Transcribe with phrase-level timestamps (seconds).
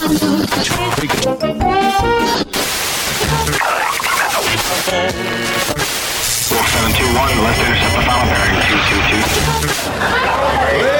[0.00, 0.16] Wolf
[6.48, 8.56] 721, left intercept the final bearing
[10.88, 10.99] 222.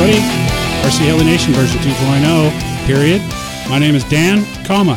[0.00, 0.22] Everybody,
[0.86, 3.20] RC Heli Nation version 2.0, period.
[3.68, 4.94] My name is Dan, comma.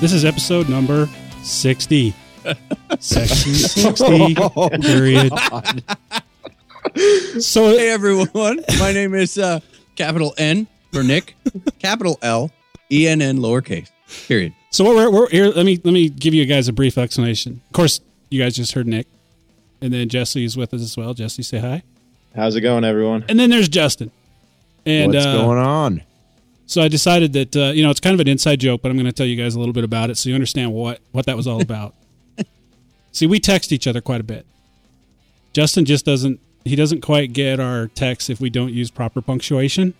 [0.00, 1.08] This is episode number
[1.42, 2.14] 60.
[3.00, 4.34] Section 60,
[4.82, 5.32] period.
[7.40, 9.58] So, Hey everyone, my name is uh,
[9.96, 11.34] capital N for Nick,
[11.80, 12.52] capital L,
[12.90, 13.90] E N N lowercase.
[14.28, 14.54] Period.
[14.70, 15.46] so what we're, we're here.
[15.48, 17.60] Let me let me give you guys a brief explanation.
[17.66, 19.08] Of course, you guys just heard Nick,
[19.80, 21.14] and then Jesse is with us as well.
[21.14, 21.82] Jesse, say hi.
[22.36, 23.24] How's it going, everyone?
[23.28, 24.12] And then there's Justin.
[24.86, 26.02] And What's uh, going on?
[26.66, 28.96] So I decided that uh, you know it's kind of an inside joke, but I'm
[28.96, 31.26] going to tell you guys a little bit about it so you understand what what
[31.26, 31.94] that was all about.
[33.12, 34.46] See, we text each other quite a bit.
[35.52, 39.94] Justin just doesn't he doesn't quite get our texts if we don't use proper punctuation.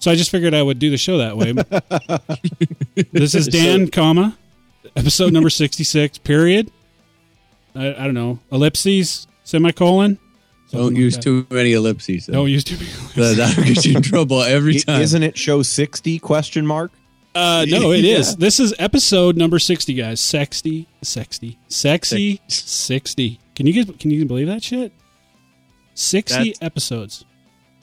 [0.00, 1.52] So I just figured I would do the show that way.
[3.12, 4.36] this is Dan, comma,
[4.96, 6.72] episode number 66, period.
[7.74, 10.18] I, I don't know, ellipses, semicolon.
[10.70, 12.26] Don't Something use like too many ellipses.
[12.26, 12.32] that.
[12.32, 12.88] Don't use too many.
[13.16, 15.02] That- That'll get you in trouble every time.
[15.02, 16.92] Isn't it show 60 question mark?
[17.34, 18.30] Uh, no, it is.
[18.30, 18.36] Yeah.
[18.38, 20.20] This is episode number sixty, guys.
[20.20, 23.38] Sexty, sexty, sexy, sixty.
[23.54, 23.98] Can you get?
[24.00, 24.92] Can you believe that shit?
[25.94, 27.24] Sixty That's- episodes.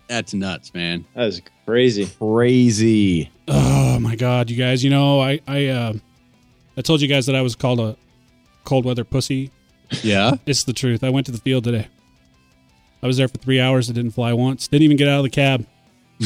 [0.08, 1.06] That's nuts, man.
[1.16, 2.06] That is crazy.
[2.18, 3.30] Crazy.
[3.50, 4.84] Oh my god, you guys.
[4.84, 5.94] You know, I I uh,
[6.78, 7.96] I told you guys that I was called a
[8.64, 9.52] cold weather pussy.
[10.04, 10.36] Yeah.
[10.46, 11.04] It's the truth.
[11.04, 11.88] I went to the field today.
[13.02, 13.90] I was there for three hours.
[13.90, 14.68] I didn't fly once.
[14.68, 15.66] Didn't even get out of the cab.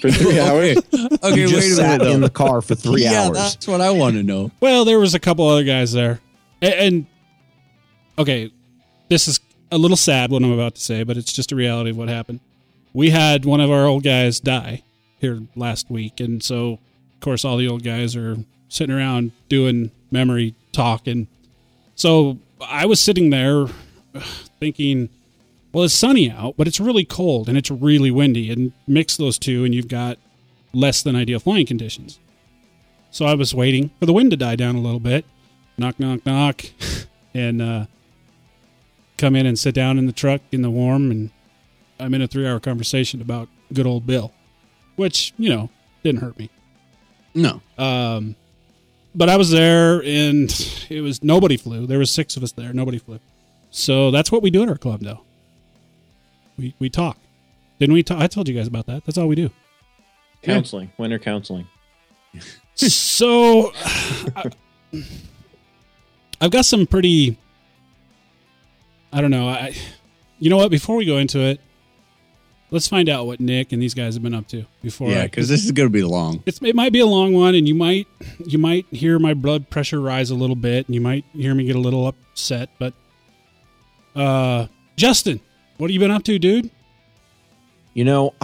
[0.00, 0.76] For three hours.
[0.78, 2.14] Okay, you just wait a sat minute.
[2.14, 3.36] in the car for three yeah, hours.
[3.36, 4.50] that's what I want to know.
[4.60, 6.20] Well, there was a couple other guys there,
[6.60, 7.06] and, and
[8.18, 8.52] okay,
[9.08, 9.40] this is
[9.72, 12.08] a little sad what I'm about to say, but it's just a reality of what
[12.08, 12.40] happened.
[12.92, 14.84] We had one of our old guys die
[15.18, 16.72] here last week, and so
[17.14, 18.36] of course all the old guys are
[18.68, 21.26] sitting around doing memory talk, and
[21.94, 23.66] so I was sitting there
[24.60, 25.08] thinking,
[25.72, 29.38] well, it's sunny out, but it's really cold and it's really windy, and mix those
[29.38, 30.18] two, and you've got
[30.72, 32.18] less than ideal flying conditions.
[33.10, 35.24] So I was waiting for the wind to die down a little bit.
[35.76, 36.64] Knock, knock, knock.
[37.34, 37.86] And uh,
[39.16, 41.10] come in and sit down in the truck in the warm.
[41.10, 41.30] And
[42.00, 44.32] I'm in a three hour conversation about good old Bill,
[44.96, 45.70] which, you know,
[46.02, 46.50] didn't hurt me.
[47.34, 47.60] No.
[47.76, 48.34] Um,
[49.14, 50.50] but I was there and
[50.88, 51.86] it was nobody flew.
[51.86, 52.72] There was six of us there.
[52.72, 53.20] Nobody flew.
[53.70, 55.22] So that's what we do at our club now.
[56.58, 57.16] We, we talk.
[57.78, 58.20] Didn't we talk?
[58.20, 59.04] I told you guys about that.
[59.04, 59.50] That's all we do.
[60.42, 60.90] Counseling.
[60.98, 61.66] Winter counseling.
[62.74, 63.72] so
[64.36, 64.50] I,
[66.40, 67.38] I've got some pretty
[69.12, 69.48] I don't know.
[69.48, 69.74] I
[70.38, 71.60] you know what, before we go into it,
[72.70, 75.24] let's find out what Nick and these guys have been up to before Yeah, I
[75.24, 76.42] because this is going to be long.
[76.46, 78.06] it's it might be a long one and you might
[78.46, 81.64] you might hear my blood pressure rise a little bit and you might hear me
[81.64, 82.94] get a little upset, but
[84.14, 85.40] uh Justin,
[85.78, 86.70] what have you been up to, dude?
[87.94, 88.34] You know,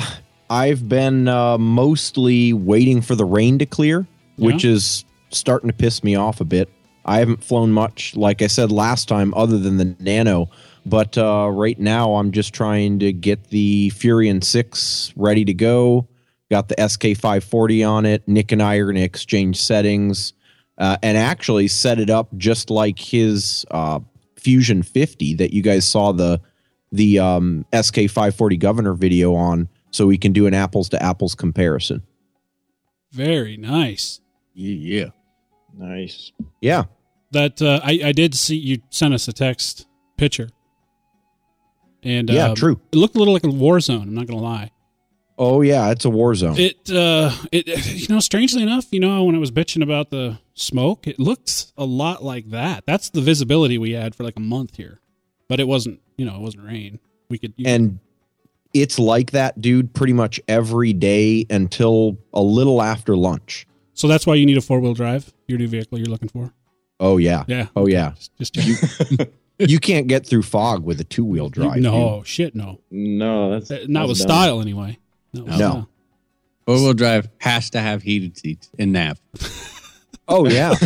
[0.50, 4.06] I've been uh, mostly waiting for the rain to clear,
[4.36, 6.70] which is starting to piss me off a bit.
[7.04, 10.48] I haven't flown much, like I said last time, other than the Nano.
[10.86, 16.08] But uh, right now, I'm just trying to get the Furion 6 ready to go.
[16.50, 18.26] Got the SK540 on it.
[18.28, 20.34] Nick and I are going to exchange settings
[20.78, 24.00] uh, and actually set it up just like his uh,
[24.36, 26.40] Fusion 50 that you guys saw the
[26.94, 32.02] the um, SK540 Governor video on, so we can do an apples to apples comparison.
[33.12, 34.20] Very nice.
[34.54, 35.06] Yeah.
[35.76, 36.30] Nice.
[36.60, 36.84] Yeah,
[37.32, 39.86] that uh, I, I did see you sent us a text
[40.16, 40.48] picture
[42.04, 42.80] and Yeah, um, true.
[42.92, 44.70] it looked a little like a war zone i'm not gonna lie
[45.36, 46.54] Oh yeah, it's a war zone.
[46.56, 47.66] it uh it
[48.08, 51.72] you know strangely enough you know when i was bitching about the smoke it looked
[51.76, 55.00] a lot like that that's the visibility we had for like a month here
[55.48, 57.98] but it wasn't you know it wasn't rain we could you and
[58.72, 63.68] it's like that, dude, pretty much every day until a little after lunch.
[63.92, 66.52] so that's why you need a four-wheel drive your new vehicle you're looking for
[67.00, 67.44] Oh yeah.
[67.48, 68.14] yeah Oh yeah.
[68.38, 69.20] just, just
[69.58, 71.78] you can't get through fog with a two wheel drive.
[71.80, 74.36] no shit no No, that's Uh, not that's with dumb.
[74.36, 74.98] style anyway
[75.32, 75.86] No.
[76.66, 79.20] Four wheel drive has to have heated seats and nav,
[80.26, 80.72] Oh yeah.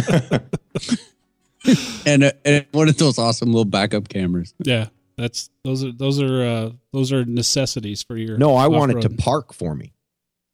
[2.06, 4.54] and, uh, and one of those awesome little backup cameras.
[4.58, 4.86] Yeah,
[5.18, 8.38] that's those are those are uh, those are necessities for your.
[8.38, 9.92] no, I want it to park for me.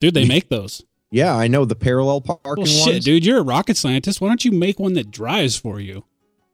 [0.01, 0.83] Dude, they make those.
[1.11, 3.05] Yeah, I know the parallel parking Well, shit, ones.
[3.05, 4.21] dude, you're a rocket scientist.
[4.21, 6.05] Why don't you make one that drives for you?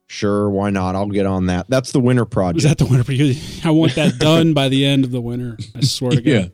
[0.06, 0.94] Sure, why not?
[0.96, 1.70] I'll get on that.
[1.70, 2.58] That's the winter project.
[2.58, 3.40] Is that the winter project?
[3.64, 5.56] I want that done by the end of the winter.
[5.74, 6.26] I swear to God.
[6.26, 6.46] Yeah.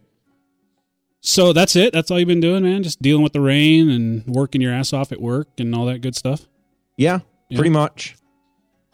[1.21, 1.93] So that's it.
[1.93, 2.83] That's all you've been doing, man.
[2.83, 6.01] Just dealing with the rain and working your ass off at work and all that
[6.01, 6.47] good stuff.
[6.97, 7.57] yeah, Yeah.
[7.59, 8.17] pretty much.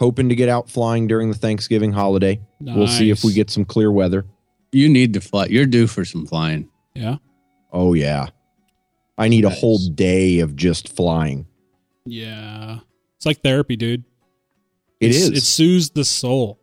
[0.03, 2.41] Hoping to get out flying during the Thanksgiving holiday.
[2.61, 4.27] We'll see if we get some clear weather.
[4.73, 5.47] You need to fly.
[5.47, 6.69] You're due for some flying.
[6.93, 7.19] Yeah.
[7.73, 8.31] Oh yeah.
[9.17, 11.47] I need a whole day of just flying.
[12.05, 12.81] Yeah.
[13.17, 14.03] It's like therapy, dude.
[14.99, 15.29] It It's- is.
[15.39, 16.59] It soothes the soul.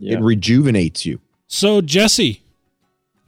[0.00, 0.14] Yeah.
[0.18, 1.20] It rejuvenates you.
[1.46, 2.42] So Jesse,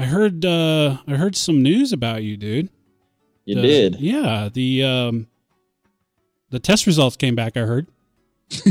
[0.00, 2.70] I heard uh I heard some news about you, dude.
[3.44, 4.00] you The- did.
[4.00, 4.48] Yeah.
[4.52, 5.26] The um
[6.50, 7.86] the test results came back, I heard.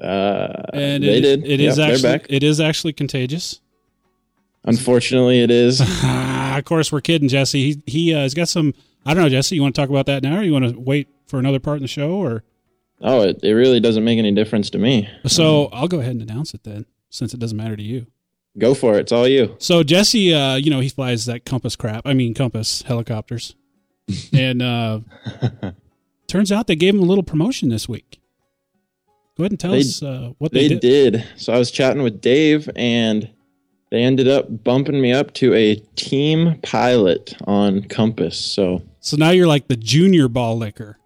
[0.00, 1.44] Uh, And they it, did.
[1.46, 2.26] It yep, is actually back.
[2.28, 3.60] it is actually contagious.
[4.64, 5.80] Unfortunately, it is.
[6.04, 7.72] of course, we're kidding, Jesse.
[7.72, 8.74] He he uh, has got some.
[9.04, 9.54] I don't know, Jesse.
[9.54, 11.76] You want to talk about that now, or you want to wait for another part
[11.76, 12.42] in the show, or
[13.00, 15.08] oh, it, it really doesn't make any difference to me.
[15.26, 15.66] so?
[15.72, 18.06] I'll go ahead and announce it then, since it doesn't matter to you.
[18.58, 19.00] Go for it.
[19.00, 19.54] It's all you.
[19.58, 22.02] So Jesse, uh, you know, he flies that Compass crap.
[22.04, 23.54] I mean, Compass helicopters,
[24.32, 25.00] and uh,
[26.26, 28.20] turns out they gave him a little promotion this week.
[29.36, 31.12] Go ahead and tell They- us uh, what they, They did.
[31.12, 31.24] did.
[31.36, 33.28] So I was chatting with Dave, and
[33.90, 38.38] they ended up bumping me up to a team pilot on Compass.
[38.38, 40.98] So So now you're like the junior ball licker.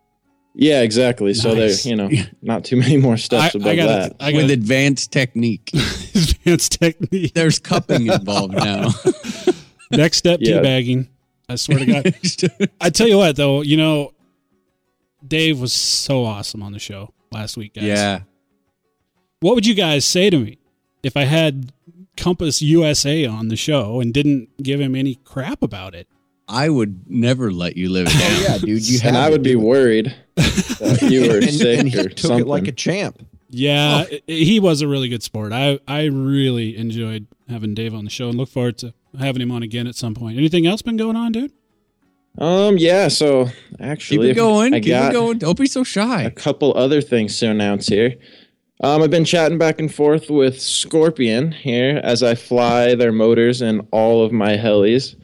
[0.55, 1.35] yeah, exactly.
[1.35, 1.83] So Nice.
[1.85, 2.09] there, you know,
[2.43, 4.17] not too many more steps I, above I got that.
[4.21, 5.71] I with advanced technique.
[5.75, 7.35] advanced technique.
[7.35, 8.91] There's cupping involved now.
[9.91, 11.09] Next step, teabagging.
[11.49, 12.71] I swear to God.
[12.81, 14.13] I tell you what, though, you know,
[15.27, 17.85] Dave was so awesome on the show last week, guys.
[17.85, 18.21] yeah.
[19.41, 20.59] What would you guys say to me
[21.03, 21.73] if I had
[22.17, 26.09] Compass USA on the show and didn't give him any crap about it?
[26.49, 28.31] I would never let you live it oh, down.
[28.31, 28.89] Oh, yeah, dude.
[28.89, 29.57] You and I would be it.
[29.57, 32.41] worried that you were and, sick and he or took something.
[32.41, 33.25] it like a champ.
[33.49, 34.15] Yeah, oh.
[34.15, 35.53] i- he was a really good sport.
[35.53, 39.53] I, I really enjoyed having Dave on the show and look forward to having him
[39.53, 40.37] on again at some point.
[40.37, 41.53] Anything else been going on, dude?
[42.39, 43.09] Um, yeah.
[43.09, 43.49] So
[43.81, 44.75] actually, Keep it going.
[44.75, 45.39] I Keep got it going.
[45.39, 46.23] Don't be so shy.
[46.23, 48.15] a couple other things to announce here.
[48.83, 53.61] Um, I've been chatting back and forth with Scorpion here as I fly their motors
[53.61, 55.17] in all of my helis.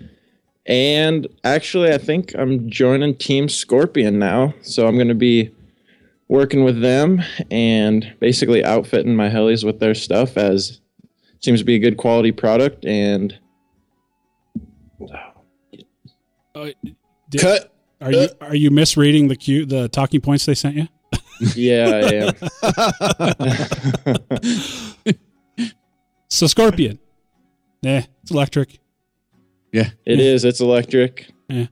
[0.66, 4.52] And actually, I think I'm joining Team Scorpion now.
[4.60, 5.54] So I'm going to be
[6.28, 10.80] working with them and basically outfitting my helis with their stuff as
[11.40, 12.84] seems to be a good quality product.
[12.84, 13.38] And
[16.54, 16.70] Uh,
[17.30, 17.72] did- cut.
[18.00, 20.86] Are you are you misreading the cue the talking points they sent you?
[21.54, 22.14] Yeah, I
[25.06, 25.14] am.
[26.28, 26.98] So Scorpion,
[27.84, 28.78] eh, it's electric.
[29.72, 29.90] Yeah.
[30.04, 30.44] It is.
[30.44, 31.28] It's electric.
[31.48, 31.66] Yeah.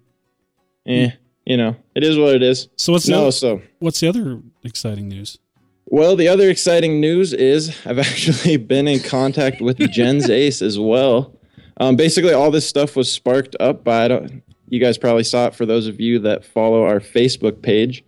[0.84, 1.12] Yeah.
[1.44, 2.68] you know, it is what it is.
[2.76, 5.38] So what's the No, other, so what's the other exciting news?
[5.86, 10.78] Well, the other exciting news is I've actually been in contact with Gens Ace as
[10.78, 11.36] well.
[11.78, 14.42] Um, basically, all this stuff was sparked up by I don't.
[14.74, 18.02] You guys probably saw it for those of you that follow our Facebook page.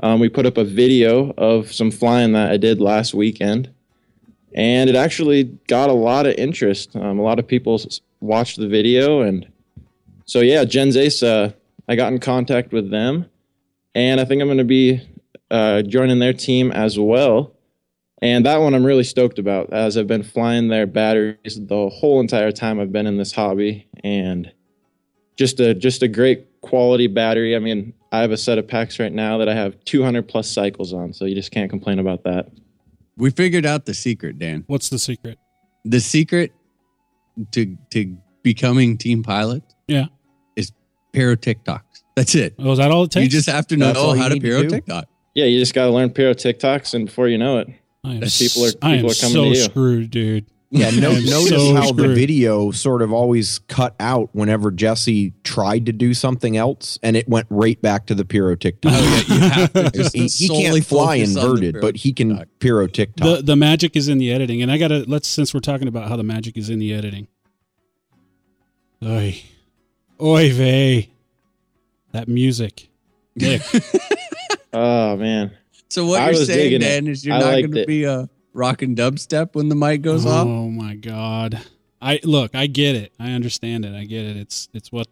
[0.00, 3.70] Um, we put up a video of some flying that I did last weekend,
[4.52, 6.96] and it actually got a lot of interest.
[6.96, 7.80] Um, a lot of people
[8.18, 9.46] watched the video, and
[10.24, 11.22] so yeah, Gens Ace.
[11.22, 11.52] Uh,
[11.86, 13.26] I got in contact with them,
[13.94, 15.00] and I think I'm going to be
[15.52, 17.54] uh, joining their team as well.
[18.20, 22.18] And that one I'm really stoked about as I've been flying their batteries the whole
[22.18, 24.52] entire time I've been in this hobby and
[25.38, 27.54] just a just a great quality battery.
[27.56, 30.50] I mean, I have a set of packs right now that I have 200 plus
[30.50, 32.50] cycles on, so you just can't complain about that.
[33.16, 34.64] We figured out the secret, Dan.
[34.66, 35.38] What's the secret?
[35.84, 36.52] The secret
[37.52, 40.06] to to becoming team pilot Yeah.
[40.56, 40.72] is
[41.12, 41.82] pyro tic-tocs.
[42.16, 42.54] That's it.
[42.58, 43.24] Oh, is that all it takes?
[43.24, 44.68] You just have to know That's all how to need to pyro.
[44.68, 45.06] tic-toc.
[45.34, 47.68] Yeah, you just got to learn Pyro tic-tocs, and before you know it,
[48.04, 49.54] I am, people are- s- I am people are coming so to you.
[49.56, 50.46] screwed, dude.
[50.70, 55.86] Yeah, no, notice so how the video sort of always cut out whenever Jesse tried
[55.86, 58.92] to do something else, and it went right back to the pyro tic-toc.
[58.94, 61.96] Oh yeah, you have to just he, he can't fly focus on the inverted, but
[61.96, 62.48] he can tic-toc.
[62.60, 63.36] pyro tic-toc.
[63.38, 66.08] the the magic is in the editing, and I gotta let's since we're talking about
[66.08, 67.28] how the magic is in the editing.
[69.02, 69.40] Oy,
[70.20, 71.10] oy vey,
[72.12, 72.88] that music.
[73.36, 73.62] Nick,
[74.72, 75.52] oh man,
[75.88, 76.80] So what I you're saying.
[76.80, 77.86] Dan, is you're I not going to it.
[77.86, 78.04] be
[78.58, 80.46] uh, rocking dubstep when the mic goes off.
[80.46, 81.60] oh my god,
[82.00, 83.12] I look, I get it.
[83.18, 83.94] I understand it.
[83.94, 84.36] I get it.
[84.36, 85.08] It's it's what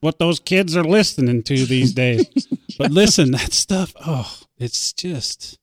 [0.00, 2.48] what those kids are listening to these days.
[2.78, 5.58] but listen, that stuff, oh, it's just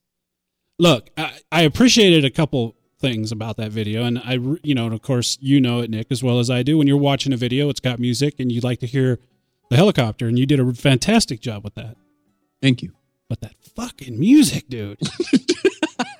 [0.81, 4.95] Look, I, I appreciated a couple things about that video and I you know, and
[4.95, 7.37] of course you know it Nick as well as I do when you're watching a
[7.37, 9.19] video, it's got music and you'd like to hear
[9.69, 11.97] the helicopter and you did a fantastic job with that.
[12.63, 12.93] Thank you.
[13.29, 14.97] But that fucking music, dude.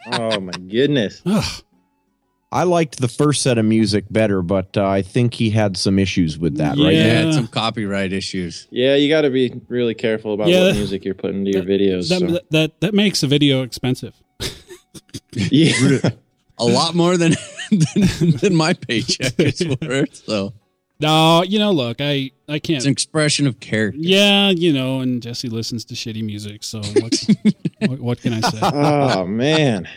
[0.08, 1.22] Oh my goodness.
[2.54, 5.98] I liked the first set of music better, but uh, I think he had some
[5.98, 6.94] issues with that, right?
[6.94, 7.14] Yeah, Yeah.
[7.26, 8.68] had some copyright issues.
[8.72, 10.66] Yeah, you got to be really careful about Yeah.
[10.66, 12.10] what music you're putting into your videos.
[12.10, 12.28] That, so.
[12.28, 14.14] that, that that makes a video expensive.
[15.34, 16.00] yeah.
[16.58, 17.36] A lot more than
[17.72, 20.16] than, than my paycheck is worth.
[20.26, 20.54] So
[21.02, 22.78] No, you know, look, I I can't.
[22.78, 24.00] it's an expression of character.
[24.02, 27.26] Yeah, you know, and Jesse listens to shitty music, so what,
[27.88, 28.60] what, what can I say?
[28.62, 29.88] oh man.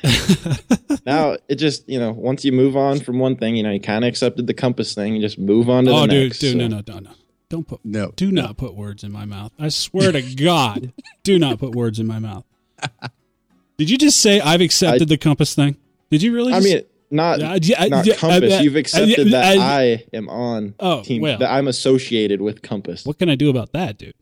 [1.07, 3.81] now it just you know once you move on from one thing, you know you
[3.81, 5.15] kind of accepted the compass thing.
[5.15, 6.43] You just move on to Oh, the dude, next.
[6.43, 7.11] Oh, dude, so- no, no, no, no,
[7.49, 8.13] don't put, No.
[8.17, 9.53] do not put words in my mouth.
[9.59, 10.93] I swear to God,
[11.23, 12.45] do not put words in my mouth.
[13.77, 15.77] Did you just say I've accepted the compass thing?
[16.11, 16.53] Did you really?
[16.53, 16.85] I just- mean,
[17.15, 18.53] not Uh, yeah, not yeah, compass.
[18.55, 21.23] uh, You've accepted uh, that uh, I am on Oh, team.
[21.23, 21.39] well.
[21.39, 23.07] That I'm associated with compass.
[23.07, 24.13] what can I do about that, dude?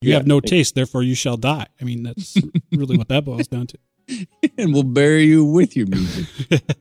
[0.00, 1.66] You Yeah, have no it- taste, therefore you shall die.
[1.80, 2.36] I mean, that's
[2.72, 3.78] really what that boils down to.
[4.58, 6.26] And we'll bury you with your music.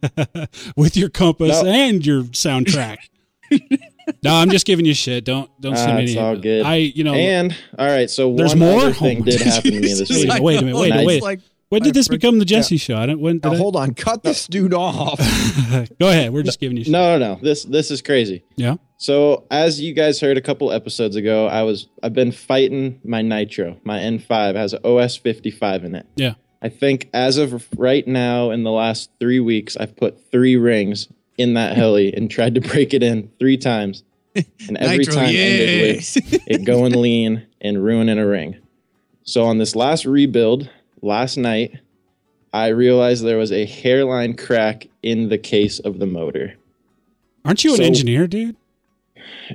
[0.76, 1.70] with your compass No.
[1.70, 2.98] and your soundtrack.
[4.24, 5.26] no, I'm just giving you shit.
[5.26, 6.22] Don't don't Ah, send me it's any.
[6.22, 6.66] all good.
[6.66, 8.80] I you know And all right, so There's one more?
[8.82, 10.40] other thing Oh, did happen to me this Wait, week.
[10.40, 11.06] a- wait a minute, wait, Nice.
[11.06, 11.22] wait.
[11.22, 12.98] Like, when did this become the Jesse show?
[12.98, 13.20] I don't.
[13.20, 15.20] When did Now, I- hold on, cut this dude off.
[16.00, 16.34] Go ahead.
[16.34, 16.92] We're just giving you shit.
[16.92, 17.40] No, no, no.
[17.42, 18.44] This this is crazy.
[18.56, 18.76] Yeah.
[18.98, 23.22] So as you guys heard a couple episodes ago, I was I've been fighting my
[23.22, 23.80] Nitro.
[23.84, 26.06] My N5 has an OS 55 in it.
[26.16, 26.34] Yeah.
[26.62, 31.08] I think as of right now, in the last three weeks, I've put three rings
[31.38, 34.04] in that heli and tried to break it in three times,
[34.36, 36.16] and every Nitro, time ended yes.
[36.16, 38.58] with it going lean and ruining a ring.
[39.24, 40.70] So on this last rebuild
[41.02, 41.80] last night,
[42.54, 46.56] I realized there was a hairline crack in the case of the motor.
[47.46, 48.56] Aren't you an engineer, dude?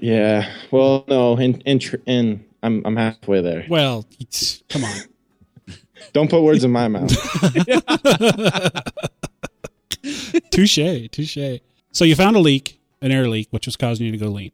[0.01, 0.51] Yeah.
[0.71, 3.67] Well, no, in in, I'm I'm halfway there.
[3.69, 4.97] Well, it's- come on.
[6.13, 7.13] Don't put words in my mouth.
[10.51, 11.61] Touche, touche.
[11.93, 14.53] So you found a leak, an air leak, which was causing you to go lean.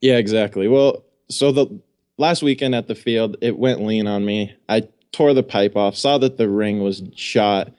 [0.00, 0.68] Yeah, exactly.
[0.68, 1.66] Well, so the
[2.18, 4.54] last weekend at the field, it went lean on me.
[4.68, 7.72] I tore the pipe off, saw that the ring was shot,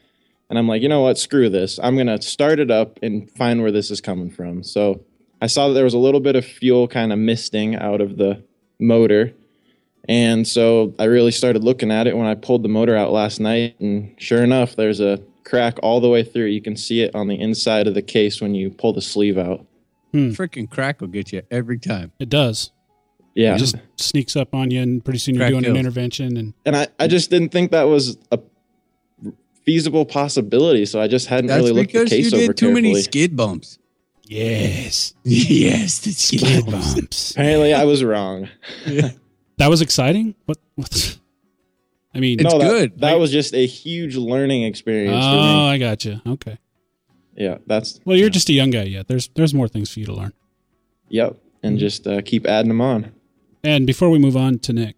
[0.49, 1.17] and I'm like, you know what?
[1.17, 1.79] Screw this.
[1.81, 4.63] I'm gonna start it up and find where this is coming from.
[4.63, 5.05] So
[5.41, 8.17] I saw that there was a little bit of fuel kind of misting out of
[8.17, 8.43] the
[8.79, 9.33] motor.
[10.09, 13.39] And so I really started looking at it when I pulled the motor out last
[13.39, 13.79] night.
[13.79, 16.45] And sure enough, there's a crack all the way through.
[16.45, 19.37] You can see it on the inside of the case when you pull the sleeve
[19.37, 19.65] out.
[20.11, 20.31] Hmm.
[20.31, 22.11] Freaking crack will get you every time.
[22.19, 22.71] It does.
[23.33, 23.55] Yeah.
[23.55, 26.35] It just sneaks up on you, and pretty soon you're Crack doing an intervention.
[26.37, 28.39] And and I, I just didn't think that was a
[29.65, 30.85] feasible possibility.
[30.85, 32.65] So I just hadn't That's really looked at the because you case did over too
[32.67, 32.81] carefully.
[32.89, 33.77] many skid bumps.
[34.25, 37.31] yes, yes, the skid bumps.
[37.31, 38.49] Apparently, I was wrong.
[39.57, 40.35] That was exciting.
[40.45, 40.57] What?
[40.75, 41.17] What?
[42.13, 42.99] I mean, It's no, that, good.
[42.99, 45.69] That Like- was just a huge learning experience for oh, me.
[45.69, 46.19] I got you.
[46.27, 46.57] Okay.
[47.37, 49.07] Yeah, that's Well, you're just a young guy yet.
[49.07, 50.33] There's there's more things for you to learn.
[51.07, 51.37] yep.
[51.63, 53.13] And just uh, keep adding them on.
[53.63, 54.95] And before we move on to Nick,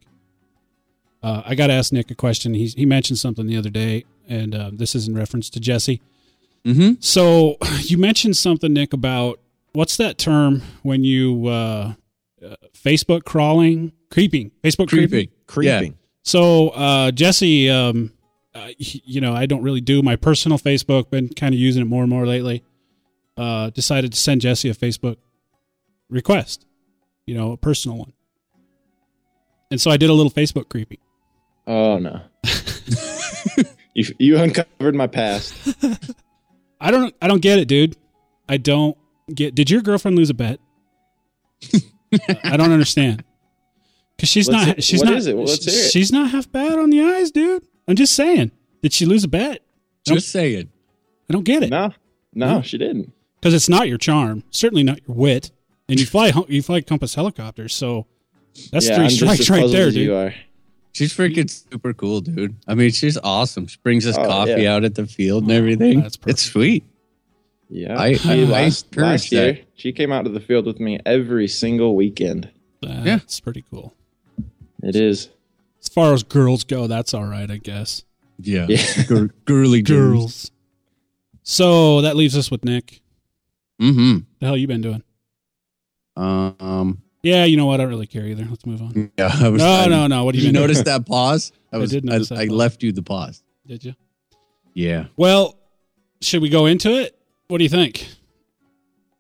[1.21, 2.53] uh, I got to ask Nick a question.
[2.53, 6.01] He he mentioned something the other day, and uh, this is in reference to Jesse.
[6.65, 6.93] Mm-hmm.
[6.99, 9.39] So you mentioned something, Nick, about
[9.73, 11.93] what's that term when you uh,
[12.43, 15.09] uh, Facebook crawling, creeping, Facebook creeping.
[15.09, 15.29] Creeping.
[15.47, 15.97] Creeping.
[16.23, 18.11] So uh, Jesse, um,
[18.55, 21.85] uh, you know, I don't really do my personal Facebook, been kind of using it
[21.85, 22.63] more and more lately.
[23.35, 25.17] Uh, decided to send Jesse a Facebook
[26.09, 26.65] request,
[27.25, 28.13] you know, a personal one.
[29.73, 30.99] And so I did a little Facebook creeping.
[31.65, 32.21] Oh no.
[33.95, 35.51] you you uncovered my past.
[36.79, 37.97] I don't, I don't get it, dude.
[38.47, 38.95] I don't
[39.33, 39.55] get.
[39.55, 40.59] Did your girlfriend lose a bet?
[42.43, 43.23] I don't understand.
[44.19, 44.75] Cause she's Let's not.
[44.75, 45.17] hear- She's what not.
[45.17, 45.35] is it?
[45.35, 45.91] Well, let's hear it.
[45.91, 47.65] She's not half bad on the eyes, dude.
[47.87, 48.51] I'm just saying.
[48.83, 49.63] Did she lose a bet?
[50.05, 50.69] Just saying.
[51.27, 51.71] I don't get it.
[51.71, 51.93] No,
[52.35, 53.11] no, she didn't.
[53.41, 55.49] because it's not your charm, certainly not your wit,
[55.89, 58.05] and you fly you fly Compass helicopters, so
[58.71, 59.95] that's yeah, three I'm strikes right there, dude.
[59.95, 60.33] You are.
[60.93, 62.55] She's freaking super cool, dude.
[62.67, 63.65] I mean, she's awesome.
[63.67, 64.75] She brings us Oh, coffee yeah.
[64.75, 66.01] out at the field and everything.
[66.01, 66.83] that's it's sweet.
[67.69, 69.65] Yeah, I- I- I last, encourage last year that.
[69.75, 72.49] she came out to the field with me every single weekend.
[72.83, 73.95] That's yeah, it's pretty cool.
[74.83, 75.29] It is.
[75.81, 78.03] As far as girls go, that's all right, I guess.
[78.37, 78.67] Yeah.
[78.69, 79.03] Yeah.
[79.07, 80.51] Gir- girly girls.
[81.41, 83.01] So that leaves us with Nick.
[83.81, 84.19] Mm-hmm.
[84.39, 85.03] The hell you been doing?
[86.15, 87.79] Um, Yeah, you know what?
[87.79, 88.45] I don't really care either.
[88.49, 89.11] Let's move on.
[89.17, 90.25] yeah, I was, No, I- no, no.
[90.25, 91.51] What do you you notice that pause?
[91.71, 91.89] I I was.
[91.91, 92.55] did I, notice that I pause.
[92.55, 93.41] left you the pause.
[93.65, 93.93] Did you?
[94.73, 95.05] Yeah.
[95.15, 95.57] Well,
[96.21, 97.17] should we go into it?
[97.47, 98.07] What do you think?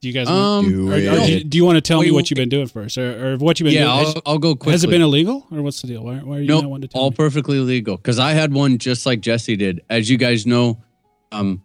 [0.01, 0.27] Do you guys?
[0.27, 0.67] Um.
[0.67, 2.67] Do or, or do, you, do you want to tell me what you've been doing
[2.67, 4.13] first, or, or what you've been Yeah, doing?
[4.25, 4.73] I'll, I'll go quickly.
[4.73, 6.03] has it been illegal, or what's the deal?
[6.03, 7.15] Why, why are you Nope, not wanting to tell all me?
[7.15, 7.95] perfectly legal.
[7.95, 9.81] Because I had one just like Jesse did.
[9.89, 10.83] As you guys know,
[11.31, 11.63] um,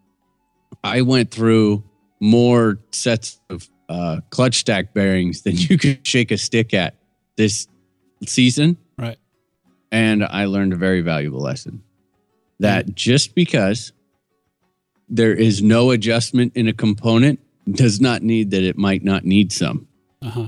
[0.84, 1.82] I went through
[2.20, 6.94] more sets of uh, clutch stack bearings than you could shake a stick at
[7.36, 7.68] this
[8.26, 9.18] season, right.
[9.92, 11.82] and I learned a very valuable lesson.
[12.60, 13.92] That just because
[15.08, 17.38] there is no adjustment in a component
[17.70, 19.86] does not need that it might not need some.
[20.20, 20.40] Uh huh.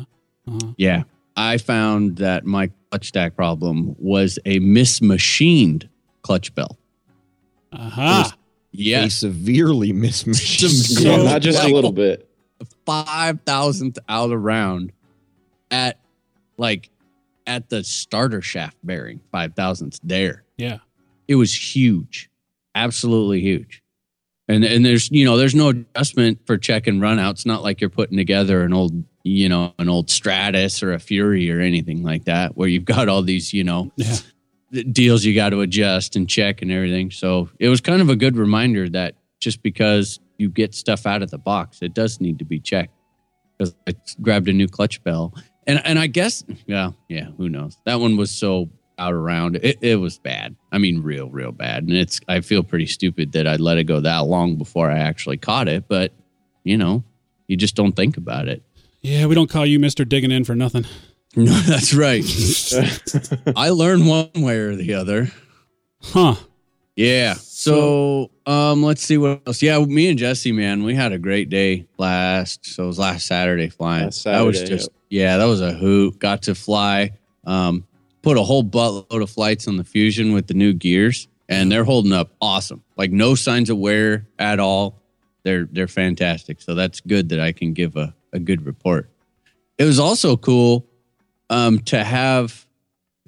[0.49, 0.73] Uh-huh.
[0.76, 1.04] Yeah.
[1.37, 5.88] I found that my clutch stack problem was a mismachined
[6.23, 6.76] clutch bell.
[7.73, 8.32] Aha.
[8.32, 8.37] A
[8.73, 9.14] Yes.
[9.16, 10.62] severely mismatched.
[10.62, 10.68] Yeah,
[11.16, 12.28] So- not just a little bit.
[12.90, 14.92] Five thousandth out of round
[15.70, 15.99] at
[16.56, 16.90] like
[17.47, 20.44] at the starter shaft bearing, five thousandths there.
[20.56, 20.78] Yeah.
[21.28, 22.28] It was huge.
[22.75, 23.82] Absolutely huge.
[24.49, 27.32] And and there's you know, there's no adjustment for check and run out.
[27.37, 30.99] It's not like you're putting together an old you know, an old Stratus or a
[30.99, 34.16] Fury or anything like that, where you've got all these, you know, Yeah.
[34.90, 37.11] deals you got to adjust and check and everything.
[37.11, 41.23] So it was kind of a good reminder that just because you get stuff out
[41.23, 42.94] of the box, it does need to be checked.
[43.59, 45.35] Because I grabbed a new clutch bell,
[45.66, 49.78] and and I guess yeah yeah who knows that one was so out around it,
[49.82, 50.56] it was bad.
[50.73, 53.85] I mean real real bad, and it's I feel pretty stupid that I let it
[53.85, 56.12] go that long before I actually caught it, but
[56.64, 57.04] you know
[57.49, 58.62] you just don't think about it.
[59.02, 59.26] Yeah.
[59.26, 60.87] We don't call you Mister Digging In for nothing.
[61.37, 62.25] No, that's right.
[63.56, 65.32] I learn one way or the other.
[66.02, 66.37] Huh.
[67.00, 67.35] Yeah.
[67.35, 69.62] So, um, let's see what else.
[69.62, 72.66] Yeah, me and Jesse, man, we had a great day last.
[72.66, 74.04] So it was last Saturday flying.
[74.04, 76.19] Last that was Saturday, just yeah, that was a hoot.
[76.19, 77.12] Got to fly.
[77.45, 77.87] Um,
[78.21, 81.85] put a whole buttload of flights on the Fusion with the new gears, and they're
[81.85, 82.85] holding up awesome.
[82.98, 85.01] Like no signs of wear at all.
[85.42, 86.61] They're they're fantastic.
[86.61, 89.09] So that's good that I can give a, a good report.
[89.79, 90.87] It was also cool
[91.48, 92.66] um, to have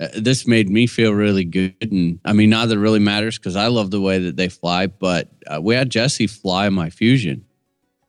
[0.03, 1.75] uh, this made me feel really good.
[1.81, 4.49] And I mean, not that it really matters because I love the way that they
[4.49, 7.45] fly, but uh, we had Jesse fly my Fusion.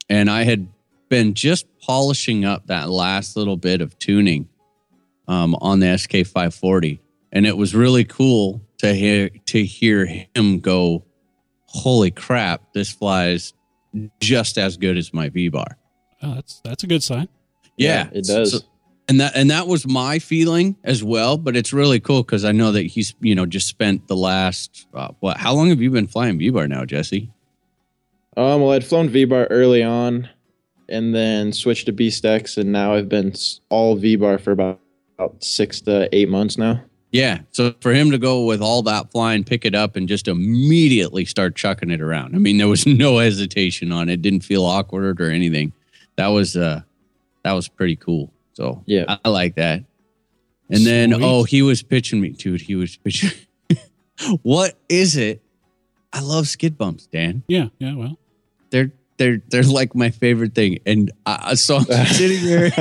[0.08, 0.68] And I had
[1.08, 4.48] been just polishing up that last little bit of tuning
[5.28, 7.00] um, on the SK 540.
[7.32, 11.04] And it was really cool to hear, to hear him go,
[11.66, 13.52] Holy crap, this flies
[14.20, 15.76] just as good as my V bar.
[16.22, 17.28] Oh, that's that's a good sign.
[17.76, 18.52] Yeah, it does.
[18.52, 18.60] So-
[19.08, 21.36] and that and that was my feeling as well.
[21.36, 24.86] But it's really cool because I know that he's you know just spent the last
[24.94, 25.36] uh, what?
[25.36, 27.30] How long have you been flying V bar now, Jesse?
[28.36, 30.28] Um, well, I'd flown V bar early on,
[30.88, 33.34] and then switched to BeastX, and now I've been
[33.68, 34.80] all V bar for about,
[35.18, 36.82] about six to eight months now.
[37.12, 37.42] Yeah.
[37.52, 41.24] So for him to go with all that flying, pick it up, and just immediately
[41.24, 42.34] start chucking it around.
[42.34, 44.20] I mean, there was no hesitation on it.
[44.20, 45.72] Didn't feel awkward or anything.
[46.16, 46.82] That was uh,
[47.44, 48.33] that was pretty cool.
[48.54, 49.04] So Yeah.
[49.08, 49.84] I, I like that.
[50.70, 52.62] And then oh, he was pitching me, dude.
[52.62, 53.30] He was pitching.
[54.42, 55.42] what is it?
[56.12, 57.42] I love skid bumps, Dan.
[57.48, 57.68] Yeah.
[57.78, 57.94] Yeah.
[57.94, 58.18] Well.
[58.70, 60.78] they're they're they're like my favorite thing.
[60.86, 62.72] And I, I- so I'm sitting here,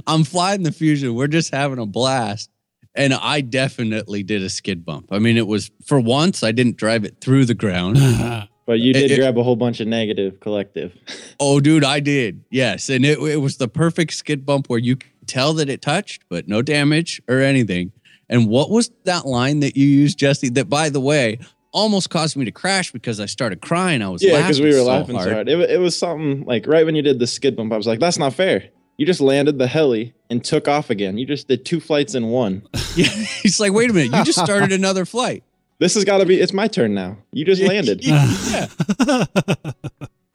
[0.06, 1.14] I'm flying the Fusion.
[1.14, 2.50] We're just having a blast,
[2.94, 5.08] and I definitely did a skid bump.
[5.12, 7.96] I mean, it was for once I didn't drive it through the ground.
[7.98, 8.47] Ah.
[8.68, 10.94] But you did it- grab a whole bunch of negative collective.
[11.40, 12.44] oh, dude, I did.
[12.50, 15.80] Yes, and it it was the perfect skid bump where you could tell that it
[15.80, 17.92] touched, but no damage or anything.
[18.28, 20.50] And what was that line that you used, Jesse?
[20.50, 21.38] That by the way.
[21.70, 24.00] Almost caused me to crash because I started crying.
[24.00, 25.50] I was Yeah, because we were so laughing so hard.
[25.50, 28.00] It, it was something like right when you did the skid bump, I was like,
[28.00, 28.70] that's not fair.
[28.96, 31.18] You just landed the heli and took off again.
[31.18, 32.66] You just did two flights in one.
[32.96, 35.44] Yeah, he's like, wait a minute, you just started another flight.
[35.78, 37.18] This has got to be, it's my turn now.
[37.32, 38.04] You just landed.
[38.04, 38.66] yeah.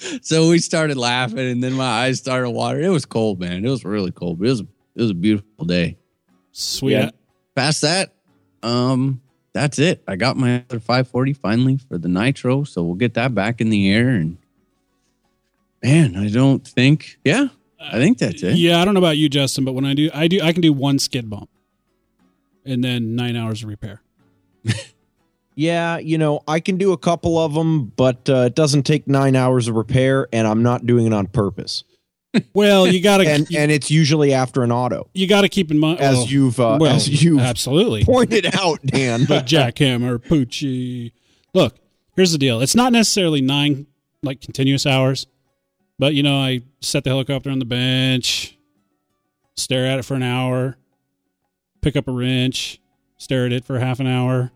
[0.21, 2.85] so we started laughing, and then my eyes started watering.
[2.85, 3.65] It was cold, man.
[3.65, 4.39] It was really cold.
[4.39, 5.97] But it was it was a beautiful day.
[6.51, 6.93] Sweet.
[6.93, 7.09] Yeah.
[7.55, 8.13] Past that,
[8.61, 9.21] um,
[9.53, 10.03] that's it.
[10.07, 13.69] I got my other 540 finally for the nitro, so we'll get that back in
[13.69, 14.09] the air.
[14.09, 14.37] And
[15.83, 17.47] man, I don't think, yeah,
[17.79, 18.55] I think that's it.
[18.55, 20.61] Yeah, I don't know about you, Justin, but when I do, I do, I can
[20.61, 21.49] do one skid bump,
[22.65, 24.01] and then nine hours of repair.
[25.55, 29.07] Yeah, you know, I can do a couple of them, but uh, it doesn't take
[29.07, 31.83] nine hours of repair, and I'm not doing it on purpose.
[32.55, 35.99] Well, you gotta, And and it's usually after an auto, you gotta keep in mind
[35.99, 38.03] as well, you've uh, well, as you've absolutely.
[38.03, 39.25] pointed out, Dan.
[39.25, 41.11] but jackhammer, Poochie.
[41.53, 41.75] Look,
[42.15, 42.59] here's the deal.
[42.59, 43.85] It's not necessarily nine
[44.23, 45.27] like continuous hours,
[45.99, 48.57] but you know, I set the helicopter on the bench,
[49.55, 50.75] stare at it for an hour,
[51.81, 52.81] pick up a wrench,
[53.17, 54.51] stare at it for half an hour,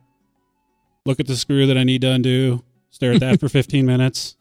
[1.07, 4.35] look at the screw that I need to undo, stare at that for 15 minutes.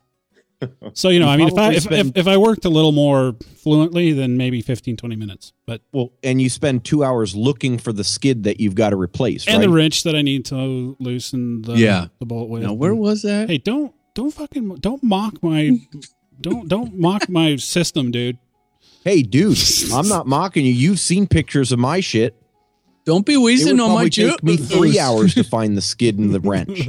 [0.94, 2.92] So, you know, I mean, if I, probably if, if, if I worked a little
[2.92, 5.52] more fluently, then maybe 15, 20 minutes.
[5.66, 8.96] But, Well, and you spend two hours looking for the skid that you've got to
[8.96, 9.66] replace, and right?
[9.66, 12.06] the wrench that I need to loosen the, Yeah.
[12.20, 12.62] the bolt with.
[12.62, 13.50] Now, where was that?
[13.50, 15.78] Hey, don't, don't fucking, don't mock my,
[16.40, 18.38] don't, don't mock my system, dude.
[19.04, 19.58] hey, dude,
[19.92, 20.72] I'm not mocking you.
[20.72, 22.34] You've seen pictures of my shit.
[23.06, 24.34] Don't be wheezing on my joke.
[24.34, 26.86] It probably take me three hours to find the skid and the wrench.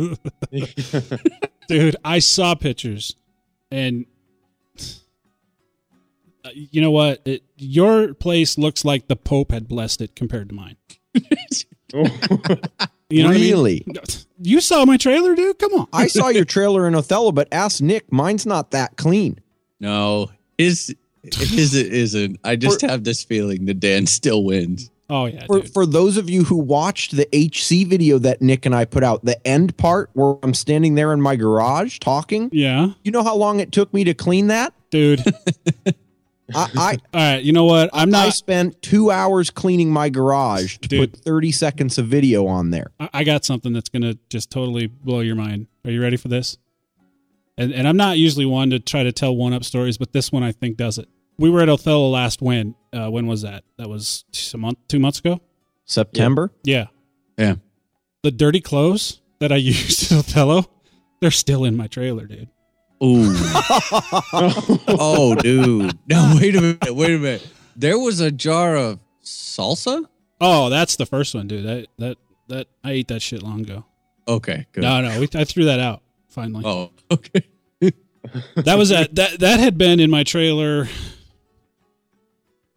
[1.68, 3.16] dude i saw pictures
[3.72, 4.06] and
[6.46, 10.50] uh, you know what it, your place looks like the pope had blessed it compared
[10.50, 10.78] to mine
[11.94, 13.52] you know what I mean?
[13.52, 13.86] really?
[14.42, 17.82] you saw my trailer dude come on I saw your trailer in Othello, but ask
[17.82, 18.12] Nick.
[18.12, 19.40] Mine's not that clean.
[19.80, 22.40] No, his his isn't.
[22.44, 24.92] I just have this feeling that Dan still wins.
[25.10, 28.76] Oh yeah For, for those of you who watched the HC video that Nick and
[28.76, 32.90] I put out, the end part where I'm standing there in my garage talking, yeah
[33.04, 34.74] you know how long it took me to clean that?
[34.90, 35.22] dude
[36.56, 40.08] I, I, all right you know what i'm I not spent two hours cleaning my
[40.10, 41.12] garage to Dude.
[41.14, 42.92] put 30 seconds of video on there.
[43.00, 45.68] I- I got something that's gonna just totally blow your mind.
[45.84, 46.58] Are you ready for this?
[47.58, 50.32] And and I'm not usually one to try to tell one up stories, but this
[50.32, 51.10] one I think does it.
[51.38, 52.76] We were at Othello last when?
[52.92, 53.64] Uh, when was that?
[53.78, 55.40] That was a month, two months ago.
[55.86, 56.52] September?
[56.64, 56.88] Yeah.
[57.38, 57.56] Yeah.
[58.24, 60.66] The dirty clothes that I used at Othello,
[61.22, 62.50] they're still in my trailer, dude.
[63.04, 63.32] Ooh.
[64.88, 65.98] oh, dude.
[66.10, 66.96] No, wait a minute.
[66.96, 67.48] Wait a minute.
[67.76, 70.04] There was a jar of salsa.
[70.42, 71.66] Oh, that's the first one, dude.
[71.66, 73.86] That that that I ate that shit long ago.
[74.28, 74.82] Okay, good.
[74.82, 76.64] No, no, we, I threw that out finally.
[76.66, 77.44] Oh, okay.
[78.56, 80.88] That was at that that had been in my trailer.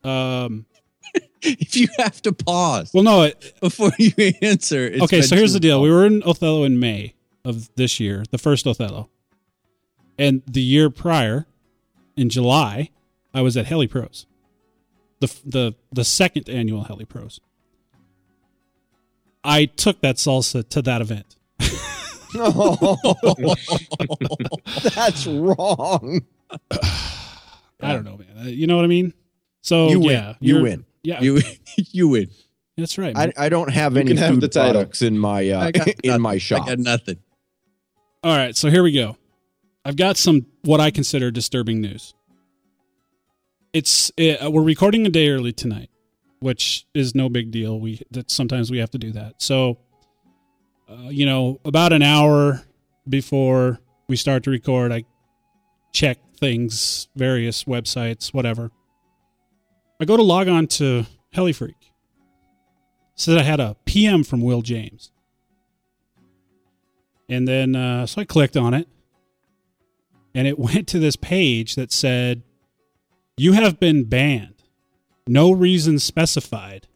[0.04, 0.66] Um.
[1.42, 3.22] If you have to pause Well, no.
[3.22, 5.80] It, before you answer, it's okay, so here's the deal.
[5.80, 7.14] We were in Othello in May
[7.46, 9.08] of this year, the first Othello,
[10.18, 11.46] and the year prior,
[12.14, 12.90] in July,
[13.32, 14.26] I was at Heli Pros,
[15.20, 17.40] the the the second annual Heli Pros.
[19.42, 21.36] I took that salsa to that event.
[24.94, 26.22] That's wrong.
[27.80, 28.48] I don't know, man.
[28.48, 29.14] You know what I mean?
[29.62, 30.10] So You win.
[30.10, 30.84] yeah, You win.
[31.02, 31.40] Yeah, you
[31.76, 32.30] you win.
[32.76, 33.16] that's right.
[33.16, 33.32] I.
[33.36, 34.72] I don't have You any can have food the title.
[34.72, 36.22] products in my uh, got in nothing.
[36.22, 36.62] my shop.
[36.64, 37.16] I got nothing.
[38.22, 39.16] All right, so here we go.
[39.84, 42.12] I've got some what I consider disturbing news.
[43.72, 45.90] It's uh, we're recording a day early tonight,
[46.40, 47.78] which is no big deal.
[47.78, 49.34] We that sometimes we have to do that.
[49.38, 49.78] So,
[50.88, 52.62] uh, you know, about an hour
[53.08, 55.04] before we start to record, I
[55.92, 58.70] check things, various websites, whatever.
[60.00, 61.74] I go to log on to HeliFreak.
[63.14, 65.12] Said I had a PM from Will James.
[67.28, 68.88] And then, uh, so I clicked on it,
[70.34, 72.42] and it went to this page that said,
[73.36, 74.54] You have been banned.
[75.26, 76.86] No reason specified.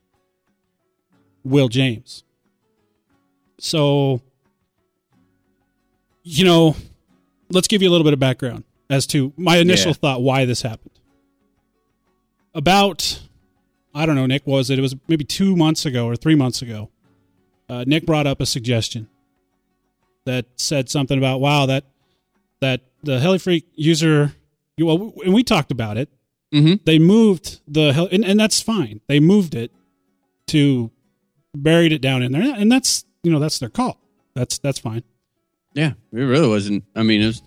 [1.44, 2.24] Will James.
[3.60, 4.22] So,
[6.22, 6.74] you know,
[7.50, 9.94] let's give you a little bit of background as to my initial Yeah.
[9.94, 10.90] thought why this happened.
[12.54, 13.20] About,
[13.94, 14.78] I don't know, Nick, was it?
[14.78, 16.90] It was maybe two months ago or three months ago.
[17.68, 19.08] Uh, Nick brought up a suggestion
[20.26, 21.84] that said something about wow that
[22.60, 24.32] that the HeliFreak user
[24.78, 26.08] well and we talked about it
[26.52, 26.82] Mhm.
[26.84, 29.70] they moved the hel- and, and that's fine they moved it
[30.46, 30.90] to
[31.54, 33.98] buried it down in there and that's you know that's their call
[34.34, 35.02] that's that's fine
[35.74, 36.84] Yeah, it really wasn't.
[36.96, 37.42] I mean, it was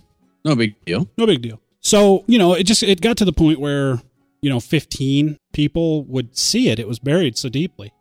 [0.45, 1.09] no big deal.
[1.17, 3.99] no big deal so you know it just it got to the point where
[4.41, 6.79] you know 15 people would see it.
[6.79, 7.91] It was buried so deeply.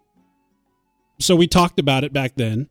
[1.19, 2.69] So we talked about it back then.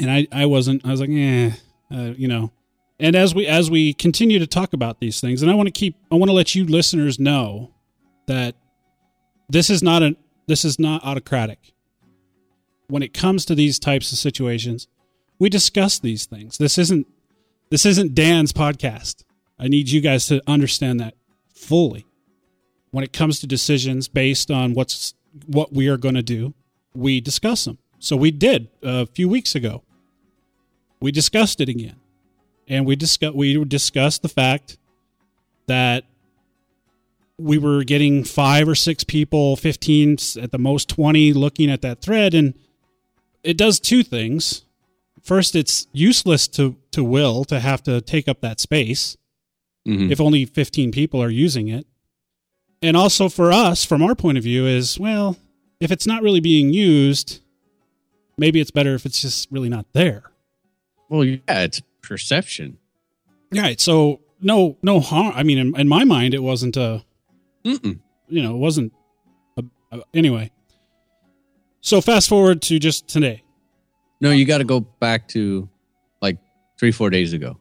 [0.00, 1.50] And i i wasn't i was like eh
[1.92, 2.52] uh, you know.
[3.00, 5.72] And as we as we continue to talk about these things and i want to
[5.72, 7.74] keep i want to let you listeners know
[8.26, 8.54] that
[9.48, 10.16] this is not an
[10.46, 11.72] this is not autocratic.
[12.88, 14.86] When it comes to these types of situations
[15.40, 16.58] we discuss these things.
[16.58, 17.08] This isn't
[17.70, 19.24] this isn't dan's podcast.
[19.58, 21.14] I need you guys to understand that
[21.54, 22.06] fully
[22.90, 25.14] when it comes to decisions based on what's
[25.46, 26.54] what we are going to do
[26.94, 29.82] we discuss them so we did a few weeks ago.
[31.00, 31.96] We discussed it again.
[32.66, 34.78] And we discuss we discussed the fact
[35.66, 36.04] that
[37.38, 42.00] we were getting five or six people 15 at the most 20 looking at that
[42.00, 42.32] thread.
[42.34, 42.54] And
[43.44, 44.64] it does two things.
[45.22, 49.16] First it's useless to to will to have to take up that space
[49.86, 50.10] Mhm.
[50.10, 51.86] if only 15 people are using it
[52.82, 55.36] and also for us, from our point of view, is well,
[55.80, 57.40] if it's not really being used,
[58.36, 60.24] maybe it's better if it's just really not there.
[61.08, 62.78] Well, yeah, it's perception.
[63.52, 63.80] Right.
[63.80, 65.32] So no, no harm.
[65.34, 67.04] I mean, in, in my mind, it wasn't a,
[67.64, 67.98] Mm-mm.
[68.28, 68.92] you know, it wasn't.
[69.58, 70.50] A, a, anyway.
[71.82, 73.42] So fast forward to just today.
[74.20, 75.68] No, you got to go back to
[76.20, 76.36] like
[76.78, 77.58] three, four days ago.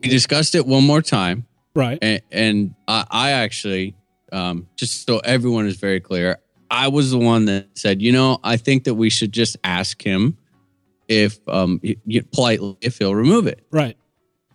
[0.00, 1.98] We discussed it one more time, Right.
[2.00, 3.96] and, and I, I actually,
[4.32, 6.38] um, just so everyone is very clear,
[6.70, 10.02] I was the one that said, you know, I think that we should just ask
[10.02, 10.36] him
[11.08, 13.60] if, um, y- politely, if he'll remove it.
[13.70, 13.96] Right.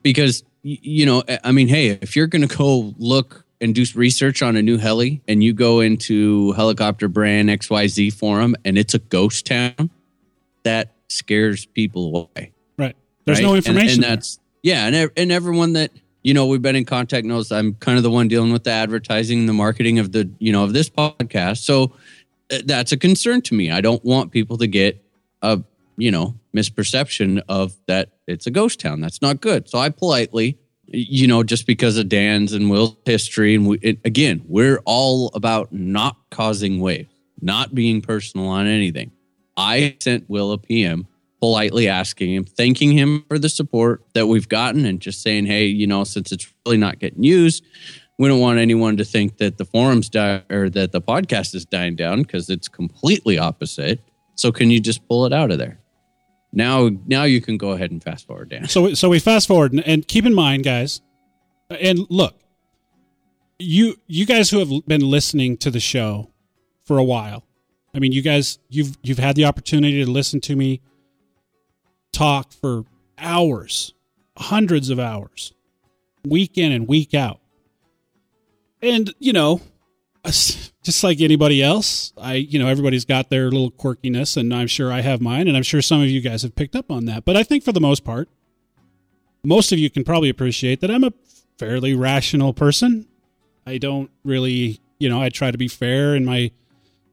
[0.04, 4.42] because you know i mean hey if you're going to go look and do research
[4.42, 9.00] on a new heli and you go into helicopter brand xyz forum and it's a
[9.00, 9.90] ghost town
[10.64, 12.96] that scares people away Right.
[13.26, 13.46] There's right?
[13.46, 14.04] no information.
[14.06, 15.92] and, that's yeah and, and everyone that
[16.24, 18.72] you know we've been in contact knows i'm kind of the one dealing with the
[18.72, 21.58] advertising the marketing of the you know of this podcast.
[21.58, 21.94] So
[22.52, 23.72] uh, that's a concern to me.
[23.72, 25.04] I don't want people to get
[25.42, 25.62] a
[25.98, 29.02] you know misperception of that it's a ghost town.
[29.02, 29.70] That's not good.
[29.70, 30.58] So i politely
[30.88, 35.32] you know just because of dan's and will's history and we, it, again we're all
[35.34, 37.10] about not causing waves
[37.42, 39.12] not being personal on anything.
[39.56, 41.08] I sent will a pm
[41.44, 45.66] politely asking him, thanking him for the support that we've gotten, and just saying, hey,
[45.66, 47.66] you know, since it's really not getting used,
[48.18, 51.66] we don't want anyone to think that the forums die or that the podcast is
[51.66, 54.00] dying down because it's completely opposite.
[54.36, 55.82] So can you just pull it out of there?
[56.54, 58.70] Now, now you can go ahead and fast forward, Dan.
[58.70, 61.02] So so we fast forward and, and keep in mind, guys,
[61.70, 62.40] and look,
[63.60, 66.32] you you guys who have been listening to the show
[66.86, 67.44] for a while.
[67.94, 70.80] I mean, you guys you've you've had the opportunity to listen to me
[72.14, 72.86] talk for
[73.18, 73.94] hours,
[74.38, 75.54] hundreds of hours,
[76.26, 77.42] week in and week out.
[78.82, 79.62] And, you know,
[80.26, 84.92] just like anybody else, I, you know, everybody's got their little quirkiness, and I'm sure
[84.92, 87.26] I have mine, and I'm sure some of you guys have picked up on that.
[87.26, 88.30] But I think for the most part,
[89.44, 91.14] most of you can probably appreciate that I'm a
[91.58, 93.08] fairly rational person.
[93.66, 96.52] I don't really, you know, I try to be fair in my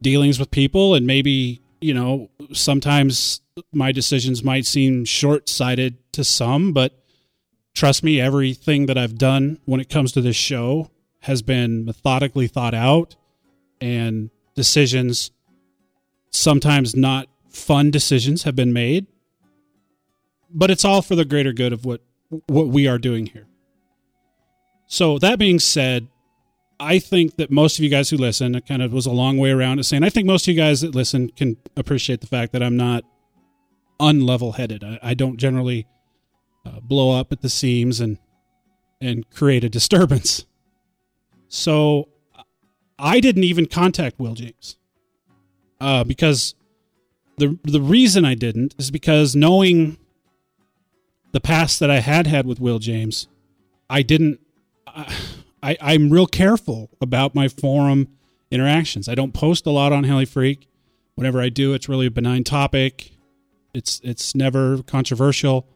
[0.02, 3.40] dealings with people, and maybe, you know, sometimes
[3.72, 7.04] my decisions might seem short sighted to some, but
[7.74, 10.90] trust me, everything that I've done when it comes to this show
[11.20, 13.16] has been methodically thought out
[13.80, 15.30] and decisions
[16.30, 19.06] sometimes not fun decisions have been made.
[20.52, 22.02] But it's all for the greater good of what
[22.46, 23.46] what we are doing here.
[24.86, 26.08] So that being said
[26.80, 29.38] i think that most of you guys who listen it kind of was a long
[29.38, 32.26] way around to saying i think most of you guys that listen can appreciate the
[32.26, 33.04] fact that i'm not
[34.00, 35.86] unlevel headed I, I don't generally
[36.64, 38.18] uh, blow up at the seams and
[39.00, 40.46] and create a disturbance
[41.48, 42.08] so
[43.00, 44.76] I didn't even contact Will James
[45.80, 46.54] uh, because
[47.38, 49.96] the the reason I didn't is because knowing
[51.32, 53.26] the past that I had had with Will James,
[53.88, 54.40] I didn't.
[55.62, 58.08] I I'm real careful about my forum
[58.50, 59.08] interactions.
[59.08, 60.68] I don't post a lot on Heli Freak.
[61.14, 63.12] Whenever I do, it's really a benign topic.
[63.74, 65.66] It's it's never controversial.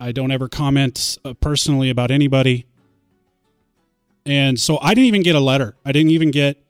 [0.00, 2.66] I don't ever comment uh, personally about anybody.
[4.26, 5.76] And so I didn't even get a letter.
[5.84, 6.62] I didn't even get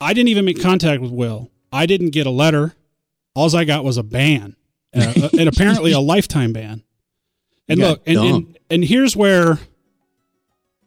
[0.00, 1.50] I didn't even make contact with Will.
[1.72, 2.74] I didn't get a letter.
[3.34, 4.56] All I got was a ban.
[4.94, 6.82] Uh, and apparently a lifetime ban.
[7.68, 9.58] And look, and, and and here's where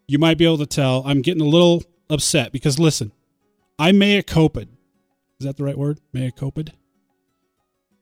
[0.08, 3.12] you might be able to tell I'm getting a little upset because listen,
[3.80, 4.68] I mea coped.
[5.40, 6.00] Is that the right word?
[6.14, 6.72] Mea coped?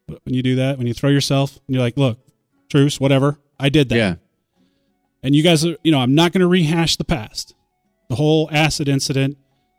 [0.08, 2.20] When you do that, when you throw yourself and you're like, look,
[2.70, 3.40] truce, whatever.
[3.60, 3.96] I did that.
[3.96, 4.16] Yeah.
[5.24, 7.56] And you guys are, you know, I'm not going to rehash the past.
[8.10, 9.38] The whole acid incident,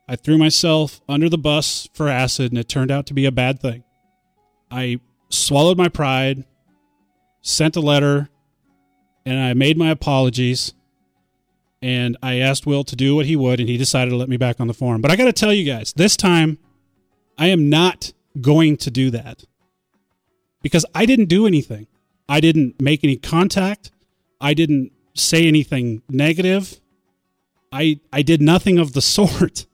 [0.09, 3.33] I threw myself under the bus for acid and it turned out to be a
[3.33, 3.85] bad thing.
[4.71, 6.45] I swallowed my pride,
[7.43, 8.31] sent a letter,
[9.27, 10.73] and I made my apologies.
[11.85, 14.39] And I asked Will to do what he would, and he decided to let me
[14.39, 15.03] back on the forum.
[15.03, 16.57] But I got to tell you guys, this time
[17.37, 19.45] I am not going to do that
[20.63, 21.87] because I didn't do anything.
[22.27, 23.91] I didn't make any contact.
[24.41, 26.81] I didn't say anything negative.
[27.71, 29.67] I I did nothing of the sort.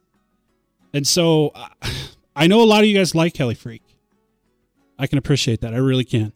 [0.93, 1.53] And so
[2.35, 3.85] I know a lot of you guys like Heli Freak.
[4.99, 5.75] I can appreciate that.
[5.75, 6.33] I really can.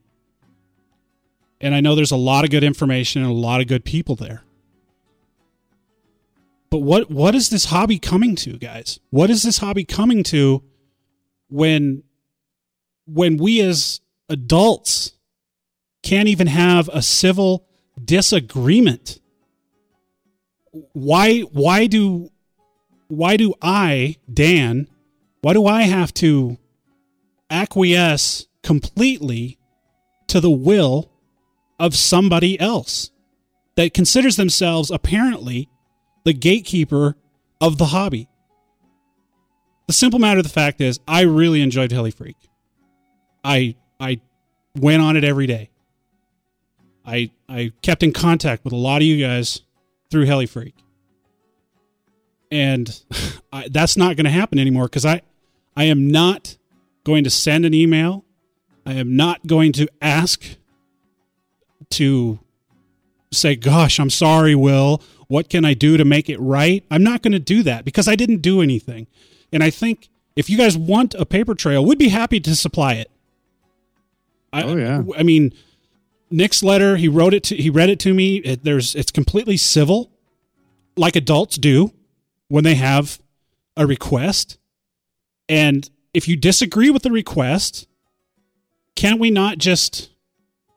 [1.60, 4.14] And I know there's a lot of good information and a lot of good people
[4.14, 4.44] there.
[6.74, 8.98] But what what is this hobby coming to, guys?
[9.10, 10.64] What is this hobby coming to
[11.48, 12.02] when
[13.06, 15.12] when we as adults
[16.02, 17.68] can't even have a civil
[18.04, 19.20] disagreement?
[20.94, 22.30] Why why do
[23.06, 24.88] why do I, Dan,
[25.42, 26.58] why do I have to
[27.50, 29.58] acquiesce completely
[30.26, 31.12] to the will
[31.78, 33.12] of somebody else
[33.76, 35.68] that considers themselves apparently
[36.24, 37.16] the gatekeeper
[37.60, 38.28] of the hobby?
[39.86, 42.36] The simple matter of the fact is, I really enjoyed Heli Freak.
[43.44, 44.20] I I
[44.74, 45.70] went on it every day.
[47.04, 49.60] I I kept in contact with a lot of you guys
[50.10, 50.74] through Heli Freak,
[52.50, 53.02] and
[53.52, 55.20] I, that's not going to happen anymore because I
[55.76, 56.56] I am not
[57.04, 58.24] going to send an email.
[58.86, 60.42] I am not going to ask
[61.90, 62.38] to
[63.32, 65.02] say, "Gosh, I'm sorry, Will.
[65.34, 68.08] What can I do to make it right?" I'm not going to do that because
[68.08, 69.06] I didn't do anything.
[69.52, 72.94] And I think if you guys want a paper trail, we'd be happy to supply
[72.94, 73.10] it.
[74.52, 75.02] I, Oh, yeah.
[75.16, 75.52] I mean,
[76.30, 78.36] Nick's letter, he wrote it to, he read it to me.
[78.36, 80.10] It, there's, it's completely civil,
[80.96, 81.92] like adults do
[82.48, 83.20] when they have
[83.76, 84.58] a request.
[85.48, 87.86] And if you disagree with the request,
[88.96, 90.10] can't we not just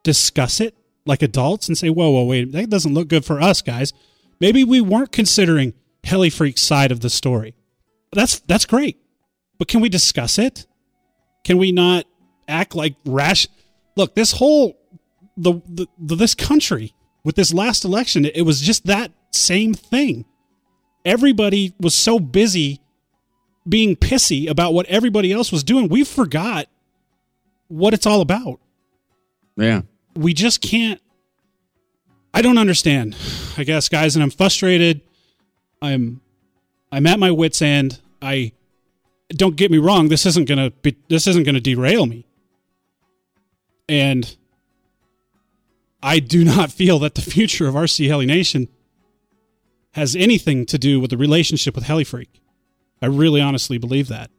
[0.04, 3.62] discuss it like adults and say, whoa, whoa, wait, that doesn't look good for us,
[3.62, 3.94] guys.
[4.40, 5.74] Maybe we weren't considering
[6.04, 7.56] Heli Freak's side of the story.
[8.12, 8.98] That's that's great.
[9.58, 10.66] But can we discuss it?
[11.44, 12.06] Can we not
[12.48, 13.48] act like rash?
[13.96, 14.78] Look, this whole
[15.36, 19.74] the, the, the this country with this last election, it, it was just that same
[19.74, 20.26] thing.
[21.06, 22.82] Everybody was so busy
[23.68, 25.90] being pissy about what everybody else was doing.
[25.90, 26.68] We forgot
[27.68, 28.60] what it's all about.
[29.56, 29.82] Yeah.
[30.16, 31.02] We just can't
[32.38, 33.16] I don't understand,
[33.58, 35.02] I guess, guys, and I'm frustrated.
[35.82, 36.22] I'm
[36.92, 38.00] I'm at my wits end.
[38.22, 38.52] I
[39.30, 42.28] don't get me wrong, this isn't gonna be this isn't gonna derail me.
[43.90, 44.38] And
[46.04, 48.68] I do not feel that the future of RC Heli Nation
[49.94, 52.40] has anything to do with the relationship with Heli Freak.
[53.02, 54.30] I really honestly believe that.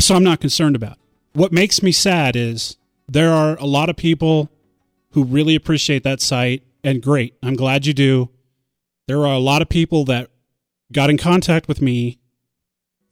[0.00, 0.94] So I'm not concerned about.
[0.94, 1.38] it.
[1.38, 2.76] What makes me sad is
[3.08, 4.50] there are a lot of people
[5.14, 7.34] who really appreciate that site and great.
[7.42, 8.30] I'm glad you do.
[9.06, 10.30] There are a lot of people that
[10.92, 12.18] got in contact with me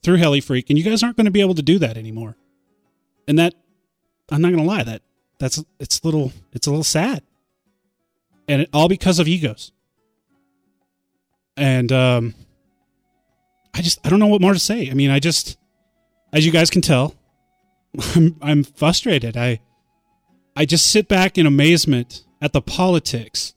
[0.02, 2.36] through Heli Freak and you guys aren't going to be able to do that anymore.
[3.28, 3.54] And that
[4.30, 5.02] I'm not going to lie that
[5.38, 7.22] that's it's a little it's a little sad.
[8.48, 9.70] And it, all because of egos.
[11.56, 12.34] And um
[13.74, 14.90] I just I don't know what more to say.
[14.90, 15.56] I mean, I just
[16.32, 17.14] as you guys can tell,
[18.16, 19.36] I'm I'm frustrated.
[19.36, 19.60] I
[20.54, 23.54] I just sit back in amazement at the politics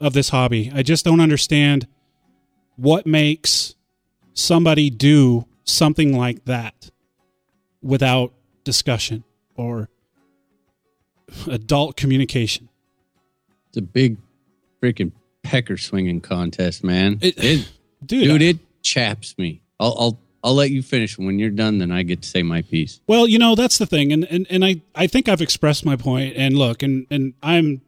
[0.00, 0.70] of this hobby.
[0.74, 1.86] I just don't understand
[2.76, 3.74] what makes
[4.34, 6.90] somebody do something like that
[7.82, 8.32] without
[8.64, 9.88] discussion or
[11.46, 12.68] adult communication.
[13.68, 14.18] It's a big
[14.82, 15.12] freaking
[15.42, 17.18] pecker swinging contest, man.
[17.22, 17.68] It- It,
[18.04, 19.62] Dude, dude, I- it chaps me.
[19.78, 21.16] I'll, I'll I'll let you finish.
[21.18, 23.00] When you're done, then I get to say my piece.
[23.06, 24.12] Well, you know, that's the thing.
[24.12, 27.80] And, and, and I, I think I've expressed my point and look, and, and I'm,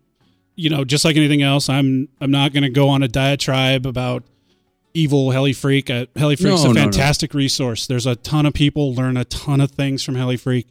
[0.55, 3.87] you know, just like anything else, I'm, I'm not going to go on a diatribe
[3.87, 4.23] about
[4.95, 5.91] evil Heli Freak.
[5.91, 6.81] Uh, Heli Freak's No, a no, no.
[6.83, 7.89] fantastic resource.
[7.89, 10.69] There's a ton of people learn a ton of things from Heli Freak.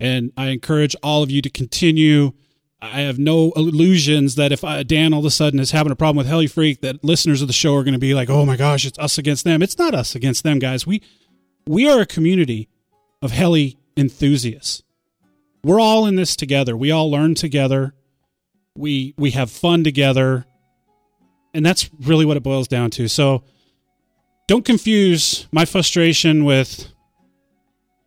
[0.00, 2.32] And I encourage all of you to continue.
[2.82, 5.96] I have no illusions that if uh, Dan all of a sudden is having a
[5.96, 8.44] problem with Heli Freak, that listeners of the show are going to be like, "Oh
[8.44, 10.84] my gosh, it's us against them." It's not us against them, guys.
[10.84, 11.00] We
[11.64, 12.68] we are a community
[13.22, 14.82] of heli enthusiasts.
[15.62, 16.76] We're all in this together.
[16.76, 17.94] We all learn together.
[18.76, 20.44] We we have fun together.
[21.54, 23.08] And that's really what it boils down to.
[23.08, 23.44] So
[24.48, 26.88] don't confuse my frustration with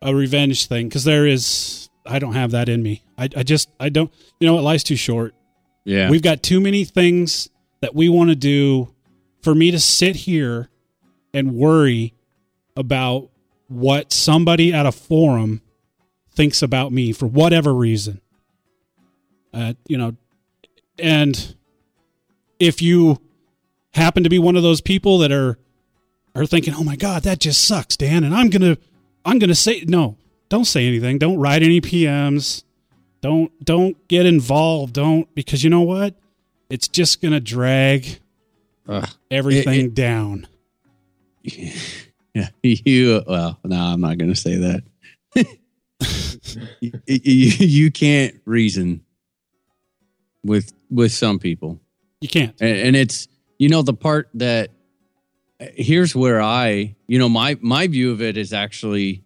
[0.02, 3.04] a revenge thing because there is I don't have that in me.
[3.18, 5.34] I, I just I don't you know what life's too short.
[5.84, 6.10] Yeah.
[6.10, 7.50] We've got too many things
[7.82, 8.94] that we want to do
[9.41, 10.70] for me to sit here
[11.34, 12.13] and worry
[12.76, 13.30] about
[13.68, 15.62] what somebody at a forum
[16.32, 18.22] thinks about me for whatever reason.
[19.54, 20.15] Uh, you know,
[21.00, 21.56] and
[22.60, 23.21] if you
[23.94, 25.58] happen to be one of those people that are
[26.36, 28.82] are thinking, "Oh my god, that just sucks, Dan," and I'm going to
[29.23, 30.17] I'm going to say no.
[30.50, 31.17] Don't say anything.
[31.17, 32.63] Don't write any PMs.
[33.21, 34.93] Don't don't get involved.
[34.93, 36.15] Don't because you know what?
[36.69, 38.19] It's just going to drag
[38.87, 39.10] Ugh.
[39.31, 40.48] everything It- it- down.
[41.43, 43.23] Yeah, you.
[43.27, 44.83] Well, no, I'm not going to say that.
[46.79, 49.02] you, you, you can't reason
[50.43, 51.79] with with some people,
[52.21, 52.56] You can't.
[52.62, 53.27] and, and it's
[53.58, 54.69] you know the part that
[55.60, 59.23] here's where I you know my my view of it is actually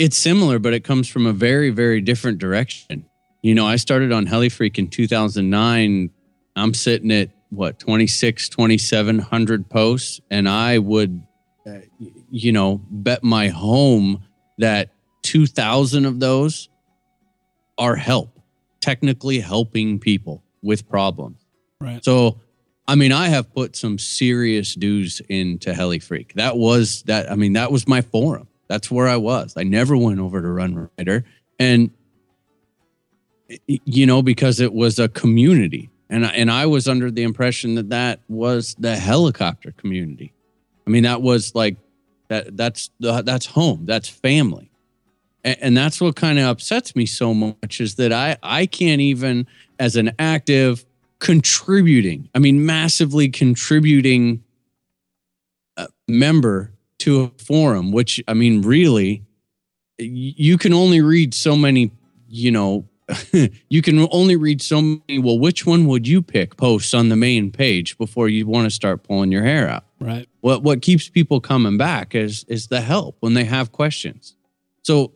[0.00, 3.04] it's similar, but it comes from a very very different direction.
[3.42, 6.10] You know, I started on Helifreak in 2009.
[6.56, 11.20] I'm sitting at what 26 2700 posts and i would
[11.66, 11.78] uh,
[12.30, 14.22] you know bet my home
[14.58, 14.90] that
[15.22, 16.68] 2000 of those
[17.76, 18.38] are help
[18.80, 21.44] technically helping people with problems
[21.80, 22.04] Right.
[22.04, 22.40] so
[22.86, 26.34] i mean i have put some serious dues into HeliFreak.
[26.34, 29.54] that was that i mean that was my forum that's where i was.
[29.56, 31.24] I never went over to RunRyder.
[31.58, 31.90] And
[33.66, 35.90] you know because it was a community.
[36.08, 40.32] And I- and I was under the impression that that was the helicopter community.
[40.86, 41.76] I mean that was like
[42.28, 43.86] that that's that's home.
[43.86, 44.70] That's family.
[45.42, 49.00] And, and that's what kind of upsets me so much is that i i can't
[49.00, 49.48] even
[49.80, 50.84] as an active
[51.18, 54.44] contributing i mean massively contributing
[55.76, 59.22] uh, member to a forum which i mean really
[59.98, 61.90] you can only read so many
[62.28, 62.86] you know
[63.68, 67.16] you can only read so many well which one would you pick posts on the
[67.16, 70.26] main page before you want to start pulling your hair out Right.
[70.40, 74.36] what what keeps people coming back is is the help when they have questions
[74.82, 75.12] so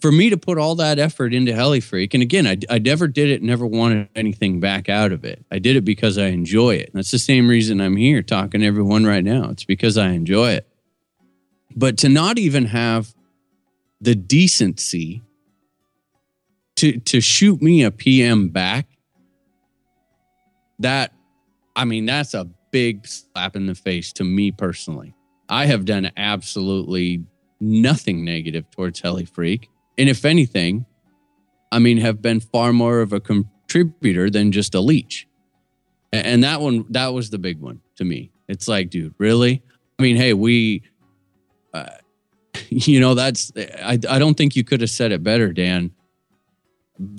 [0.00, 3.08] for me to put all that effort into heli freak and again I, I never
[3.08, 5.44] did it never wanted anything back out of it.
[5.50, 6.90] I did it because i enjoy it.
[6.94, 9.50] That's the same reason i'm here talking to everyone right now.
[9.50, 10.68] It's because i enjoy it.
[11.74, 13.14] But to not even have
[14.00, 15.22] the decency
[16.76, 18.86] to to shoot me a pm back
[20.78, 21.12] that
[21.76, 25.14] i mean that's a big slap in the face to me personally.
[25.48, 27.24] I have done absolutely
[27.60, 29.68] nothing negative towards heli freak
[29.98, 30.86] and if anything
[31.70, 33.20] i mean have been far more of a
[33.72, 35.26] contributor than just a leech.
[36.12, 38.30] And that one that was the big one to me.
[38.48, 39.62] It's like dude really?
[39.98, 40.82] I mean hey we
[41.72, 41.86] uh,
[42.68, 45.92] you know that's I, I don't think you could have said it better dan.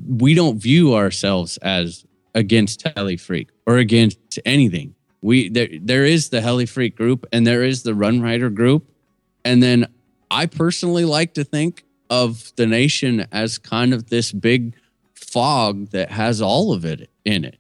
[0.08, 2.06] We don't view ourselves as
[2.36, 4.94] against heli freak or against anything.
[5.22, 8.90] We there there is the heli freak group and there is the RunRyder group.
[9.44, 9.88] And then
[10.32, 11.84] i personally like to think
[12.14, 14.76] of the nation as kind of this big
[15.16, 17.58] fog that has all of it in it.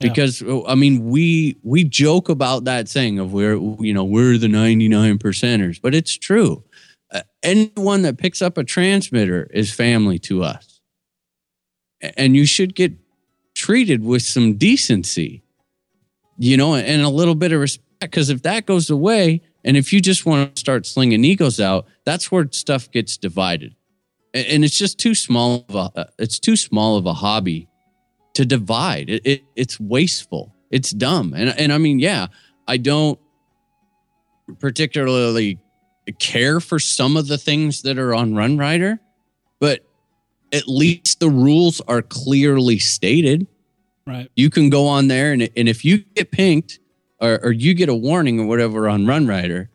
[0.00, 0.08] Yeah.
[0.08, 4.48] because i mean we we joke about that thing of we're you know we're the
[4.48, 6.64] 99 percenters but it's true.
[7.12, 10.80] Uh, anyone that picks up a transmitter is family to us.
[12.16, 12.94] And you should get
[13.54, 15.42] treated with some decency
[16.38, 19.92] you know and a little bit of respect because if that goes away and if
[19.92, 23.74] you just want to start slinging egos out that's where stuff gets divided.
[24.34, 27.68] And it's just too small of a uh, it's too small of a hobby
[28.34, 29.10] to divide.
[29.10, 30.54] It, it it's wasteful.
[30.70, 31.34] It's dumb.
[31.36, 32.28] And and i mean yeah
[32.66, 33.18] i don't
[34.58, 35.58] particularly
[36.18, 38.98] care for some of the things that are on RunRyder
[39.60, 39.84] but
[40.52, 43.46] at least the rules are clearly stated.
[44.04, 44.28] Right.
[44.34, 46.80] you can go on there and, and if you get pinked
[47.22, 49.68] or, or you get a warning or whatever on RunRyder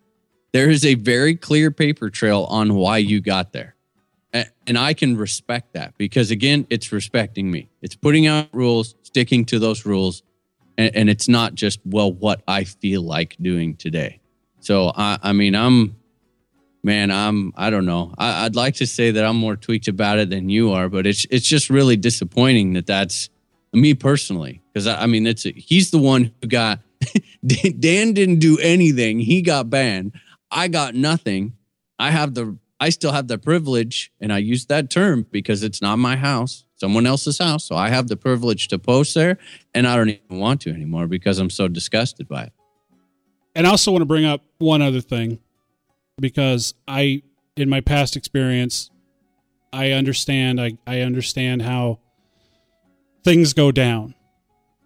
[0.57, 3.75] there is a very clear paper trail on why you got there.
[4.33, 7.69] And i can respect that because again it's respecting me.
[7.81, 10.21] It's putting out rules sticking to those rules
[10.77, 14.19] and, and it's not just well what i feel like doing today.
[14.59, 15.95] So i, I mean i'm
[16.83, 18.13] man i'm i don't know.
[18.17, 21.07] I, i'd like to say that i'm more tweaked about it than you are but
[21.07, 23.29] it's it's just really disappointing that that's
[23.73, 24.61] me personally.
[24.73, 26.79] Because I, I mean it's he's the one who got
[27.45, 29.19] dan didn't do anything.
[29.19, 30.13] He got banned.
[30.51, 31.53] I got nothing.
[31.99, 35.81] I have the i still have the privilege and i use that term because it's
[35.81, 36.65] not my house.
[36.75, 37.65] Someone else's house.
[37.65, 39.37] So i have the privilege to post there
[39.73, 42.53] and i don't even want to anymore because i'm so disgusted by it.
[43.57, 45.39] And I also want to bring up one other thing
[46.21, 47.23] because I,
[47.55, 48.91] in my past experience,
[49.73, 50.61] I understand.
[50.61, 51.97] I, I understand how
[53.23, 54.13] things go down.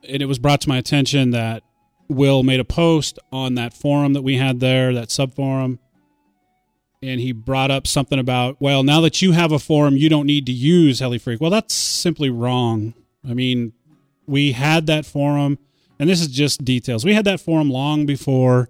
[0.08, 1.64] And it was brought to my attention that
[2.12, 5.80] Will made a post on that forum that we had there, that sub forum.
[7.02, 10.28] And he brought up something about, well, now that you have a forum, you don't
[10.28, 11.40] need to use HeliFreak.
[11.40, 12.94] Well, that's simply wrong.
[13.28, 13.74] I mean,
[14.28, 15.58] we had that forum,
[16.00, 17.04] and this is just details.
[17.04, 18.70] We had that forum long before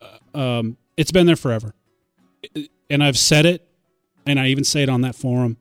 [0.00, 1.74] uh, um, it's been there forever.
[2.88, 3.66] And I've said it,
[4.26, 5.56] and I even say it on that forum.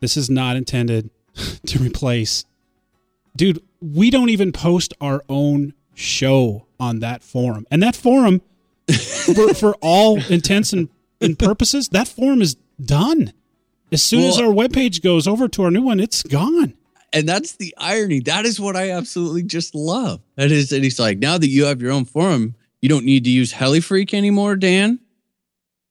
[0.00, 1.10] This is not intended
[1.66, 2.44] to replace.
[3.36, 7.66] Dude, we don't even post our own show on that forum.
[7.70, 8.40] And that forum,
[9.34, 10.88] for, for all intents and,
[11.20, 13.32] and purposes, that forum is done.
[13.92, 16.74] As soon as Well- our webpage goes over to our new one, it's gone.
[17.12, 18.20] and that's the irony.
[18.20, 20.20] That is what I absolutely just love.
[20.36, 23.24] That is that he's like, now that you have your own forum, you don't need
[23.24, 24.98] to use HeliFreak anymore, Dan.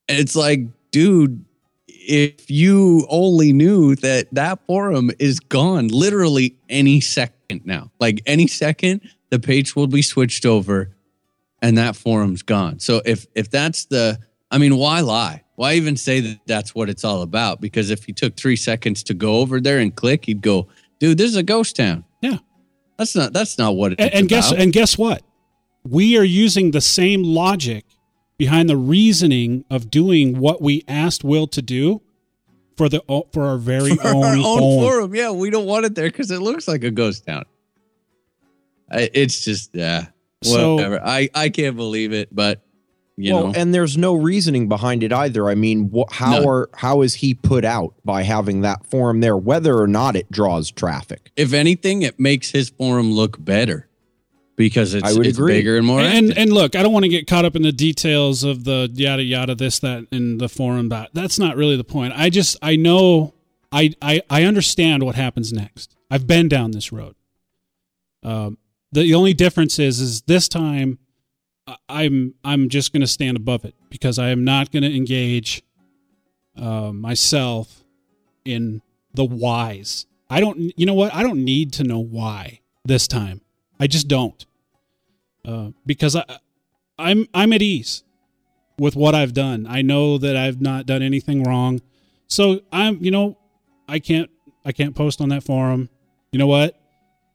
[0.09, 1.45] And it's like, dude,
[1.87, 8.47] if you only knew that that forum is gone literally any second now, like any
[8.47, 9.01] second,
[9.31, 10.91] the page will be switched over
[11.61, 12.79] and that forum's gone.
[12.79, 14.19] So if if that's the
[14.51, 15.43] I mean, why lie?
[15.55, 17.61] Why even say that that's what it's all about?
[17.61, 20.67] Because if he took 3 seconds to go over there and click, he'd go,
[20.99, 22.37] "Dude, this is a ghost town." Yeah.
[22.97, 24.61] That's not that's not what it's and, and guess about.
[24.61, 25.23] and guess what?
[25.83, 27.85] We are using the same logic
[28.37, 32.01] behind the reasoning of doing what we asked Will to do
[32.75, 33.01] for the
[33.31, 34.79] for our very For own, our own forum.
[34.79, 35.15] forum.
[35.15, 37.45] Yeah, we don't want it there because it looks like a ghost town.
[38.91, 40.07] I, it's just yeah,
[40.43, 41.01] So- whatever.
[41.03, 42.61] I I can't believe it, but
[43.17, 45.49] you well, know, and there's no reasoning behind it either.
[45.49, 46.47] I mean, wh- how None.
[46.47, 50.31] are how is he put out by having that forum there, whether or not it
[50.31, 51.31] draws traffic?
[51.35, 53.87] if anything, it makes his forum look better
[54.55, 55.53] because it's I would it's agree.
[55.53, 55.99] bigger and more.
[56.01, 56.37] and active.
[56.41, 59.23] and look, I don't want to get caught up in the details of the yada
[59.23, 62.13] yada this that in the forum that that's not really the point.
[62.15, 63.33] I just I know
[63.71, 65.95] I I I understand what happens next.
[66.09, 67.15] I've been down this road.
[68.23, 68.57] Um,
[68.91, 70.99] the, only difference is is this time
[71.87, 75.63] I'm I'm just going to stand above it because I am not going to engage
[76.57, 77.83] uh, myself
[78.43, 78.81] in
[79.13, 80.05] the whys.
[80.29, 83.41] I don't you know what I don't need to know why this time.
[83.79, 84.45] I just don't
[85.45, 86.25] uh, because I,
[86.97, 88.03] I'm I'm at ease
[88.77, 89.67] with what I've done.
[89.67, 91.81] I know that I've not done anything wrong,
[92.27, 93.37] so I'm you know
[93.87, 94.29] I can't
[94.65, 95.89] I can't post on that forum.
[96.31, 96.80] You know what?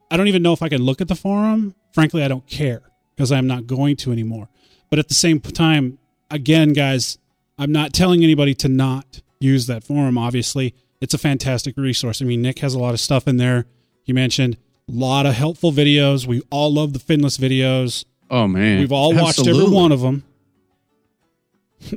[0.09, 1.75] I don't even know if I can look at the forum.
[1.93, 2.81] Frankly, I don't care
[3.15, 4.49] because I'm not going to anymore.
[4.89, 5.97] But at the same time,
[6.31, 7.17] again, guys,
[7.57, 10.17] I'm not telling anybody to not use that forum.
[10.17, 12.21] Obviously, it's a fantastic resource.
[12.21, 13.65] I mean, Nick has a lot of stuff in there.
[14.03, 16.25] He mentioned a lot of helpful videos.
[16.25, 18.05] We all love the Finless videos.
[18.29, 20.23] oh man, We've all watched every one of them.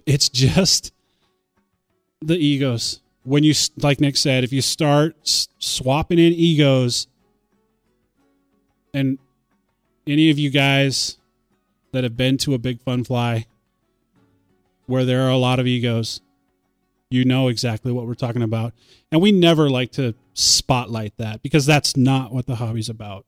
[0.04, 0.92] It's just
[2.20, 3.00] the egos.
[3.22, 5.16] When you, like Nick said, if you start
[5.58, 7.06] swapping in egos,
[8.92, 9.18] and
[10.06, 11.18] any of you guys
[11.92, 13.46] that have been to a big fun fly
[14.86, 16.20] where there are a lot of egos,
[17.10, 18.72] you know exactly what we're talking about.
[19.12, 23.26] And we never like to spotlight that because that's not what the hobby's about.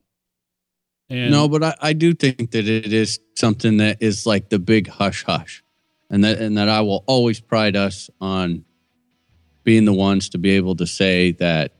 [1.08, 4.58] And no, but I, I do think that it is something that is like the
[4.58, 5.62] big hush hush,
[6.08, 8.64] and that and that I will always pride us on
[9.62, 11.72] being the ones to be able to say that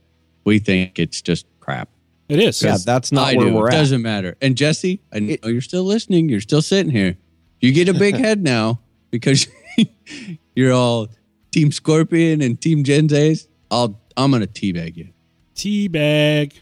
[0.45, 1.89] we think it's just crap.
[2.33, 2.63] It is.
[2.63, 3.55] Yeah, that's not I where do.
[3.55, 3.79] we're it at.
[3.79, 4.37] doesn't matter.
[4.41, 6.29] And Jesse, I know you're still listening.
[6.31, 7.19] You're still sitting here.
[7.61, 8.81] You get a big head now
[9.11, 9.47] because
[10.55, 11.09] you're all
[11.51, 13.47] Team Scorpion and Team Gens Ace.
[13.71, 15.09] I'll I'm gonna teabag you.
[15.55, 16.55] Teabag.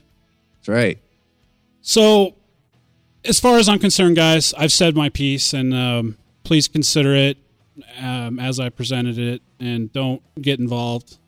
[0.56, 0.98] That's right.
[1.82, 2.34] So,
[3.24, 7.38] as far as I'm concerned, guys, I've said my piece, and um, please consider it
[8.00, 11.18] um, as I presented it, and don't get involved.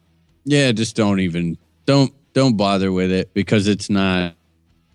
[0.45, 4.35] Yeah, just don't even don't don't bother with it because it's not.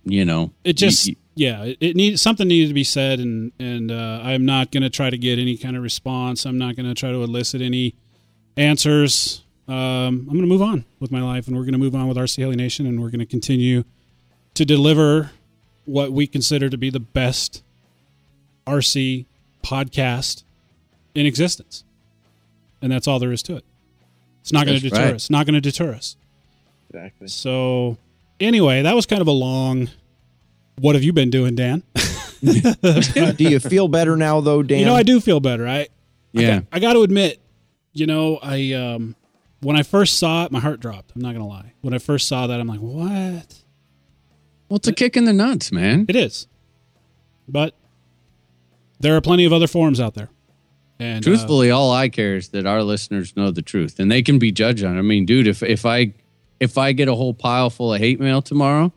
[0.10, 3.52] You know, It just, you- yeah, it, it needs something needed to be said, and
[3.60, 6.46] and uh, I'm not going to try to get any kind of response.
[6.46, 7.94] I'm not going to try to elicit any
[8.56, 9.44] answers.
[9.68, 12.08] Um, I'm going to move on with my life, and we're going to move on
[12.08, 13.84] with RC Heli Nation, and we're going to continue
[14.54, 15.32] to deliver
[15.86, 17.64] what we consider to be the best
[18.66, 19.26] RC
[19.64, 20.44] podcast
[21.14, 21.84] in existence,
[22.82, 23.66] and that's all there is to it.
[24.42, 25.16] It's not going to deter right.
[25.16, 25.30] us.
[25.30, 26.16] Not going to deter us.
[26.90, 27.28] Exactly.
[27.28, 27.98] So,
[28.40, 29.90] anyway, that was kind of a long.
[30.80, 31.84] What have you been doing, Dan?
[32.42, 34.80] do you feel better now, though, Dan?
[34.80, 35.68] You know, I do feel better.
[35.68, 35.88] I
[36.34, 36.62] yeah.
[36.72, 37.42] I got to admit,
[37.94, 39.16] you know, I um
[39.62, 41.14] when I first saw it, my heart dropped.
[41.16, 41.74] I'm not gonna lie.
[41.82, 43.64] When I first saw that, I'm like, what?
[44.70, 46.06] Well, it's a kick in the nuts, man.
[46.08, 46.48] It is,
[47.48, 47.74] but
[49.00, 50.30] there are plenty of other forums out there.
[51.00, 54.22] And uh, Truthfully, all I care is that our listeners know the truth, and they
[54.22, 54.96] can be judged on.
[54.96, 55.00] it.
[55.00, 56.14] I mean, dude, if if I
[56.60, 58.92] if I get a whole pile full of hate mail tomorrow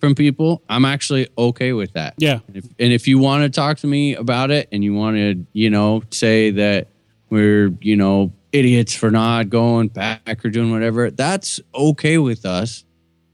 [0.00, 2.14] from people, I'm actually okay with that.
[2.18, 4.94] yeah, And if, and if you want to talk to me about it, and you
[4.94, 6.88] want to, you know, say that
[7.30, 12.84] we're, you know, idiots for not going back or doing whatever, that's okay with us,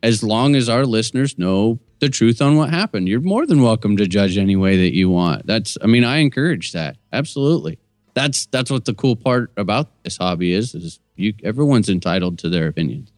[0.02, 3.08] as long as our listeners know the truth on what happened.
[3.08, 5.46] You're more than welcome to judge any way that you want.
[5.46, 7.78] That's, I mean, I encourage that absolutely.
[8.14, 10.74] That's that's what the cool part about this hobby is.
[10.74, 13.12] Is you everyone's entitled to their opinions.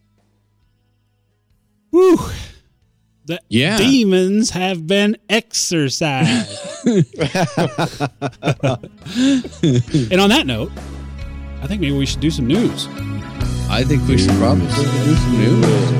[1.92, 2.18] Whew,
[3.26, 3.76] the Yeah.
[3.78, 6.58] demons have been exorcised.
[10.10, 10.72] and on that note,
[11.62, 12.88] I think maybe we should do some news.
[13.70, 15.92] I think we should probably do some news.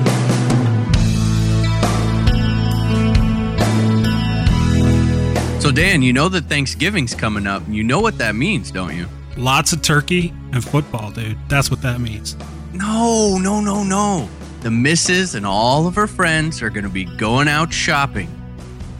[5.62, 7.62] So Dan, you know that Thanksgiving's coming up.
[7.68, 9.06] You know what that means, don't you?
[9.36, 11.38] Lots of turkey and football, dude.
[11.48, 12.36] That's what that means.
[12.72, 14.28] No, no, no, no.
[14.62, 18.28] The missus and all of her friends are going to be going out shopping.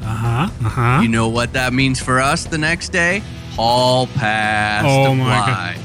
[0.03, 0.51] Uh huh.
[0.65, 1.01] Uh huh.
[1.03, 3.23] You know what that means for us the next day?
[3.53, 4.85] Hall pass.
[4.87, 5.79] Oh to my fly.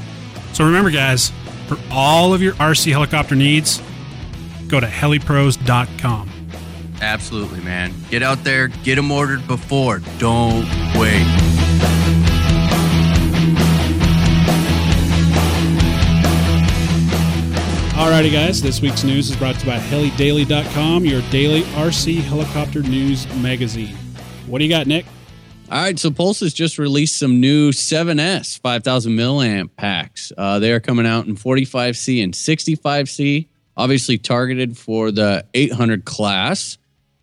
[0.52, 1.30] So remember, guys,
[1.68, 3.80] for all of your RC helicopter needs,
[4.66, 6.30] go to helipros.com.
[7.00, 7.94] Absolutely, man.
[8.10, 10.00] Get out there, get them ordered before.
[10.18, 10.64] Don't
[10.96, 12.27] wait.
[17.98, 22.80] Alrighty, guys, this week's news is brought to you by helidaily.com, your daily RC helicopter
[22.80, 23.96] news magazine.
[24.46, 25.04] What do you got, Nick?
[25.68, 30.30] All right, so Pulse has just released some new 7S 5000 milliamp packs.
[30.38, 36.78] Uh, they are coming out in 45C and 65C, obviously targeted for the 800 class,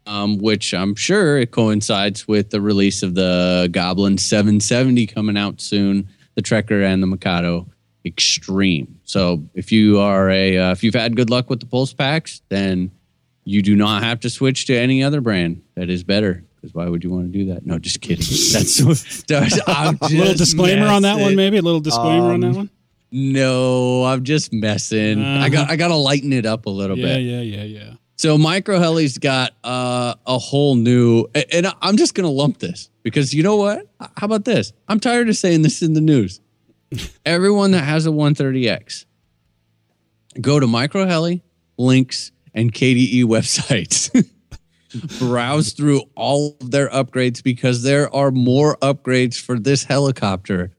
[0.05, 5.61] um, which I'm sure it coincides with the release of the Goblin 770 coming out
[5.61, 7.65] soon, the Trekker and the Mikado
[8.05, 8.99] Extreme.
[9.03, 12.41] So if you are a uh, if you've had good luck with the Pulse packs,
[12.49, 12.91] then
[13.43, 16.43] you do not have to switch to any other brand that is better.
[16.55, 17.65] Because why would you want to do that?
[17.65, 18.25] No, just kidding.
[18.53, 18.79] That's
[19.67, 21.57] I'm A little disclaimer on that one, maybe?
[21.57, 22.69] A little disclaimer on that Um, one?
[23.11, 25.21] No, I'm just messing.
[25.23, 27.07] I got I got to lighten it up a little Uh-huh.
[27.07, 27.23] Yeah, bit.
[27.23, 27.93] yeah, yeah, yeah.
[28.17, 33.33] So Micro Heli's got uh, a whole new, and I'm just gonna lump this because
[33.33, 33.87] you know what?
[33.99, 34.71] How about this?
[34.87, 36.39] I'm tired of saying this in the news.
[37.25, 39.05] Everyone that has a 130X,
[40.41, 41.43] go to Micro Heli,
[41.77, 44.11] Lynx, and KDE websites.
[45.19, 50.71] Browse through all of their upgrades because there are more upgrades for this helicopter,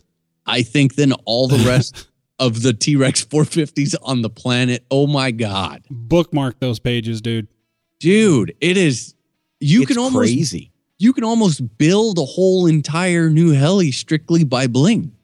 [0.47, 4.85] I think, than all the rest of the T Rex 450s on the planet.
[4.91, 7.49] Oh my God Bookmark those pages, dude.
[7.99, 9.15] dude it is
[9.61, 10.71] you it's can almost crazy.
[10.99, 15.16] you can almost build a whole entire new heli strictly by bling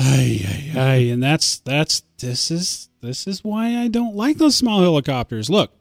[0.00, 0.94] Ay, ay, ay.
[1.10, 5.50] And that's, that's, this is, this is why I don't like those small helicopters.
[5.50, 5.72] Look,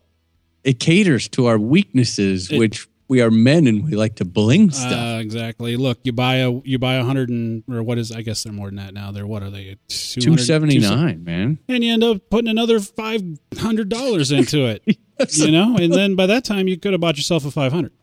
[0.64, 4.70] it caters to our weaknesses It- which we are men and we like to bling
[4.70, 5.76] stuff Uh, exactly.
[5.78, 8.54] Look, you buy a you buy a hundred and or what is I guess they're
[8.54, 9.12] more than that now.
[9.12, 9.78] They're what are they?
[9.88, 13.22] 279 man and you end up putting another five
[13.58, 14.84] hundred dollars into it.
[15.34, 17.94] you know, and then by that time you could have bought yourself a five hundred.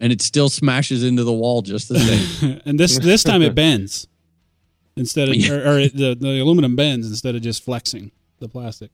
[0.00, 3.54] and it still smashes into the wall just the same and this this time it
[3.54, 4.08] bends
[4.96, 5.52] instead of Yeah.
[5.52, 8.90] or, or the the aluminum bends instead of just flexing the plastic.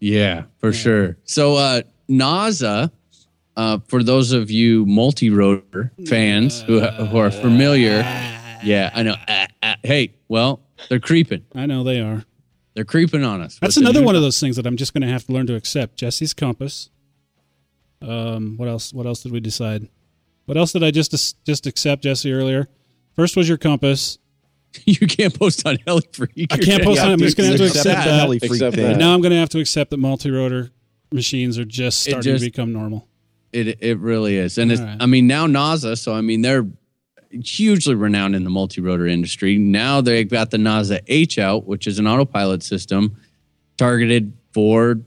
[0.00, 2.90] yeah for sure so uh Naza
[3.56, 7.98] uh, for those of you multi-rotor fans who, who are familiar
[8.64, 9.76] yeah i know Ah, ah.
[9.82, 12.24] hey well they're creeping I know they are.
[12.74, 15.08] they're creeping on us That's another one of those things that I'm just going to
[15.08, 15.96] have to learn to accept.
[15.96, 16.90] Jesse's compass.
[18.00, 18.92] Um, what else?
[18.92, 19.88] What else did we decide?
[20.46, 21.12] What else did I just
[21.46, 22.68] just accept, Jesse, earlier?
[23.14, 24.18] First was your compass.
[24.84, 26.48] you can't post on Heli Freak.
[26.52, 27.12] I can't post Yeah, on it.
[27.14, 28.14] I'm just going to have to accept accept that.
[28.20, 28.84] heli freak Accept thing.
[28.86, 28.96] that.
[28.98, 30.70] Now I'm going to have to accept that multi-rotor
[31.12, 33.06] machines are just starting just- to become normal.
[33.52, 34.96] It it really is, and right.
[34.98, 35.98] I mean, now Naza.
[35.98, 36.66] So I mean, they're
[37.30, 39.58] hugely renowned in the multi-rotor industry.
[39.58, 43.14] Now they've got the Naza-H out, which is an autopilot system
[43.76, 45.00] targeted for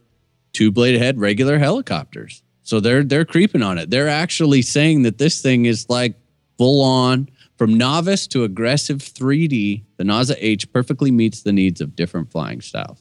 [0.54, 2.44] two-blade head regular helicopters.
[2.62, 3.90] So they're they're creeping on it.
[3.90, 6.14] They're actually saying that this thing is like
[6.60, 9.84] full on from novice to aggressive 3D.
[9.98, 13.00] The Naza-H perfectly meets the needs of different flying styles.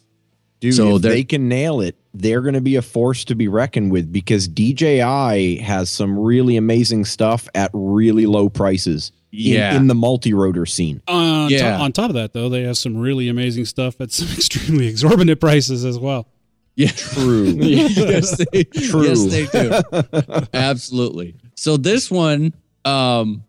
[0.61, 3.49] Dude, So if they're- can nail it, they're going to be a force to be
[3.49, 9.77] reckoned with because DJI has some really amazing stuff at really low prices in- Yeah.
[9.77, 11.03] in, the multi-rotor scene.
[11.09, 14.29] On, to- on top of that, though, they have some really amazing stuff at some
[14.37, 16.29] extremely exorbitant prices as well.
[16.77, 16.89] Yeah.
[16.89, 17.45] True.
[17.59, 19.07] yes, they, True.
[19.07, 20.47] yes, they do.
[20.55, 21.35] Absolutely.
[21.57, 23.45] So this one, um,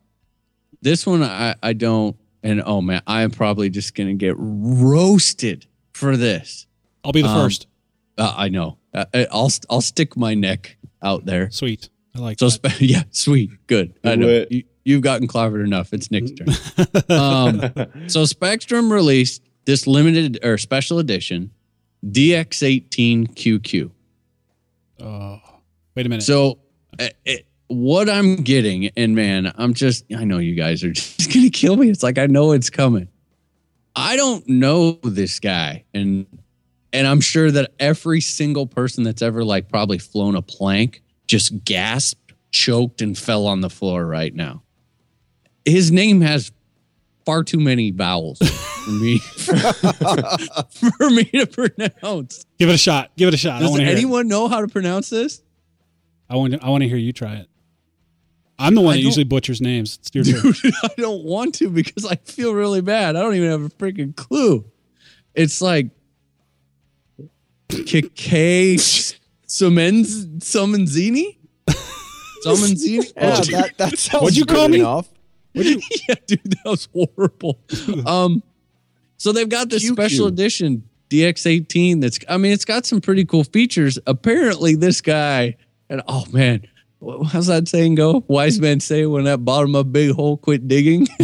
[0.82, 5.66] this one I, I don't, and oh man, I am probably just gonna get roasted
[5.94, 6.68] for this.
[7.04, 7.68] I'll be the Um, first.
[8.18, 8.78] Uh, I know.
[8.94, 11.50] Uh, I- I'll I'll stick my neck out there.
[11.52, 11.90] Sweet.
[12.16, 12.72] I like So that.
[12.72, 13.94] spe- yeah, sweet, good.
[14.04, 14.52] I know it.
[14.52, 15.92] you, you've gotten clobbered enough.
[15.94, 16.48] It's Nick's turn.
[17.10, 17.60] um,
[18.08, 21.52] so Spektrum released this limited or special edition
[22.06, 23.92] DX18QQ.
[25.02, 25.40] Oh,
[25.96, 26.24] wait a minute.
[26.24, 26.60] So,
[27.00, 31.34] uh, it, what I'm getting, and man, I'm just, I know you guys are just
[31.34, 31.90] going to kill me.
[31.90, 33.08] It's like, I know it's coming.
[33.96, 35.86] I don't know this guy.
[35.94, 36.26] And,
[36.92, 41.64] and I'm sure that every single person that's ever like probably flown a plank just
[41.64, 44.64] gasped, choked, and fell on the floor right now.
[45.64, 46.52] His name has
[47.26, 52.46] far too many vowels for me, for me to pronounce.
[52.60, 53.12] Give it a shot.
[53.18, 53.62] Give it a shot.
[53.62, 53.96] Does want to hear.
[53.96, 55.42] anyone know how to pronounce this?
[56.30, 56.54] I want.
[56.54, 57.50] to, I want to hear you try it.
[58.58, 60.00] I'm the one I that usually butchers names.
[60.02, 60.52] It's your turn.
[60.52, 63.16] Dude, I don't want to because I feel really bad.
[63.16, 64.66] I don't even have a freaking clue.
[65.34, 65.88] It's like
[67.70, 71.38] K Sumenz Sumenzini?
[72.46, 73.14] Summonsini?
[73.16, 74.80] Yeah, that, that sounds What'd you call good me?
[74.80, 75.10] enough.
[75.54, 77.60] yeah, dude, that was horrible.
[78.06, 78.44] Um,
[79.18, 79.94] so they've got this QQ.
[79.94, 83.98] special edition DX18 that's, I mean, it's got some pretty cool features.
[84.06, 85.56] Apparently, this guy,
[85.90, 86.75] and oh man, wh-
[87.32, 88.24] how's that saying go?
[88.28, 91.08] Wise men say when that bottom of big hole, quit digging.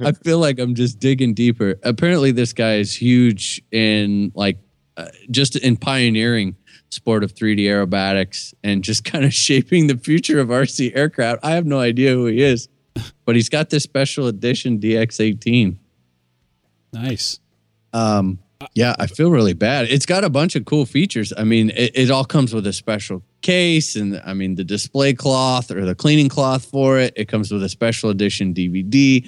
[0.00, 1.76] I feel like I'm just digging deeper.
[1.82, 4.58] Apparently, this guy is huge in like
[4.96, 6.56] uh, just in pioneering
[6.90, 11.44] sport of 3D aerobatics and just kind of shaping the future of RC aircraft.
[11.44, 12.68] I have no idea who he is,
[13.24, 15.76] but he's got this special edition DX18.
[16.92, 17.40] Nice.
[17.92, 18.38] Um,
[18.74, 19.86] yeah, I feel really bad.
[19.88, 21.32] It's got a bunch of cool features.
[21.36, 25.14] I mean, it, it all comes with a special case, and I mean, the display
[25.14, 27.12] cloth or the cleaning cloth for it.
[27.16, 29.26] It comes with a special edition DVD.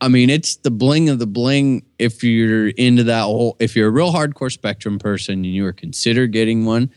[0.00, 1.84] I mean, it's the bling of the bling.
[1.98, 5.72] If you're into that whole, if you're a real hardcore Spektrum person and you are
[5.72, 6.90] consider getting one,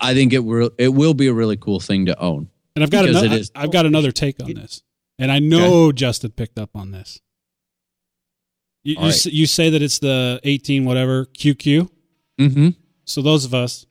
[0.00, 2.48] I think it will it will be a really cool thing to own.
[2.74, 3.40] And I've got another.
[3.54, 4.82] I've got another take on this,
[5.18, 7.20] and I know Justin picked up on this.
[8.84, 9.26] You, you, right.
[9.26, 11.90] you say that it's the 18 whatever QQ.
[12.38, 12.68] Mm-hmm.
[13.04, 13.86] So those of us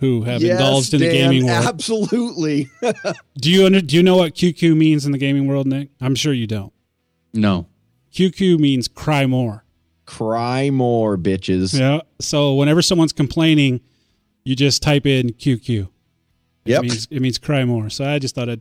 [0.00, 2.68] who have indulged in the gaming world, Absolutely.
[3.40, 5.90] do you under, do you know what QQ means in the gaming world, Nick?
[6.00, 6.72] I'm sure you don't.
[7.32, 7.66] No.
[8.12, 9.64] QQ means cry more.
[10.06, 11.78] Cry more, bitches.
[11.78, 12.00] Yeah.
[12.18, 13.80] So whenever someone's complaining,
[14.44, 15.82] you just type in QQ.
[15.82, 15.88] It
[16.64, 16.82] Yep.
[16.82, 17.88] means it means cry more.
[17.90, 18.60] So I just thought I'd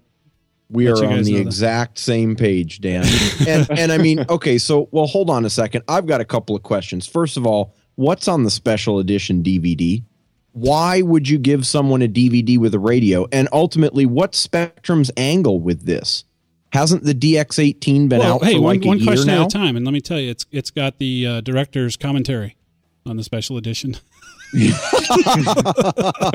[0.70, 1.42] we are you on the know that.
[1.42, 3.04] exact same page, Dan.
[3.48, 5.84] and and I mean, okay, so well, hold on a second.
[5.88, 7.08] I've got a couple of questions.
[7.08, 10.04] First of all, what's on the special edition DVD?
[10.60, 13.28] Why would you give someone a DVD with a radio?
[13.32, 16.26] And ultimately, what's Spektrum's angle with this?
[16.72, 19.46] Hasn't the DX18 been well, out hey, for one, like a one year question now?
[19.46, 22.58] at a time, and let me tell you, it's it's got the uh, director's commentary
[23.06, 23.96] on the special edition.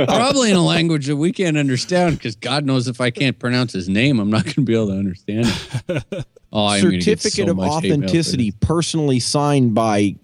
[0.07, 3.72] Probably in a language that we can't understand because God knows if I can't pronounce
[3.72, 5.47] his name, I'm not going to be able to understand
[5.89, 6.27] it.
[6.57, 10.14] Oh, I'm gonna get Certificate so of much hate mail for authenticity, personally signed by.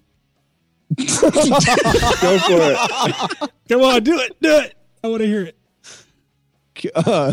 [0.96, 3.50] Go for it.
[3.68, 4.74] Come on, do it, do it.
[5.04, 5.56] I want to hear it.
[6.94, 7.32] Uh,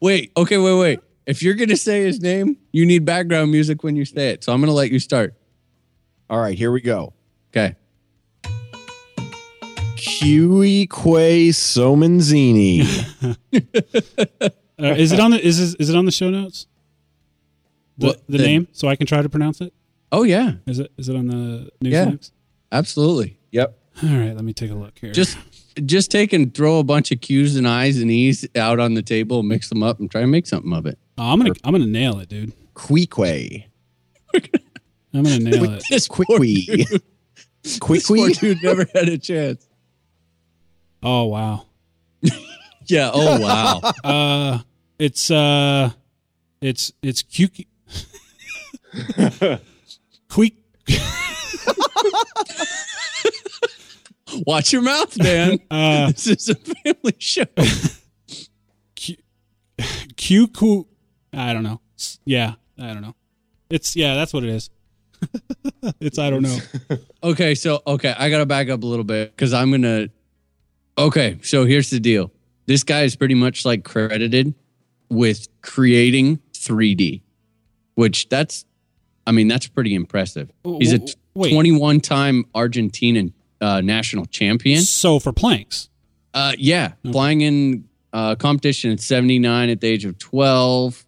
[0.00, 1.00] Wait, okay, wait, wait.
[1.26, 4.42] If you're going to say his name, you need background music when you say it.
[4.44, 5.34] So I'm going to let you start.
[6.28, 7.12] all right, here we go.
[7.50, 7.74] Okay.
[9.96, 12.86] Kiwi Quay Somanzini.
[14.82, 16.66] Uh, is it on the is is, is it on the show notes?
[17.98, 19.74] The, What, the the- name, so I can try to pronounce it.
[20.10, 21.92] Oh, yeah, Is it is it on the news?
[21.92, 22.04] Yeah.
[22.06, 22.32] links?
[22.72, 23.38] Absolutely.
[23.50, 23.76] yep.
[24.02, 25.12] All right, let me take a look here.
[25.12, 25.36] Just
[25.84, 29.02] just take and throw a bunch of Q's and I's and E's out on the
[29.02, 30.98] table, mix them up, and try and make something of it.
[31.18, 32.52] Oh, I'm gonna I'm gonna nail it, dude.
[32.74, 33.66] Queequay.
[35.12, 35.84] I'm gonna nail it.
[35.90, 36.54] This poor Quickly.
[36.62, 37.02] dude-
[37.62, 38.32] this poor Quickly.
[38.34, 39.66] dude never had a chance.
[41.02, 41.66] Oh wow.
[42.86, 43.10] Yeah.
[43.14, 43.80] Oh, wow.
[44.04, 44.58] Uh,
[44.98, 45.90] it's uh,
[46.60, 47.66] it's it's cute.
[50.28, 50.54] Quick.
[54.46, 55.58] Watch your mouth, man.
[55.70, 57.44] Uh, this is a family show.
[58.96, 59.16] Q
[60.16, 60.86] Q.
[61.32, 61.80] I don't know.
[62.24, 63.14] Yeah, I don't know.
[63.68, 64.70] It's yeah, that's what it is.
[66.00, 66.58] it's I don't know.
[67.22, 70.08] Okay, so okay, I gotta back up a little bit because I'm gonna.
[70.98, 72.32] Okay, so here's the deal.
[72.66, 74.54] This guy is pretty much like credited
[75.08, 77.22] with creating 3D,
[77.94, 78.64] which that's,
[79.26, 80.50] I mean, that's pretty impressive.
[80.64, 81.52] He's a W- wait.
[81.52, 84.80] 21 time Argentinian uh, national champion.
[84.82, 85.88] So for planks,
[86.34, 91.04] Uh, yeah, flying in uh, competition at 79 at the age of 12.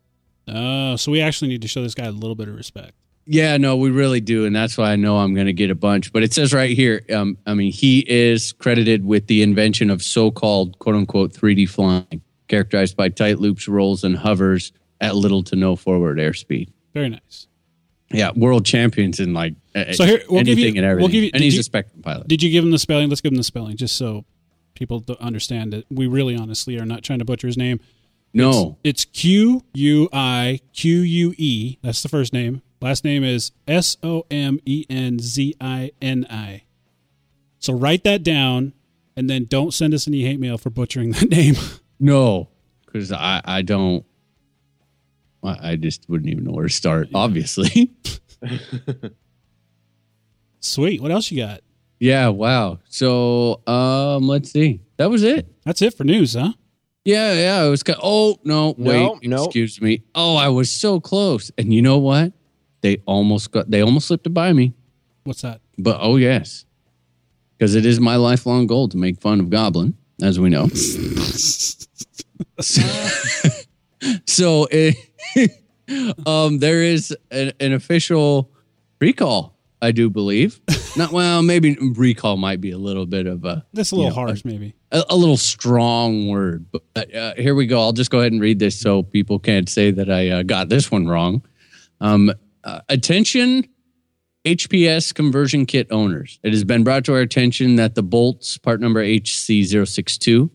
[0.49, 2.93] uh, so we actually need to show this guy a little bit of respect.
[3.25, 5.77] Yeah, no, we really do, and that's why I know I'm going to get a
[5.77, 6.13] bunch.
[6.13, 10.03] But it says right here, um, I mean, he is credited with the invention of
[10.03, 15.57] so-called "quote unquote" 3D flying, characterized by tight loops, rolls, and hovers at little to
[15.57, 16.71] no forward airspeed.
[16.95, 17.47] Very nice.
[18.13, 19.55] Yeah, world champions in like
[19.93, 21.63] So here, we'll give anything you- and we'll everything, give you- and he's you- a
[21.65, 22.29] Spektrum pilot.
[22.29, 23.09] Did you give him the spelling?
[23.09, 24.25] Let's give him the spelling, just so
[24.75, 25.87] people understand it.
[25.91, 27.81] We really, honestly, are not trying to butcher his name.
[28.35, 31.77] no, It's Q U I Q U E.
[31.83, 32.63] That's the first name.
[32.81, 36.63] Last name is S O M E N Z I N I.
[37.59, 38.73] So write that down,
[39.17, 41.55] and then don't send us any hate mail for butchering that name.
[42.01, 42.49] no,
[42.87, 44.05] because I I don't.
[45.43, 47.09] I I just wouldn't even know where to start.
[47.15, 47.91] Obviously.
[50.61, 51.01] Sweet.
[51.01, 51.61] What else you got?
[51.99, 52.29] yeah.
[52.29, 52.79] Wow.
[52.89, 54.81] So um, let's see.
[54.97, 55.47] That was it.
[55.65, 56.53] That's it for news, huh?
[57.05, 57.65] Yeah, yeah.
[57.65, 57.83] It was.
[57.83, 59.01] Kind oh no, wait.
[59.01, 59.45] No, no.
[59.45, 60.03] Excuse me.
[60.15, 61.51] Oh, I was so close.
[61.59, 62.33] And you know what?
[62.81, 63.71] They almost got.
[63.71, 64.75] They almost slipped it by me.
[65.25, 65.61] What's that?
[65.79, 66.65] But oh yes,
[67.57, 69.97] because it is my lifelong goal to make fun of Goblin.
[70.21, 70.69] as we know.
[74.27, 74.93] so, eh,
[76.27, 78.51] um, there is an, an official
[79.01, 80.61] recall, I do believe.
[80.97, 84.17] Not well, maybe recall might be a little bit of a That's a little you
[84.17, 84.75] know, harsh, maybe.
[84.91, 87.81] a, a little strong word, but uh, here we go.
[87.81, 90.69] I'll just go ahead and read this so people can't say that I uh, got
[90.69, 91.43] this one wrong.
[92.01, 92.33] Um,
[92.65, 93.69] uh, attention,
[94.45, 96.39] HPS conversion kit owners.
[96.43, 100.51] It has been brought to our attention that the bolts, part number HC062,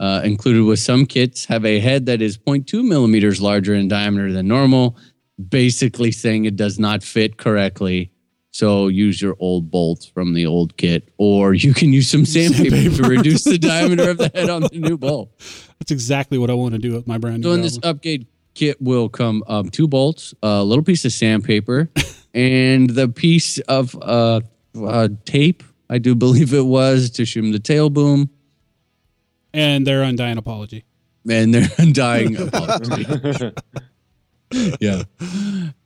[0.00, 4.32] uh, included with some kits, have a head that is 0.2 millimeters larger in diameter
[4.32, 4.96] than normal,
[5.48, 8.10] basically saying it does not fit correctly.
[8.50, 12.96] So use your old bolts from the old kit, or you can use some sandpaper
[12.96, 15.30] to reduce the diameter of the head on the new bolt.
[15.78, 18.26] That's exactly what I want to do with my brand So new in this upgrade
[18.54, 21.90] kit will come um, two bolts, a little piece of sandpaper,
[22.34, 24.40] and the piece of uh,
[24.82, 25.62] uh, tape.
[25.90, 28.30] I do believe it was to shim the tail boom,
[29.52, 30.84] and their undying apology.
[31.28, 33.52] and their undying apology.
[34.80, 35.02] yeah.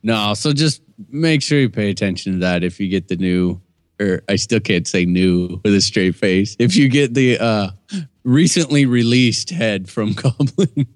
[0.03, 3.61] No, so just make sure you pay attention to that if you get the new
[3.99, 6.55] or I still can't say new with a straight face.
[6.59, 7.69] If you get the uh
[8.23, 10.87] recently released head from Goblin.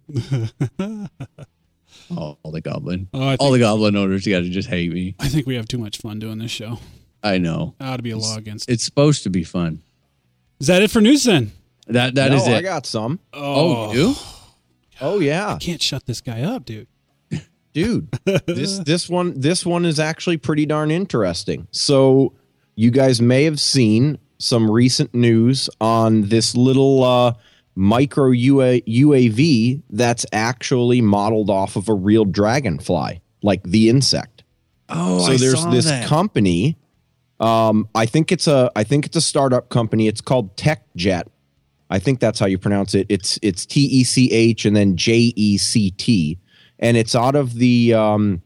[2.12, 3.08] oh, the Goblin.
[3.14, 5.16] Oh, I All the Goblin owners you got to just hate me.
[5.20, 6.80] I think we have too much fun doing this show.
[7.24, 7.76] I know.
[7.80, 8.70] That ought to be a law against.
[8.70, 8.74] it.
[8.74, 9.82] It's supposed to be fun.
[10.60, 11.52] Is that it for news then?
[11.90, 13.20] That that no, is I got some.
[13.34, 14.16] oh, you do?
[15.02, 16.88] Oh yeah, Can't shut this guy up, dude.
[17.74, 18.12] dude.
[18.46, 21.68] this this one this one is actually pretty darn interesting.
[21.72, 22.34] So
[22.76, 27.34] you guys may have seen some recent news on this little uh,
[27.76, 34.44] micro UA, UAV that's actually modeled off of a real dragonfly, like the insect.
[34.90, 36.78] Oh, so there's this company.
[37.40, 40.08] Um, I think it's a I think it's a startup company.
[40.08, 41.28] It's called TechJect.
[41.90, 43.08] I think that's how you pronounce it.
[43.10, 46.38] It's it's T E C H and then J E C T,
[46.78, 48.42] and it's out of the um,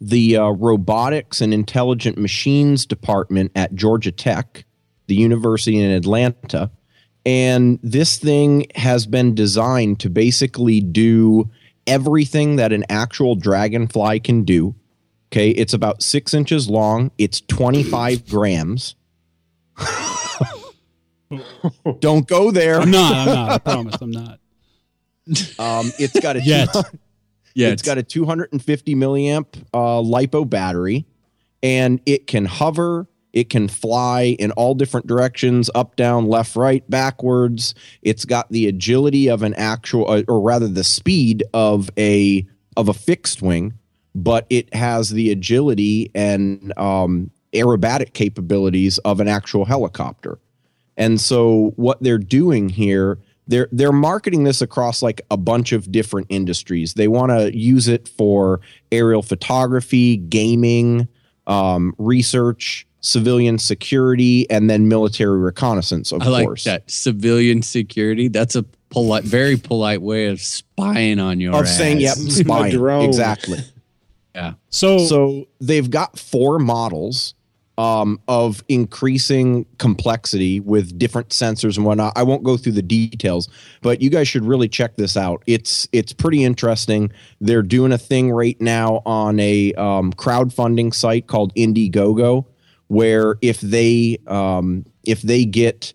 [0.00, 4.64] the uh, robotics and intelligent machines department at Georgia Tech,
[5.06, 6.70] the university in Atlanta.
[7.26, 11.50] And this thing has been designed to basically do
[11.86, 14.74] everything that an actual dragonfly can do.
[15.32, 17.10] Okay, it's about six inches long.
[17.18, 18.94] It's 25 grams.
[22.00, 22.80] Don't go there.
[22.80, 23.14] I'm not.
[23.14, 23.50] I'm not.
[23.50, 23.96] I promise.
[24.00, 24.40] I'm not.
[25.58, 26.68] Um, it's got a Yet.
[27.54, 31.06] Yeah, it's got a 250 milliamp uh, lipo battery,
[31.62, 33.06] and it can hover.
[33.32, 37.74] It can fly in all different directions, up, down, left, right, backwards.
[38.02, 42.46] It's got the agility of an actual, uh, or rather, the speed of a
[42.76, 43.74] of a fixed wing,
[44.14, 50.38] but it has the agility and um, aerobatic capabilities of an actual helicopter.
[50.96, 55.90] And so what they're doing here, they're they're marketing this across like a bunch of
[55.92, 56.94] different industries.
[56.94, 58.60] They want to use it for
[58.92, 61.08] aerial photography, gaming,
[61.46, 66.64] um, research, civilian security, and then military reconnaissance, of I like course.
[66.64, 68.28] that civilian security.
[68.28, 71.76] That's a polite, very polite way of spying on your Of ass.
[71.76, 72.72] saying, yep, spying.
[72.76, 73.04] drone.
[73.04, 73.58] Exactly.
[74.34, 74.54] Yeah.
[74.70, 77.34] So, So they've got four models
[77.76, 82.12] um, of increasing complexity with different sensors and whatnot.
[82.16, 83.48] I won't go through the details,
[83.82, 85.42] but you guys should really check this out.
[85.46, 87.10] It's it's pretty interesting.
[87.40, 92.46] They're doing a thing right now on a um, crowdfunding site called Indiegogo,
[92.88, 95.92] where if they um, if they get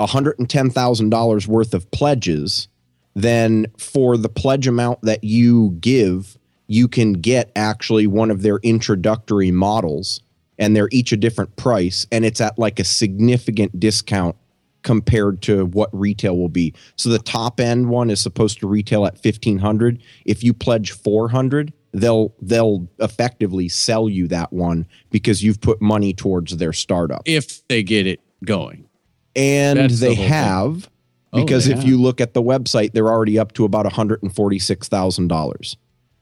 [0.00, 2.68] hundred and ten thousand dollars worth of pledges,
[3.14, 6.36] then for the pledge amount that you give,
[6.66, 10.20] you can get actually one of their introductory models,
[10.58, 14.36] and they're each a different price, and it's at like a significant discount
[14.82, 16.72] compared to what retail will be.
[16.96, 20.02] So the top end one is supposed to retail at fifteen hundred.
[20.24, 25.80] If you pledge four hundred, they'll they'll effectively sell you that one because you've put
[25.82, 28.86] money towards their startup if they get it going.
[29.34, 30.28] and That's the they thing.
[30.28, 30.88] have
[31.32, 31.88] Oh, because they if have.
[31.88, 35.76] you look at the website they're already up to about $146,000.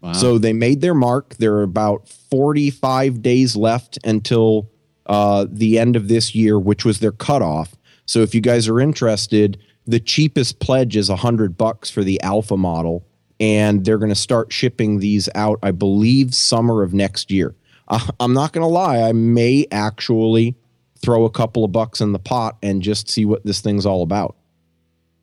[0.05, 0.13] Wow.
[0.13, 1.35] So they made their mark.
[1.37, 4.71] There are about 45 days left until
[5.07, 7.75] uh, the end of this year, which was their cutoff.
[8.05, 12.55] So if you guys are interested, the cheapest pledge is 100 bucks for the alpha
[12.59, 13.07] model
[13.41, 17.55] and they're going to start shipping these out I believe summer of next year.
[17.89, 20.55] Uh, I'm not going to lie, I may actually
[21.01, 24.03] throw a couple of bucks in the pot and just see what this thing's all
[24.03, 24.37] about.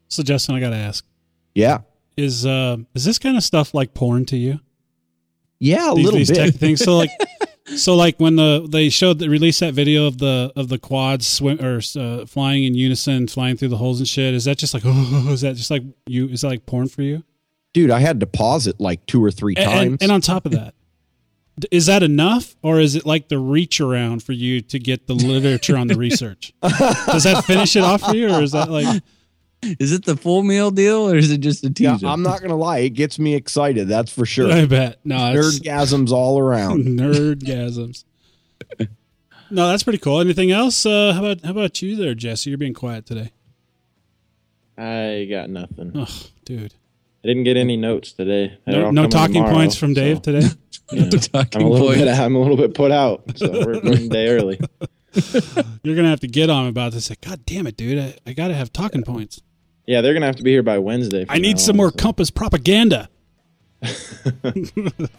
[0.08, 1.06] so Justin, I got to ask:
[1.54, 1.80] Yeah.
[2.18, 4.60] is uh is this kind of stuff like porn to you?
[5.64, 6.38] Yeah, a These- little these bit.
[6.38, 6.84] tech things.
[6.84, 7.12] So like,
[7.78, 11.26] So like when the they showed the release that video of the of the quads
[11.28, 14.34] swim or uh, flying in unison, flying through the holes and shit.
[14.34, 16.28] Is that just like oh, is that just like you?
[16.28, 17.24] Is that like porn for you?
[17.74, 19.92] Dude, I had to pause it like two or three And- times.
[19.94, 20.74] And, and on top of that,
[21.70, 25.14] is that enough, or is it like the reach around for you to get the
[25.14, 26.54] literature on the research?
[26.62, 29.02] Does that finish it off for you, or is that like
[29.80, 31.98] Is it the full meal deal or is it just a yeah.
[32.04, 33.88] I'm not gonna lie, it gets me excited.
[33.88, 34.52] That's for sure.
[34.52, 36.84] I bet no it's Nerdgasms all around.
[36.86, 38.06] nerdgasms.
[39.52, 40.20] No, that's pretty cool.
[40.20, 40.86] Anything else?
[40.86, 42.50] Uh, how about how about you there, Jesse?
[42.50, 43.32] You're being quiet today.
[44.78, 45.92] I got nothing.
[45.94, 46.08] Oh,
[46.46, 46.74] dude.
[47.24, 48.58] I didn't get any notes today.
[48.66, 50.48] No, no talking tomorrow, points from so, Dave today.
[50.92, 52.02] you know, Talking I'm a little points.
[52.02, 52.18] bit.
[52.18, 54.60] I'm a little bit put out, so we're running a day early.
[55.84, 57.12] You're gonna have to get on about this.
[57.12, 58.00] Like, God damn it, dude!
[58.00, 59.40] I, I gotta have talking points.
[59.92, 61.26] Yeah, they're gonna have to be here by Wednesday.
[61.28, 63.10] I need some on, more so- compass propaganda.
[63.84, 65.12] Alrighty,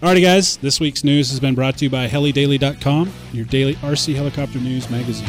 [0.00, 0.58] guys.
[0.58, 4.88] This week's news has been brought to you by HeliDaily.com, your daily RC helicopter news
[4.90, 5.26] magazine.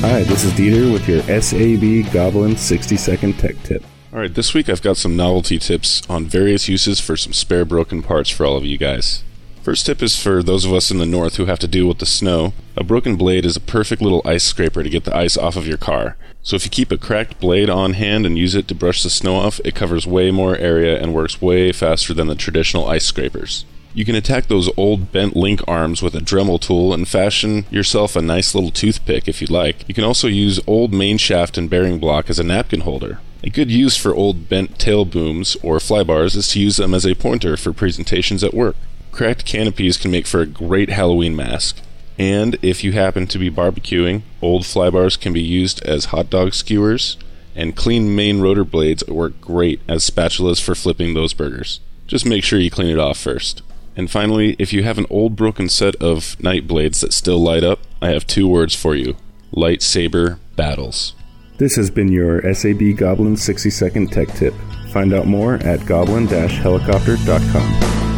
[0.00, 3.84] Hi, this is Dieter with your SAB Goblin 60 second tech tip.
[4.10, 7.66] All right, this week I've got some novelty tips on various uses for some spare
[7.66, 9.22] broken parts for all of you guys.
[9.64, 11.96] First tip is for those of us in the north who have to deal with
[11.96, 12.52] the snow.
[12.76, 15.66] A broken blade is a perfect little ice scraper to get the ice off of
[15.66, 16.18] your car.
[16.42, 19.08] So if you keep a cracked blade on hand and use it to brush the
[19.08, 23.06] snow off, it covers way more area and works way faster than the traditional ice
[23.06, 23.64] scrapers.
[23.94, 28.16] You can attack those old bent link arms with a Dremel tool and fashion yourself
[28.16, 29.88] a nice little toothpick if you like.
[29.88, 33.18] You can also use old main shaft and bearing block as a napkin holder.
[33.42, 37.06] A good use for old bent tail booms or flybars is to use them as
[37.06, 38.76] a pointer for presentations at work.
[39.14, 41.78] Cracked canopies can make for a great Halloween mask.
[42.18, 46.52] And if you happen to be barbecuing, old flybars can be used as hot dog
[46.52, 47.16] skewers,
[47.54, 51.78] and clean main rotor blades work great as spatulas for flipping those burgers.
[52.08, 53.62] Just make sure you clean it off first.
[53.96, 57.62] And finally, if you have an old broken set of night blades that still light
[57.62, 59.14] up, I have two words for you
[59.54, 61.14] lightsaber battles.
[61.58, 64.54] This has been your SAB Goblin 60 second tech tip.
[64.90, 68.13] Find out more at goblin helicopter.com.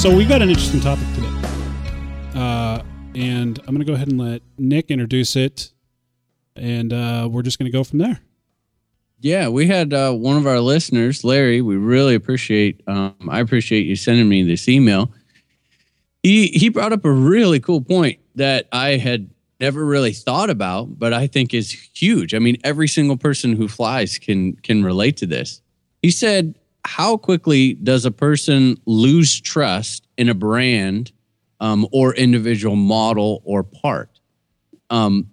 [0.00, 1.28] So we've got an interesting topic today,
[2.34, 2.82] uh,
[3.14, 5.72] and I'm going to go ahead and let Nick introduce it,
[6.56, 8.18] and uh, we're just going to go from there.
[9.18, 11.60] Yeah, we had uh, one of our listeners, Larry.
[11.60, 12.80] We really appreciate.
[12.86, 15.12] Um, I appreciate you sending me this email.
[16.22, 19.28] He he brought up a really cool point that I had
[19.60, 22.32] never really thought about, but I think is huge.
[22.34, 25.60] I mean, every single person who flies can can relate to this.
[26.00, 26.54] He said,
[26.84, 31.12] "How quickly does a person lose trust in a brand
[31.60, 34.20] um, or individual model or part?
[34.90, 35.30] Um,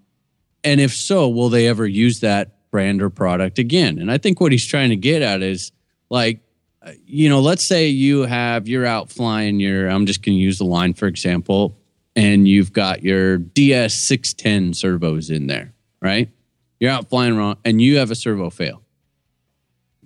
[0.63, 3.99] and if so, will they ever use that brand or product again?
[3.99, 5.71] And I think what he's trying to get at is
[6.09, 6.41] like,
[6.81, 10.41] uh, you know, let's say you have, you're out flying your, I'm just going to
[10.41, 11.77] use the Align for example,
[12.15, 16.29] and you've got your DS 610 servos in there, right?
[16.79, 18.83] You're out flying wrong and you have a servo fail.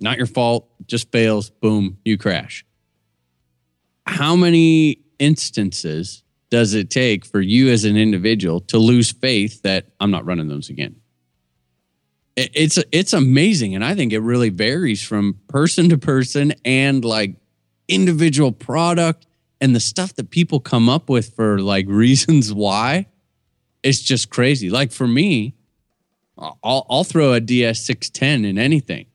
[0.02, 2.64] Not your fault, just fails, boom, you crash.
[4.06, 9.86] How many instances does it take for you as an individual to lose faith that
[10.00, 10.96] I'm not running those again?
[12.34, 17.36] It's it's amazing, and I think it really varies from person to person and like
[17.88, 19.26] individual product
[19.60, 23.06] and the stuff that people come up with for like reasons why.
[23.82, 24.70] It's just crazy.
[24.70, 25.54] Like for me,
[26.38, 29.06] I'll I'll throw a DS six ten in anything,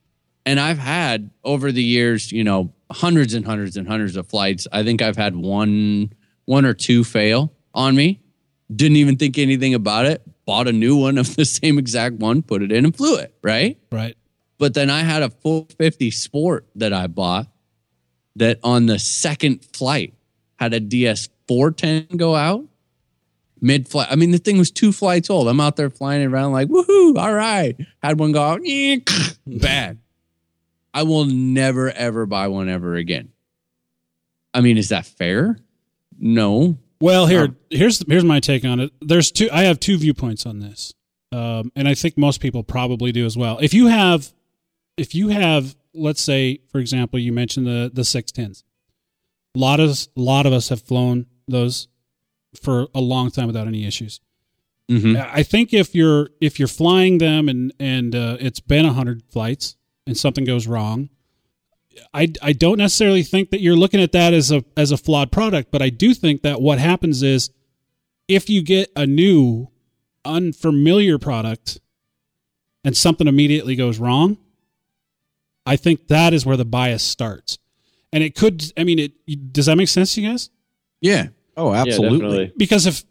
[0.47, 4.65] and I've had over the years, you know, hundreds and hundreds and hundreds of flights.
[4.71, 6.13] I think I've had one
[6.45, 8.21] one or two fail on me.
[8.73, 10.21] Didn't even think anything about it.
[10.45, 13.35] Bought a new one of the same exact one, put it in and flew it,
[13.43, 13.77] right?
[13.91, 14.15] Right.
[14.57, 17.47] But then I had a full 50 sport that I bought
[18.37, 20.13] that on the second flight
[20.55, 22.63] had a DS 410 go out
[23.59, 24.07] mid flight.
[24.09, 25.49] I mean, the thing was two flights old.
[25.49, 27.75] I'm out there flying around like, woohoo, all right.
[28.01, 28.61] Had one go out,
[29.45, 29.99] bad.
[30.97, 33.29] I will never, ever buy one ever again.
[34.53, 35.59] I mean, is that fair?
[36.17, 36.79] No.
[36.99, 38.91] Well, here, here's here's my take on it.
[39.01, 39.47] There's two.
[39.51, 40.95] I have two viewpoints on this,
[41.31, 43.59] um, and I think most people probably do as well.
[43.59, 44.33] If you have,
[44.97, 48.63] if you have, let's say, for example, you mentioned the the six tens.
[49.55, 51.87] A lot of us- a lot of us have flown those
[52.59, 54.19] for a long time without any issues.
[54.89, 55.15] Mhm.
[55.31, 59.21] I think if you're if you're flying them and and uh, it's been a hundred
[59.29, 59.76] flights
[60.07, 61.09] and something goes wrong,
[62.13, 65.31] I I don't necessarily think that you're looking at that as a as a flawed
[65.31, 67.51] product, but I do think that what happens is
[68.27, 69.69] if you get a new
[70.25, 71.79] unfamiliar product
[72.83, 74.37] and something immediately goes wrong,
[75.65, 77.57] I think that is where the bias starts.
[78.13, 80.49] And it could, I mean, it does that make sense to you guys?
[81.01, 81.27] Yeah.
[81.55, 82.19] Oh, absolutely.
[82.19, 82.53] definitely.
[82.55, 83.03] because if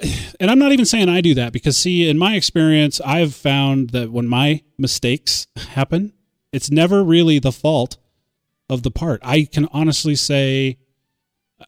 [0.40, 3.90] and I'm not even saying I do that because see in my experience I've found
[3.90, 6.12] that when my mistakes happen
[6.52, 7.98] it's never really the fault
[8.68, 9.20] of the part.
[9.22, 10.78] I can honestly say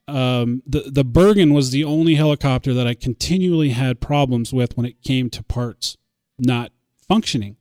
[0.06, 4.86] um, the the Bergen was the only helicopter that I continually had problems with when
[4.86, 5.96] it came to parts
[6.38, 6.72] not
[7.08, 7.56] functioning.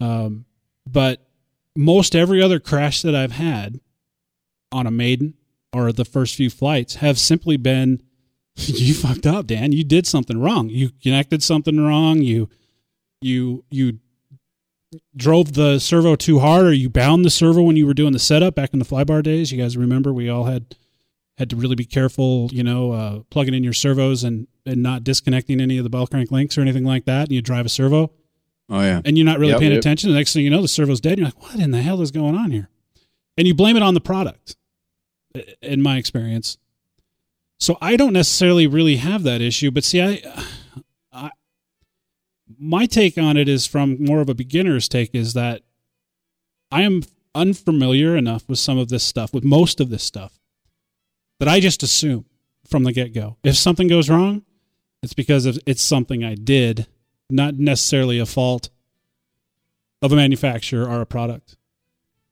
[0.00, 0.46] Um,
[0.86, 1.26] but
[1.76, 3.80] most every other crash that I've had
[4.70, 5.34] on a maiden
[5.72, 8.02] or the first few flights have simply been
[8.66, 9.72] you fucked up, Dan.
[9.72, 10.68] You did something wrong.
[10.68, 12.22] You connected something wrong.
[12.22, 12.48] You
[13.20, 13.98] you you
[15.16, 18.18] drove the servo too hard or you bound the servo when you were doing the
[18.18, 19.50] setup back in the flybar days.
[19.52, 20.76] You guys remember we all had
[21.38, 25.02] had to really be careful, you know, uh, plugging in your servos and and not
[25.02, 27.22] disconnecting any of the bell crank links or anything like that.
[27.28, 28.12] And you drive a servo
[28.68, 29.00] Oh yeah.
[29.04, 29.80] and you're not really Yep, paying yep.
[29.80, 30.10] attention.
[30.10, 31.18] The next thing you know, the servo's dead.
[31.18, 32.68] You're like, what in the hell is going on here?
[33.36, 34.56] And you blame it on the product,
[35.62, 36.58] in my experience.
[37.62, 40.20] So I don't necessarily really have that issue, but see, I,
[41.12, 41.30] I,
[42.58, 45.62] my take on it is from more of a beginner's take is that
[46.72, 47.04] I am
[47.36, 50.40] unfamiliar enough with some of this stuff, with most of this stuff,
[51.38, 52.24] that I just assume
[52.66, 53.36] from the get go.
[53.44, 54.42] If something goes wrong,
[55.00, 56.88] it's because of, it's something I did,
[57.30, 58.70] not necessarily a fault
[60.02, 61.56] of a manufacturer or a product.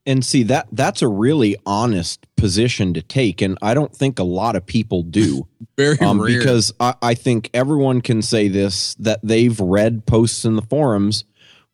[0.05, 4.23] And see that that's a really honest position to take and i don't think a
[4.23, 5.47] lot of people do.
[5.77, 6.37] Very um, rare.
[6.37, 11.25] because I, I think everyone can say this that they've read posts in the forums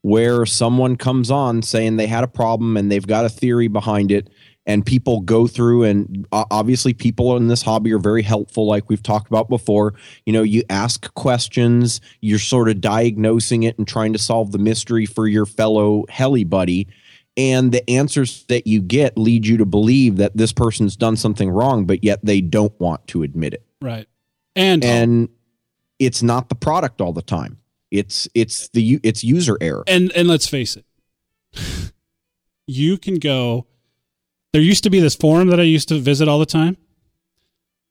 [0.01, 4.11] where someone comes on saying they had a problem and they've got a theory behind
[4.11, 4.29] it
[4.65, 9.01] and people go through and obviously people in this hobby are very helpful like we've
[9.01, 9.93] talked about before.
[10.25, 14.59] You know you ask questions you're sort of diagnosing it and trying to solve the
[14.59, 16.87] mystery for your fellow heli buddy
[17.37, 21.49] and the answers that you get lead you to believe that this person's done something
[21.49, 23.63] wrong but yet they don't want to admit it.
[23.81, 24.07] Right.
[24.55, 25.29] And, and
[25.99, 27.59] it's not the product all the time.
[27.91, 29.83] It's it's the it's user error.
[29.87, 30.85] And and let's face it.
[32.69, 33.65] You can go
[34.51, 36.75] there used to be this forum that i used to visit all the time.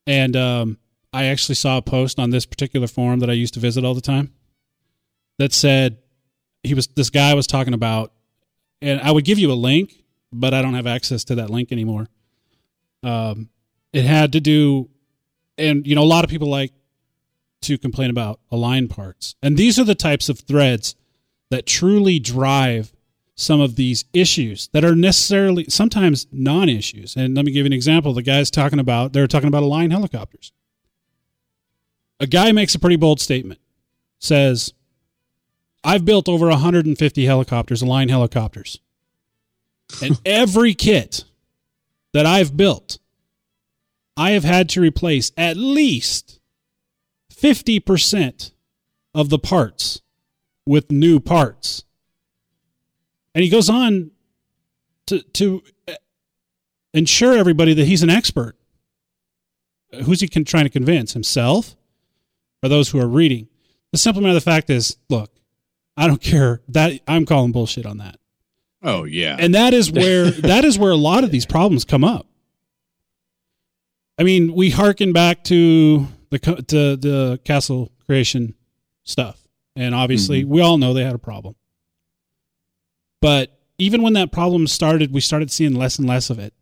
[0.07, 0.79] And um,
[1.15, 3.95] i actually saw a post on this particular forum that i used to visit all
[3.95, 4.35] the time
[5.39, 5.97] that said
[6.63, 8.13] he was this guy was talking about
[8.81, 11.73] and i would give you a link but i don't have access to that link
[11.73, 12.07] anymore
[13.03, 13.51] um,
[13.93, 14.89] it had to do
[15.59, 16.73] and you know a lot of people like
[17.61, 20.95] to complain about align parts and these are the types of threads
[21.51, 22.93] that truly drive
[23.37, 27.17] some of these issues that are necessarily sometimes non-issues.
[27.17, 28.15] And let me give you an example.
[28.15, 30.53] The guy's talking about they're talking about Align helicopters.
[32.19, 33.61] A guy makes a pretty bold statement.
[34.19, 34.73] Says,
[35.87, 38.81] "I've built over 150 helicopters, Align helicopters.
[40.03, 41.25] And every kit
[42.13, 42.99] that I've built,
[44.17, 46.41] I have had to replace at least
[47.33, 48.53] 50%
[49.15, 50.01] of the parts
[50.67, 51.85] with new parts.
[53.35, 54.11] And he goes on
[55.07, 55.95] to to uh,
[56.95, 58.57] ensure everybody that he's an expert.
[60.05, 61.13] Who's he trying to convince?
[61.13, 61.77] Himself
[62.63, 63.49] or those who are reading?
[63.93, 65.31] The simple matter of the fact is, look,
[65.97, 68.17] I don't care that I'm calling bullshit on that.
[68.83, 69.37] oh yeah.
[69.39, 72.27] And that is where that is where a lot of these problems come up.
[74.19, 78.55] I mean, we harken back to the to the castle creation
[79.05, 80.53] stuff, and obviously, mm-hmm.
[80.53, 81.55] we all know they had a problem.
[83.21, 86.55] But even when that problem started, we started seeing less and less of it.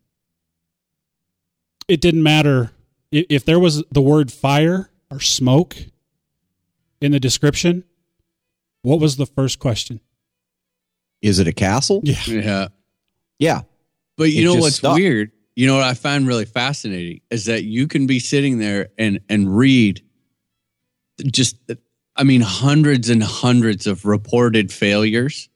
[1.87, 2.71] It didn't matter
[3.11, 5.75] if there was the word fire or smoke
[6.99, 7.83] in the description.
[8.85, 9.99] What was the first question?
[11.21, 12.67] is it a castle Yeah, yeah.
[13.39, 13.61] yeah
[14.15, 14.95] But you It know what's stuck.
[14.95, 15.31] weird?
[15.55, 19.19] You know what I find really fascinating is that you can be sitting there and
[19.27, 20.03] and read
[21.31, 21.57] just
[22.15, 25.49] I mean hundreds and hundreds of reported failures.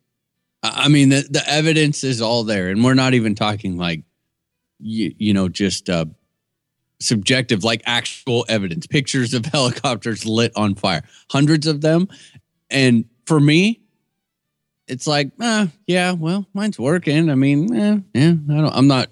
[0.64, 4.03] I I mean the the evidence is all there and we're not even talking like
[4.80, 6.06] you, you know just uh
[7.01, 12.07] subjective like actual evidence pictures of helicopters lit on fire hundreds of them
[12.72, 13.80] and for me
[14.89, 17.30] it's like, uh, yeah, well, mine's working.
[17.30, 19.10] I mean, eh, yeah, I don't, I'm not,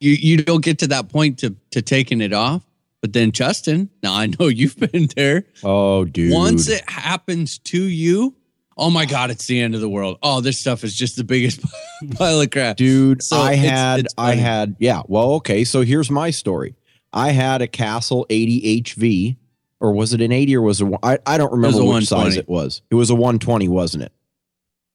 [0.00, 2.62] you, you don't get to that point to, to taking it off.
[3.02, 5.44] But then Justin, now I know you've been there.
[5.62, 8.34] oh dude Once it happens to you,
[8.78, 10.18] oh my God, it's the end of the world.
[10.22, 11.60] Oh, this stuff is just the biggest
[12.16, 12.76] pile of crap.
[12.76, 16.74] dude So i had it's i had yeah well okay so here's my story
[17.12, 19.36] i had a castle 80 hv
[19.82, 20.84] or was it an 80 or was it?
[20.84, 22.38] one- I I don't remember which size 120.
[22.38, 22.80] it was.
[22.90, 24.12] It was a 120, wasn't it?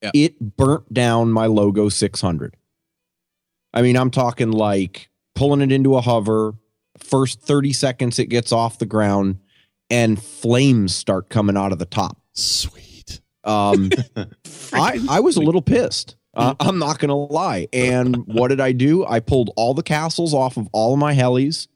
[0.02, 0.12] Yeah.
[0.14, 2.56] It burnt down my logo 600.
[3.74, 6.54] I mean, I'm talking like pulling it into a hover.
[6.98, 9.38] First 30 seconds, it gets off the ground,
[9.90, 12.18] and flames start coming out of the top.
[12.34, 13.22] Sweet.
[13.44, 13.92] Um,
[14.74, 16.16] I I was a little pissed.
[16.34, 17.68] Uh, I'm not gonna lie.
[17.74, 19.06] And what did I do?
[19.06, 21.68] I pulled all the castles off of all of my helis,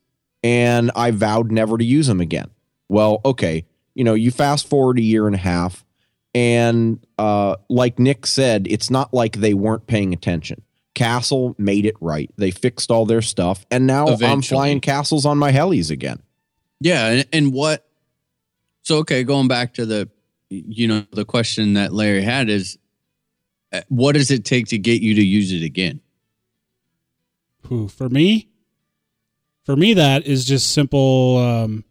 [0.43, 2.49] and I vowed never to use them again.
[2.91, 3.63] Well, okay,
[3.93, 5.85] you know, you fast forward a year and a half,
[6.35, 10.61] and uh, like Nick said, it's not like they weren't paying attention.
[10.93, 12.29] Castle made it right.
[12.35, 16.21] They fixed all their stuff, and now I'm flying castles on my helis again.
[16.81, 17.87] Yeah, and, and what?
[18.81, 20.09] So okay, going back to the,
[20.49, 22.77] you know, the question that Larry had is,
[23.71, 26.01] uh, what does it take to get you to use it again?
[27.67, 28.49] Who for me?
[29.63, 31.37] For me, that is just simple.
[31.37, 31.85] Um,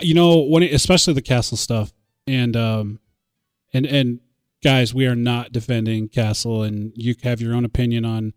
[0.00, 1.92] you know, when it, especially the castle stuff,
[2.26, 3.00] and um,
[3.72, 4.20] and and
[4.62, 8.32] guys, we are not defending Castle, and you have your own opinion on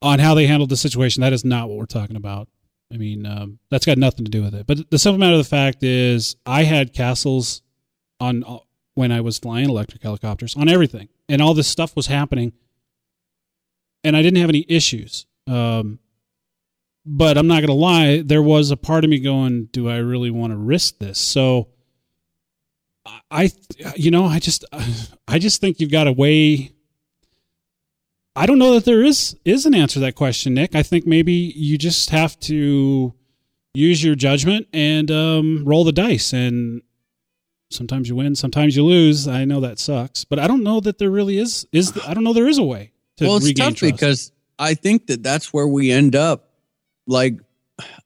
[0.00, 1.20] on how they handled the situation.
[1.20, 2.48] That is not what we're talking about.
[2.92, 4.66] I mean, um, that's got nothing to do with it.
[4.66, 7.62] But the simple matter of the fact is, I had castles
[8.20, 8.58] on uh,
[8.94, 12.52] when I was flying electric helicopters on everything, and all this stuff was happening,
[14.04, 15.26] and I didn't have any issues.
[15.46, 15.98] Um,
[17.04, 19.96] but I'm not going to lie, there was a part of me going, "Do I
[19.96, 21.68] really want to risk this?" So,
[23.30, 23.50] I,
[23.96, 24.64] you know, I just,
[25.28, 26.72] I just think you've got to weigh.
[28.34, 30.74] I don't know that there is is an answer to that question, Nick.
[30.74, 33.14] I think maybe you just have to
[33.74, 36.32] use your judgment and um, roll the dice.
[36.32, 36.82] And
[37.70, 39.26] sometimes you win, sometimes you lose.
[39.28, 41.66] I know that sucks, but I don't know that there really is.
[41.72, 43.94] Is I don't know there is a way to well, it's regain tough trust.
[43.94, 46.51] because I think that that's where we end up.
[47.06, 47.38] Like,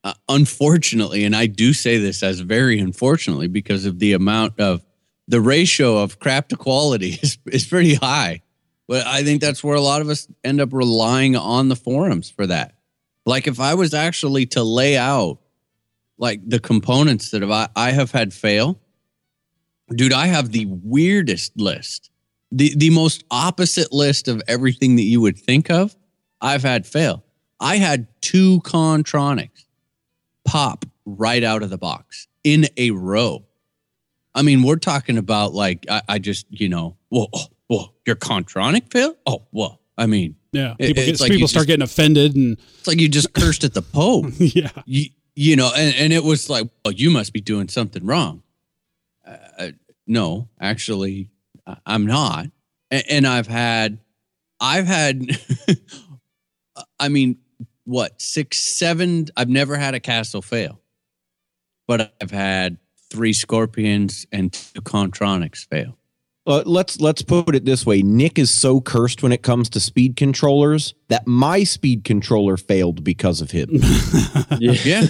[0.04, 4.84] uh, unfortunately, and I do say this as very unfortunately because of the amount of
[5.28, 8.42] the ratio of crap to quality is is pretty high.
[8.88, 12.30] But I think that's where a lot of us end up relying on the forums
[12.30, 12.74] for that.
[13.24, 15.38] Like, if I was actually to lay out
[16.18, 18.78] like the components that have I, I have had fail,
[19.94, 22.10] dude, I have the weirdest list,
[22.52, 25.96] the the most opposite list of everything that you would think of.
[26.40, 27.24] I've had fail.
[27.60, 29.64] I had two Kontroniks
[30.44, 33.44] pop right out of the box in a row.
[34.34, 38.16] I mean, we're talking about like I, I just you know, whoa, oh, whoa, your
[38.16, 39.16] Kontronik fail?
[39.26, 39.78] Oh, whoa.
[39.98, 42.86] I mean, yeah, it- people, get, it's like people start just- getting offended, and it's
[42.86, 44.26] like you just cursed at the Pope.
[44.38, 48.04] yeah, you, you know, and, and it was like, well, you must be doing something
[48.04, 48.42] wrong.
[49.26, 49.70] Uh,
[50.06, 51.30] no, actually,
[51.86, 52.46] I'm not.
[52.90, 53.98] And, and I've had,
[54.60, 55.26] I've had,
[57.00, 57.38] I mean,
[57.86, 60.80] what, six, seven, I've never had a castle fail,
[61.88, 62.76] but I've had
[63.10, 65.96] three Scorpions and two Kontroniks fail.
[66.48, 69.80] Uh, let's let's put it this way: Nick is so cursed when it comes to
[69.80, 73.68] speed controllers that my speed controller failed because of him.
[74.60, 75.06] Yeah.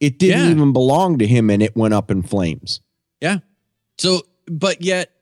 [0.00, 0.50] It didn't Yeah.
[0.50, 2.80] even belong to him, and it went up in flames.
[3.20, 3.38] Yeah.
[3.98, 5.12] So, but yet,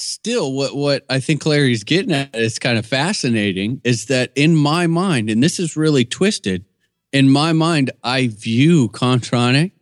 [0.00, 4.54] still, what what I think Larry's getting at is kind of fascinating is that in
[4.54, 6.64] my mind, and this is really twisted,
[7.12, 9.72] in my mind, I view Kontronik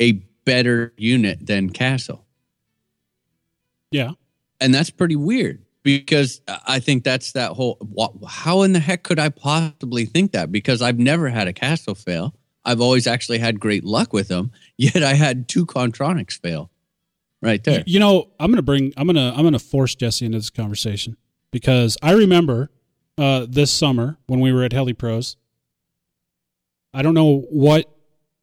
[0.00, 0.12] a
[0.44, 2.24] better unit than Castle,
[3.90, 4.12] yeah.
[4.60, 7.78] and that's pretty weird because I think that's that whole.
[8.28, 10.50] How in the heck could I possibly think that?
[10.50, 12.34] Because I've never had a Castle fail.
[12.64, 14.52] I've always actually had great luck with them.
[14.76, 16.70] Yet I had two Kontroniks fail.
[17.42, 17.82] Right there.
[17.86, 21.16] You know, I'm gonna bring I'm gonna I'm gonna force Jesse into this conversation
[21.50, 22.70] because I remember
[23.18, 25.36] uh, this summer when we were at Heli Pros.
[26.94, 27.92] I don't know what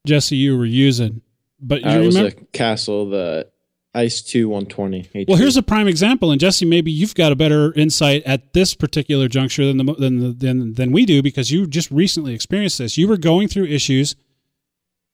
[0.06, 1.22] Jesse you were using,
[1.62, 2.42] but you I was remember.
[2.42, 3.48] a Castle, the
[3.94, 5.26] Ice 2 120.
[5.28, 8.76] well, here's a prime example, and Jesse, maybe you've got a better insight at this
[8.76, 12.78] particular juncture than the, than the, than than we do because you just recently experienced
[12.80, 12.98] this.
[12.98, 14.16] You were going through issues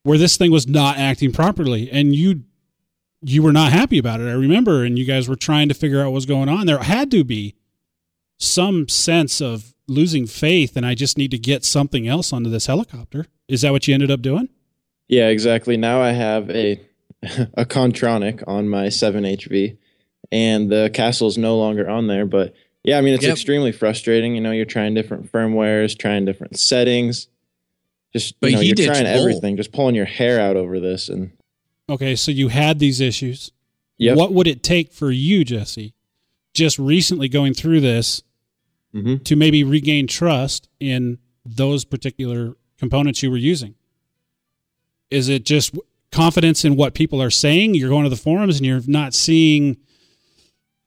[0.04, 2.44] where this thing was not acting properly, and you
[3.22, 4.28] you were not happy about it.
[4.28, 6.66] I remember, and you guys were trying to figure out what was going on.
[6.68, 7.56] There had to be
[8.40, 12.66] some sense of losing faith, and I just need to get something else onto this
[12.68, 13.26] helicopter.
[13.48, 14.50] Is that what you ended up doing?
[15.08, 15.78] Yeah, exactly.
[15.78, 16.80] Now I have a
[17.56, 19.78] a Kontronik on my 7HV,
[20.32, 22.26] and the castle is no longer on there.
[22.26, 23.34] But yeah, I mean it's Yep.
[23.34, 24.36] extremely frustrating.
[24.36, 27.28] You know, you're trying different firmwares, trying different settings.
[28.14, 29.20] Just But you know, he you're ditched trying both.
[29.20, 31.10] everything, just pulling your hair out over this.
[31.10, 31.32] And
[31.90, 33.52] Okay, so you had these issues.
[33.98, 34.18] Yep.
[34.18, 35.94] What would it take for you, Jesse,
[36.54, 38.24] just recently going through this,
[38.94, 39.24] Mhm.
[39.26, 43.76] to maybe regain trust in those particular components you were using?
[45.12, 45.76] Is it just
[46.12, 47.76] confidence in what people are saying?
[47.76, 49.78] You're going to the forums and you're not seeing,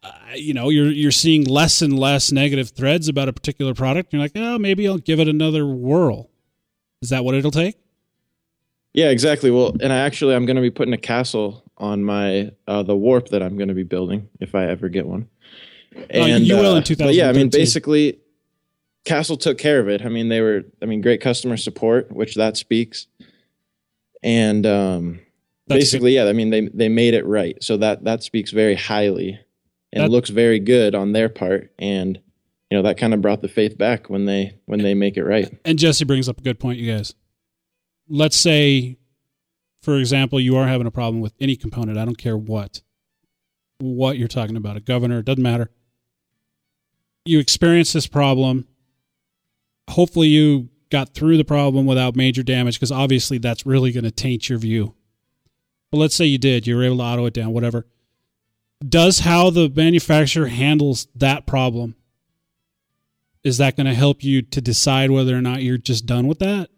[0.03, 4.13] uh, you know, you're you're seeing less and less negative threads about a particular product.
[4.13, 6.31] You're like, oh, maybe I'll give it another whirl.
[7.03, 7.77] Is that what it'll take?
[8.99, 9.53] Yeah, exactly.
[9.53, 12.97] Well, and I actually I'm going to be putting a castle on my uh, the
[12.97, 15.29] warp that I'm going to be building if I ever get one.
[16.13, 18.19] Oh, you will in uh, but Yeah, I mean, basically,
[19.05, 20.05] Castle took care of it.
[20.05, 23.07] I mean, they were, I mean, great customer support, which that speaks.
[24.21, 25.21] And um,
[25.69, 28.75] That's basically, yeah, I mean, they they made it right, so that that speaks very
[28.75, 29.39] highly,
[29.93, 32.19] and That- looks very good on their part, and
[32.69, 35.23] you know that kind of brought the faith back when they when they make it
[35.23, 35.57] right.
[35.65, 37.15] And Jesse brings up a good point, you guys.
[38.09, 38.99] Let's say,
[39.83, 41.99] for example, you are having a problem with any component.
[41.99, 42.83] I don't care what,
[43.79, 44.77] what you're talking about.
[44.77, 45.71] A governor, it doesn't matter.
[47.25, 48.67] You experience this problem.
[49.91, 54.11] Hopefully, you got through the problem without major damage because obviously that's really going to
[54.11, 54.95] taint your view.
[55.91, 57.87] But let's say you did, you were able to auto it down, whatever.
[58.87, 61.97] Does how the manufacturer handles that problem
[63.43, 66.39] is that going to help you to decide whether or not you're just done with
[66.41, 66.71] that?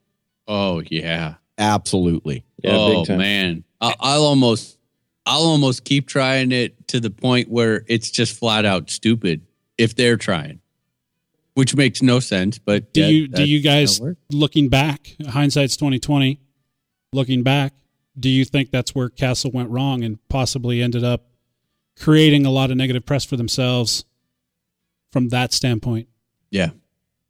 [0.50, 1.34] Oh yeah.
[1.58, 2.44] Absolutely.
[2.62, 3.18] Yeah, oh big time.
[3.18, 4.78] man, I, I'll almost,
[5.24, 9.42] I'll almost keep trying it to the point where it's just flat out stupid
[9.78, 10.60] if they're trying,
[11.54, 12.58] which makes no sense.
[12.58, 14.00] But Do yeah, you do you guys
[14.32, 16.40] looking back, hindsight's twenty twenty,
[17.12, 17.74] looking back,
[18.18, 21.26] do you think that's where Castle went wrong and possibly ended up
[21.98, 24.04] creating a lot of negative press for themselves
[25.12, 26.08] from that standpoint?
[26.50, 26.70] Yeah.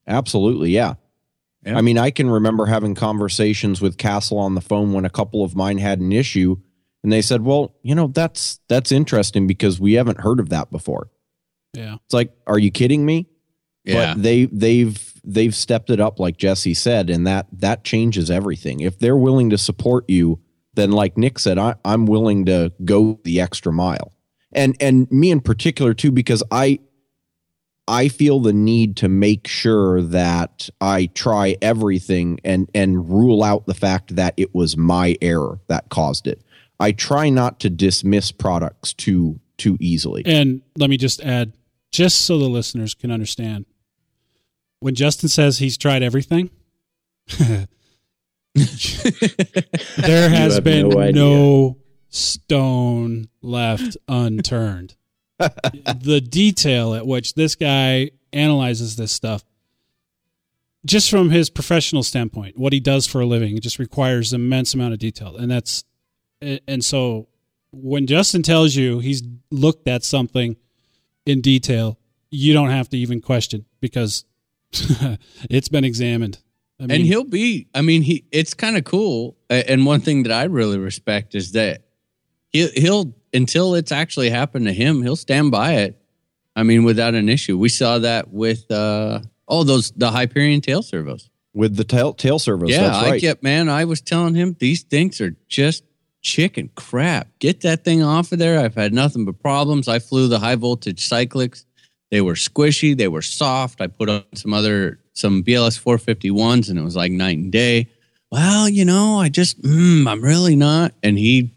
[0.07, 0.95] Absolutely, yeah.
[1.65, 1.77] Yeah.
[1.77, 5.45] I mean, I can remember having conversations with Castle on the phone when a couple
[5.45, 6.57] of mine had an issue,
[7.03, 10.71] and they said, "Well, you know, that's that's interesting because we haven't heard of that
[10.71, 11.11] before."
[11.75, 11.97] Yeah.
[12.05, 13.29] It's like, are you kidding me?
[13.85, 14.15] Yeah.
[14.15, 18.81] But they they've they've stepped it up, like Jesse said, and that that changes everything.
[18.81, 20.41] If they're willing to support you,
[20.75, 24.13] then like Nick said, I, I'm willing to go the extra mile.
[24.53, 26.81] And and me in particular too, because I
[27.89, 33.67] I feel the need to make sure that I try everything and and rule out
[33.67, 36.43] the fact that it was my error that caused it.
[36.79, 40.23] I try not to dismiss products too too easily.
[40.25, 41.53] And let me just add,
[41.91, 43.67] just so the listeners can understand,
[44.81, 46.51] when Justin says he's tried everything,
[47.39, 47.67] there
[50.31, 51.77] has have been no no
[52.09, 54.97] stone left unturned.
[55.41, 59.45] The detail at which this guy analyzes this stuff,
[60.87, 64.75] just from his professional standpoint, what he does for a living, it just requires immense
[64.75, 65.85] amount of detail, and that's
[66.41, 67.29] and so
[67.73, 70.57] when Justin tells you he's looked at something
[71.27, 71.99] in detail,
[72.31, 74.25] you don't have to even question because
[75.51, 76.39] it's been examined.
[76.79, 80.23] I mean, and he'll be i mean he it's kind of cool and one thing
[80.23, 81.83] that i really respect is that
[82.53, 85.97] he'll, he'll until it's actually happened to him he'll stand by it.
[86.57, 87.57] I mean without an issue.
[87.57, 91.31] We saw that with uh oh those the hyperion tail servos.
[91.55, 93.21] With the tail tail servos, yeah that's i right.
[93.21, 95.85] kept man i was telling him these things are just
[96.23, 97.29] chicken crap.
[97.39, 98.61] Get that thing off of there.
[98.61, 99.89] I've had nothing but problems.
[99.89, 101.65] I flew the high voltage cyclics
[102.11, 102.97] they were squishy.
[102.97, 103.81] They were soft.
[103.81, 107.89] I put on some other some bls 451s and it was like night and day.
[108.31, 110.93] Well you know i just mm, i'm really not.
[111.03, 111.51] And he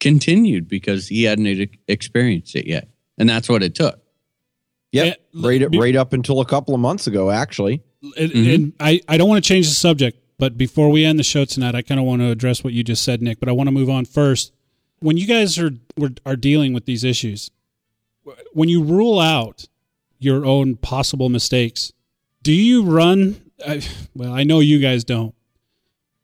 [0.00, 4.00] continued because he hadn't experienced it yet and that's what it took
[4.92, 5.18] Yep.
[5.32, 7.82] Yeah, right, be- right up until a couple of months ago, actually.
[8.16, 8.54] and, Mhm.
[8.54, 11.44] and I, I don't want to change the subject, but before we end the show
[11.44, 13.40] tonight, I kind of want to address what you just said, Nick.
[13.40, 14.52] But I want to move on first.
[15.00, 15.72] When you guys are
[16.24, 17.50] are dealing with these issues,
[18.52, 19.66] when you rule out
[20.18, 21.92] your own possible mistakes,
[22.42, 23.40] do you run?
[23.66, 23.82] I,
[24.14, 25.34] well, I know you guys don't,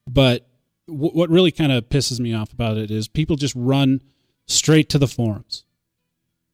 [0.08, 0.46] but
[0.86, 4.00] w- what really kind of pisses me off about it is people just run
[4.46, 5.64] straight to the forums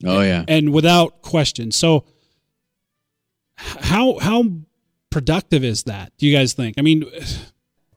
[0.05, 1.71] oh yeah and without question.
[1.71, 2.05] So
[3.57, 4.45] how how
[5.11, 6.13] productive is that?
[6.19, 6.77] Do you guys think?
[6.79, 7.05] I mean,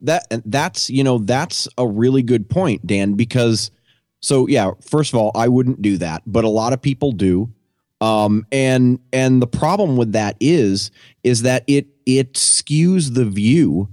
[0.03, 3.13] That that's you know that's a really good point, Dan.
[3.13, 3.69] Because
[4.19, 7.53] so yeah, first of all, I wouldn't do that, but a lot of people do.
[8.01, 10.89] Um, and and the problem with that is
[11.23, 13.89] is that it it skews the view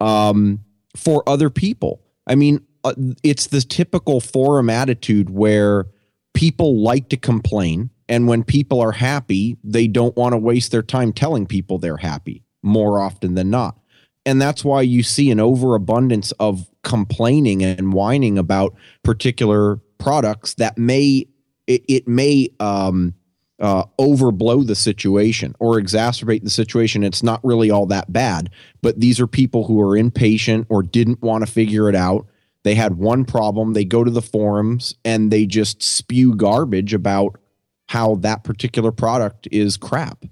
[0.00, 0.60] um,
[0.96, 2.02] for other people.
[2.26, 5.86] I mean, uh, it's the typical forum attitude where
[6.34, 10.82] people like to complain, and when people are happy, they don't want to waste their
[10.82, 13.78] time telling people they're happy more often than not.
[14.24, 20.78] And that's why you see an overabundance of complaining and whining about particular products that
[20.78, 21.26] may
[21.66, 23.14] it, it may um,
[23.60, 27.04] uh, overblow the situation or exacerbate the situation.
[27.04, 28.50] It's not really all that bad,
[28.80, 32.26] but these are people who are impatient or didn't want to figure it out.
[32.64, 33.72] They had one problem.
[33.72, 37.38] They go to the forums and they just spew garbage about
[37.88, 40.24] how that particular product is crap.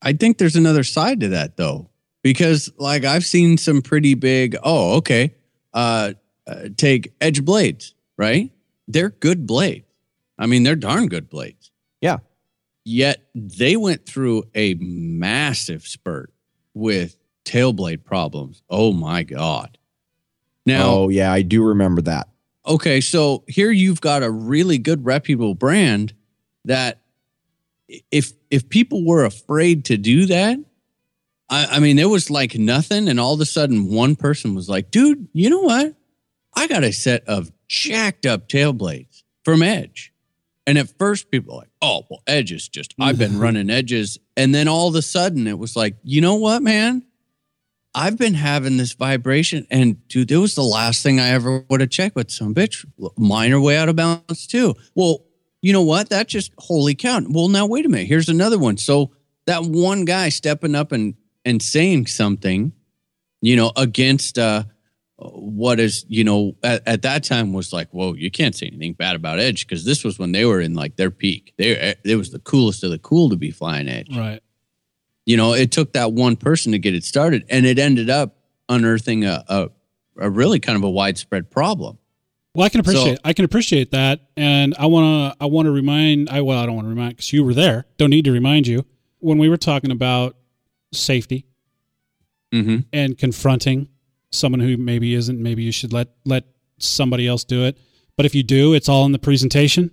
[0.00, 1.90] I think there's another side to that though,
[2.22, 4.56] because like I've seen some pretty big.
[4.62, 5.34] Oh, okay.
[5.72, 6.14] Uh,
[6.46, 8.50] uh take edge blades, right?
[8.86, 9.84] They're good blades.
[10.38, 11.70] I mean, they're darn good blades.
[12.00, 12.18] Yeah.
[12.90, 16.32] Yet they went through a massive spurt
[16.72, 18.62] with tail blade problems.
[18.70, 19.76] Oh my god.
[20.64, 22.28] Now, oh yeah, I do remember that.
[22.66, 26.14] okay, so here you've got a really good reputable brand
[26.64, 27.02] that
[28.10, 30.58] if if people were afraid to do that,
[31.50, 34.70] I, I mean, there was like nothing, and all of a sudden, one person was
[34.70, 35.94] like, "Dude, you know what?
[36.54, 40.07] I got a set of jacked up tail blades from Edge."
[40.68, 44.68] And at first, people like, "Oh, well, edges just I've been running edges," and then
[44.68, 47.04] all of a sudden, it was like, "You know what, man?
[47.94, 51.80] I've been having this vibration, and dude, it was the last thing I ever would
[51.80, 52.84] have checked with some bitch.
[53.16, 54.74] Mine are way out of balance too.
[54.94, 55.24] Well,
[55.62, 56.10] you know what?
[56.10, 57.22] That just holy cow.
[57.26, 58.06] Well, now wait a minute.
[58.06, 58.76] Here's another one.
[58.76, 59.12] So
[59.46, 61.14] that one guy stepping up and
[61.46, 62.72] and saying something,
[63.40, 64.64] you know, against uh
[65.20, 68.92] what is you know at, at that time was like whoa you can't say anything
[68.92, 72.14] bad about edge because this was when they were in like their peak they it
[72.16, 74.40] was the coolest of the cool to be flying edge Right.
[75.26, 78.36] you know it took that one person to get it started and it ended up
[78.68, 79.68] unearthing a, a,
[80.18, 81.98] a really kind of a widespread problem
[82.54, 85.04] Well, I can appreciate So- I can appreciate that, and I want
[85.34, 87.54] to I want to remind I well I don't want to remind because you were
[87.54, 87.86] there.
[87.96, 88.84] Don't need to remind you
[89.18, 90.36] when we were talking about
[90.92, 91.44] safety
[92.52, 92.78] mm-hmm.
[92.92, 93.88] and confronting
[94.30, 95.42] someone who maybe isn't.
[95.42, 96.44] Maybe you should let let
[96.78, 97.78] somebody else do it.
[98.16, 99.92] But if you do, it's all in the presentation.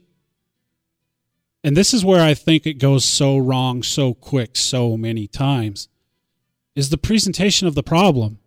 [1.63, 5.89] And this is where I think it goes so wrong so quick so many times
[6.75, 8.39] is the presentation of the problem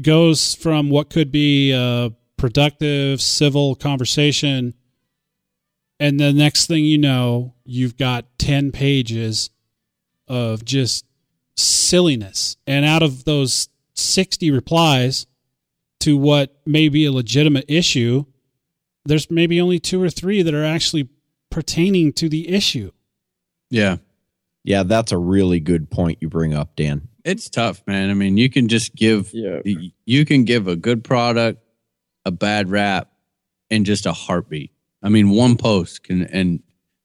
[0.00, 4.74] goes from what could be a productive civil conversation
[6.00, 9.50] and the next thing you know you've got 10 pages
[10.26, 11.06] of just
[11.56, 15.26] silliness and out of those 60 replies
[16.00, 18.24] to what may be a legitimate issue
[19.06, 21.08] there's maybe only two or three that are actually
[21.50, 22.90] pertaining to the issue
[23.70, 23.96] yeah
[24.64, 27.08] Yeah, that's a really good point you bring up, Dan.
[27.24, 29.60] it's tough man i mean you can just give Yeah.
[30.04, 31.62] you can give a good product
[32.24, 33.10] a bad rap
[33.70, 34.72] in just a heartbeat
[35.02, 36.62] i mean one post can and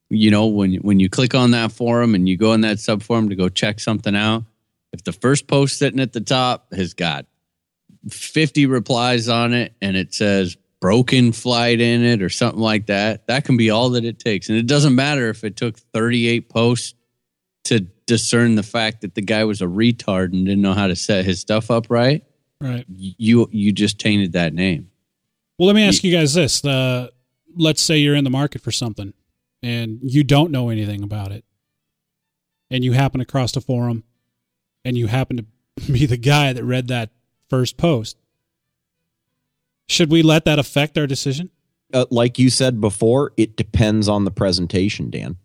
[0.09, 3.29] you know when when you click on that forum and you go in that subforum
[3.29, 4.43] to go check something out
[4.93, 7.25] if the first post sitting at the top has got
[8.09, 13.27] 50 replies on it and it says broken flight in it or something like that
[13.27, 14.49] that can be all that it takes.
[14.49, 16.93] And it doesn't matter if it took 38 posts
[17.65, 20.95] to discern the fact that the guy was a retard and didn't know how to
[20.95, 22.23] set his stuff up right.
[22.61, 22.85] Right.
[22.89, 24.89] You you just tainted that name.
[25.57, 27.07] Well, let me ask you guys this: uh,
[27.55, 29.13] Let's say you're in the market for something,
[29.63, 31.45] and you don't know anything about it,
[32.69, 34.03] and you happen across a forum,
[34.83, 35.45] and you happen to
[35.91, 37.11] be the guy that read that
[37.49, 38.17] first post.
[39.87, 41.49] Should we let that affect our decision?
[41.93, 45.37] uh, like you said before, it depends on the presentation, Dan.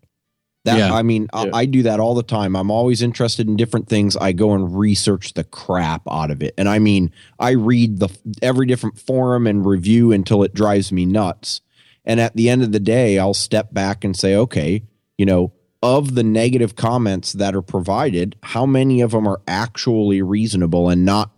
[0.63, 0.93] That Yeah.
[0.93, 1.49] I mean, Yeah.
[1.53, 2.55] I, I do that all the time.
[2.55, 4.15] I'm always interested in different things.
[4.17, 8.09] I go and research the crap out of it, and I mean, I read the
[8.41, 11.61] every different forum and review until it drives me nuts.
[12.03, 14.83] And at the end of the day, I'll step back and say, okay,
[15.17, 15.53] you know,
[15.85, 21.05] of the negative comments that are provided, how many of them are actually reasonable and
[21.05, 21.31] not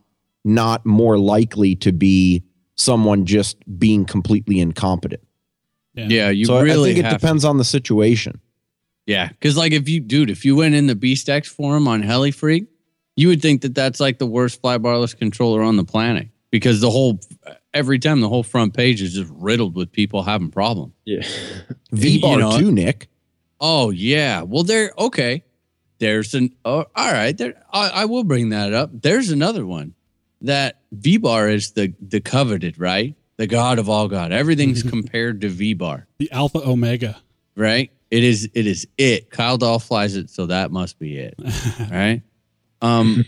[0.45, 2.43] not more likely to be
[2.75, 5.21] someone just being completely incompetent?
[5.95, 8.39] yeah you so really I think it have depends on the situation.
[9.07, 12.29] yeah because like if you dude if you went in the BeastX forum on Heli
[12.31, 12.65] Freak
[13.15, 16.81] you would think that that's like the worst fly barless controller on the planet because
[16.81, 17.19] the whole
[17.73, 21.23] every time the whole front page is just riddled with people having problems Yeah.
[21.91, 23.07] V bar You know- too, Nick.
[23.59, 24.41] Oh yeah.
[24.43, 24.91] Well, there.
[24.97, 25.43] Okay.
[25.99, 26.55] There's an.
[26.63, 27.35] Oh, all right.
[27.37, 27.55] There.
[27.73, 28.89] I, I will bring that up.
[28.93, 29.95] There's another one
[30.41, 33.15] that V bar is the the coveted, right?
[33.37, 34.31] The god of all god.
[34.31, 37.17] Everything's compared to V bar, The Alpha Omega.
[37.55, 37.91] right?
[38.11, 38.49] It is.
[38.53, 39.31] It is it.
[39.31, 41.35] Kyle Dahl flies it, so that must be it,
[41.91, 42.21] right?
[42.81, 43.25] Um.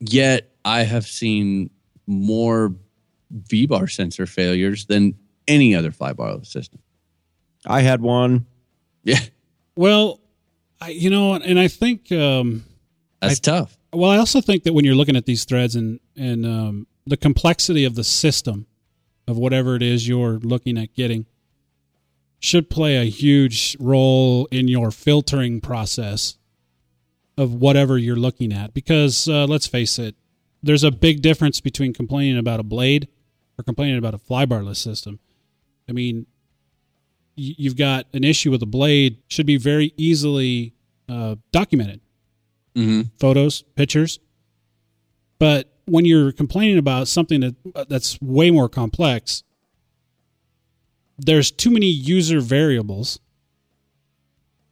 [0.00, 1.70] Yet I have seen
[2.06, 2.74] more
[3.30, 5.14] V bar sensor failures than
[5.48, 6.80] any other fly bar system.
[7.66, 8.46] I had one.
[9.04, 9.18] Yeah,
[9.76, 10.20] Well,
[10.80, 12.64] I, you know, and I think, um,
[13.20, 13.76] that's tough.
[13.92, 17.16] well, I also think that when you're looking at these threads and and um, the
[17.16, 18.66] complexity of the system
[19.28, 21.26] of whatever it is you're looking at getting
[22.40, 26.36] should play a huge role in your filtering process
[27.38, 28.74] of whatever you're looking at.
[28.74, 30.16] Because uh, let's face it,
[30.62, 33.08] there's a big difference between complaining about a blade
[33.56, 35.20] or complaining about a flybarless system.
[35.88, 36.26] I mean,
[37.34, 40.74] you've got an issue with the blade should be very easily
[41.08, 42.00] uh, documented
[42.74, 43.02] Mm-hmm.
[43.18, 44.18] photos, pictures.
[45.38, 49.42] But when you're complaining about something that that's way more complex,
[51.18, 53.20] there's too many user variables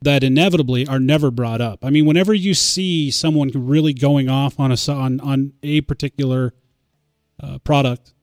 [0.01, 1.85] that inevitably are never brought up.
[1.85, 6.55] I mean, whenever you see someone really going off on a on on a particular
[7.43, 8.15] uh, product,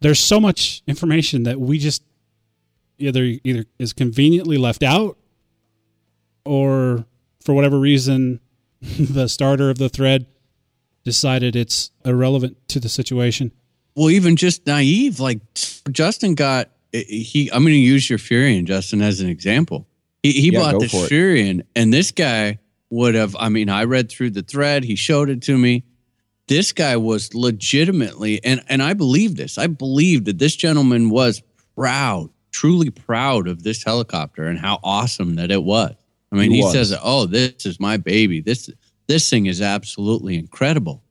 [0.00, 2.02] there's so much information that we just
[2.98, 5.18] either either is conveniently left out
[6.44, 7.04] or
[7.44, 8.40] for whatever reason
[8.80, 10.26] the starter of the thread
[11.04, 13.52] decided it's irrelevant to the situation.
[13.94, 15.40] Well, even just naive, like
[15.90, 17.48] Justin got he.
[17.52, 19.86] I'm going to use your Furion, Justin, as an example.
[20.22, 20.92] He, he Yeah, bought go this.
[20.92, 22.58] Furion, and this guy
[22.90, 23.34] would have.
[23.38, 24.84] I mean, I read through the thread.
[24.84, 25.84] He showed it to me.
[26.48, 29.56] This guy was legitimately, and and I believe this.
[29.56, 31.42] I believe that this gentleman was
[31.74, 35.94] proud, truly proud of this helicopter and how awesome that it was.
[36.32, 38.40] I mean, He he, says, "Oh, this is my baby.
[38.40, 38.70] This
[39.08, 41.02] this thing is absolutely incredible."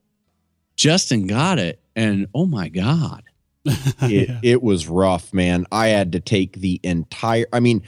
[0.76, 3.24] Justin got it, and oh my god,
[3.66, 4.40] it, Yeah.
[4.42, 5.68] it was rough, man.
[5.72, 7.46] I had to take the entire.
[7.54, 7.84] I mean,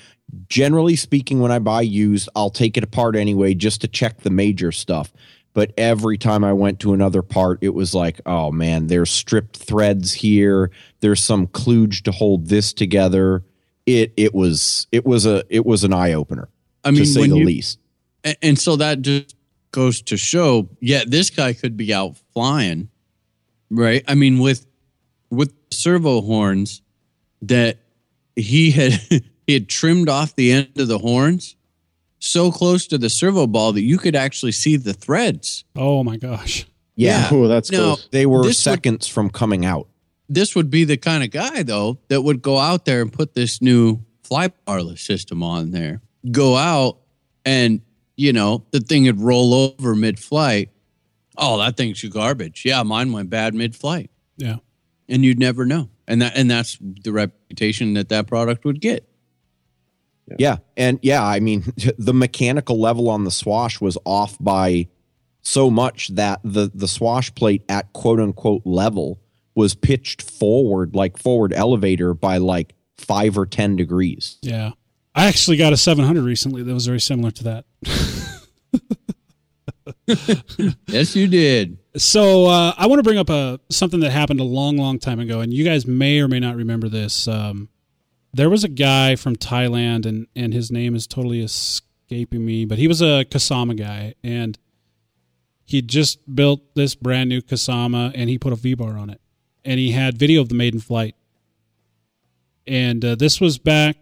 [0.49, 4.29] generally speaking, when I buy used, I'll take it apart anyway just to check the
[4.29, 5.11] major stuff.
[5.57, 9.57] But every time I went to another part, it was like, oh man, there's stripped
[9.57, 10.69] threads here.
[10.99, 13.43] There's some kludge to hold this together.
[13.87, 16.47] It it was it was a it was an eye opener
[16.83, 17.79] I mean, to say the you, least.
[18.43, 19.35] and, so that just
[19.71, 22.89] goes to show, yeah, this guy could be out flying,
[23.71, 24.03] right?
[24.07, 24.67] I mean, with
[25.31, 26.83] with servo horns
[27.41, 27.79] that
[28.35, 28.91] he had
[29.47, 31.55] he had trimmed off the end of the horns
[32.19, 35.63] so close to the servo ball that you could actually see the threads.
[35.75, 36.65] Oh my gosh.
[36.95, 37.99] Yeah, Oh, that's No, cool.
[38.11, 39.87] they were this would- seconds from coming out.
[40.29, 43.33] this would be the kind of guy though that would go out there and put
[43.33, 46.97] this new fly barless system on there go out
[47.45, 47.79] and
[48.17, 50.69] you know the thing would roll over mid-flight
[51.37, 54.57] oh that thing's garbage yeah mine went bad mid-flight Yeah.
[55.07, 59.07] and you'd never know and that and that's the reputation that that product would get
[60.37, 60.57] Yeah.
[60.75, 61.63] And yeah, I mean,
[61.97, 64.87] the mechanical level on the swash was off by
[65.41, 69.19] so much that the the swash plate at quote unquote level
[69.55, 74.37] was pitched forward like forward elevator by like 5 or 10 degrees.
[74.41, 74.71] Yeah.
[75.15, 77.65] I actually got a 700 recently that was very similar to that.
[80.87, 84.43] yes you did So uh, I want to bring up a something that happened a
[84.43, 87.27] long, long time ago, and you guys may or may not remember this.
[87.27, 87.69] Um,
[88.33, 92.77] there was a guy from Thailand, and and his name is totally escaping me, but
[92.77, 94.57] he was a Kasama guy, and
[95.65, 99.21] he just built this brand new Kasama, and he put a V bar on it,
[99.65, 101.15] and he had video of the maiden flight,
[102.65, 103.97] and uh, this was back.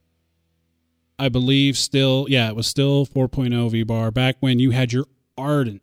[1.18, 5.06] I believe still, yeah, it was still 4.0 V bar back when you had your
[5.38, 5.82] ardent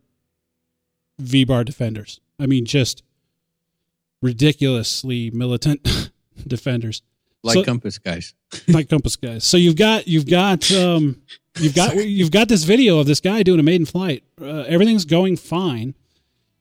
[1.17, 2.19] V bar defenders.
[2.39, 3.03] I mean, just
[4.21, 6.11] ridiculously militant
[6.47, 7.01] defenders,
[7.43, 8.33] like So- compass guys
[8.67, 9.43] like Compass guys.
[9.43, 11.21] So you've got you've got um,
[11.59, 14.23] you've got you've got this video of this guy doing a maiden flight.
[14.41, 15.95] Uh, everything's going fine.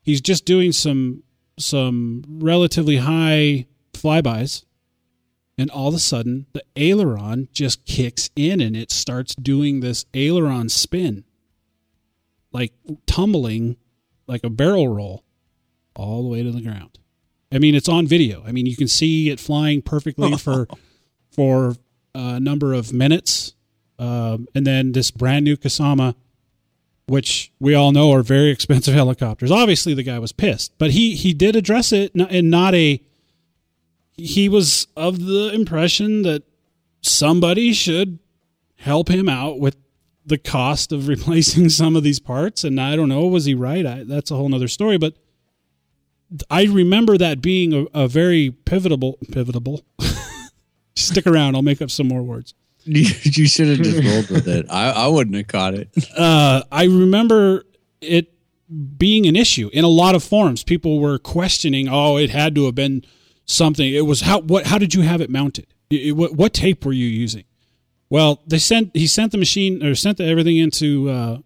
[0.03, 1.23] He's just doing some
[1.59, 4.65] some relatively high flybys,
[5.59, 10.07] and all of a sudden the aileron just kicks in and it starts doing this
[10.15, 11.25] aileron spin,
[12.53, 12.73] like
[13.07, 13.77] tumbling
[14.27, 15.25] like a barrel roll
[15.95, 16.99] all the way to the ground.
[17.53, 18.43] I mean, it's on video.
[18.47, 20.67] I mean, you can see it flying perfectly for
[21.31, 21.77] for
[22.15, 23.55] a number of minutes,
[23.99, 26.15] um, and then this brand new Kasama,
[27.07, 29.51] which we all know are very expensive helicopters.
[29.51, 33.01] Obviously, the guy was pissed, but he he did address it and not a.
[34.15, 36.43] He was of the impression that
[37.01, 38.19] somebody should
[38.77, 39.77] help him out with
[40.25, 43.85] the cost of replacing some of these parts, and I don't know, was he right?
[43.85, 45.15] I, that's a whole nother story, but.
[46.51, 49.85] I remember that being a, a very pivotal, pivotal.
[50.97, 52.55] Stick around, I'll make up some more words.
[52.85, 53.05] you,
[53.47, 55.89] should have just rolled with it I, I wouldn't have caught it
[56.19, 57.65] uh, I remember
[58.01, 58.33] it
[58.73, 60.63] being an issue in a lot of forums.
[60.65, 63.05] People were questioning, "Oh, it had to have been
[63.45, 64.67] something." It was how what?
[64.67, 65.67] How did you have it mounted?
[65.91, 67.45] It- what, what tape were you using?
[68.11, 71.39] Well, they sent he sent the machine or sent the, everything into uh,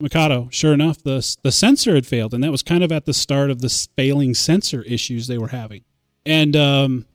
[0.00, 0.48] Mikado.
[0.50, 3.50] Sure enough, the the sensor had failed, and that was kind of at the start
[3.50, 5.84] of the failing sensor issues they were having.
[6.26, 7.06] And um,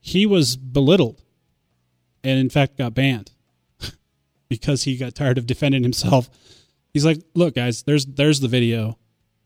[0.00, 1.22] he was belittled,
[2.22, 3.32] and in fact got banned
[4.48, 6.28] because he got tired of defending himself.
[6.92, 8.98] He's like, "Look, guys, there's there's the video.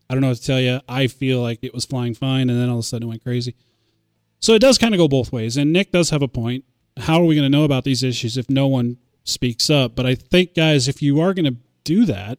[0.08, 0.80] I don't know what to tell you.
[0.88, 3.22] I feel like it was flying fine, and then all of a sudden it went
[3.22, 3.54] crazy."
[4.40, 5.56] So it does kind of go both ways.
[5.56, 6.66] And Nick does have a point.
[6.98, 9.96] How are we going to know about these issues if no one speaks up?
[9.96, 12.38] But I think, guys, if you are going to do that,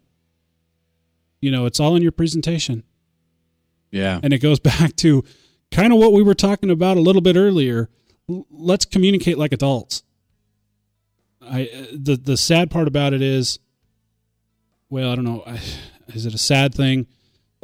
[1.41, 2.83] you know, it's all in your presentation.
[3.91, 4.19] Yeah.
[4.23, 5.23] And it goes back to
[5.71, 7.89] kind of what we were talking about a little bit earlier.
[8.27, 10.03] Let's communicate like adults.
[11.41, 13.59] I uh, the the sad part about it is,
[14.89, 15.43] well, I don't know,
[16.07, 17.05] is it a sad thing?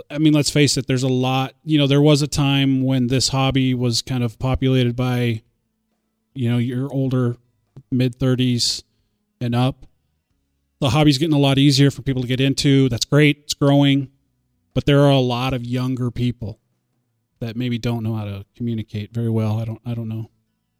[0.10, 0.88] I mean, let's face it.
[0.88, 1.56] There's a lot.
[1.64, 5.42] You know, there was a time when this hobby was kind of populated by,
[6.34, 7.38] you know, your older,
[7.92, 8.84] mid thirties
[9.42, 9.86] and up.
[10.80, 12.90] The hobby's getting a lot easier for people to get into.
[12.90, 13.40] That's great.
[13.44, 14.10] It's growing,
[14.74, 16.60] but there are a lot of younger people
[17.40, 19.60] that maybe don't know how to communicate very well.
[19.60, 19.82] I don't.
[19.86, 20.30] I don't know.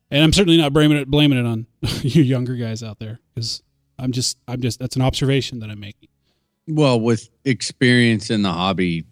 [0.10, 1.68] And I'm certainly not blaming it blaming it on
[2.02, 3.62] you younger guys out there because
[4.00, 6.10] I'm just I'm just that's an observation that I'm making.
[6.68, 9.06] Well, with experience in the hobby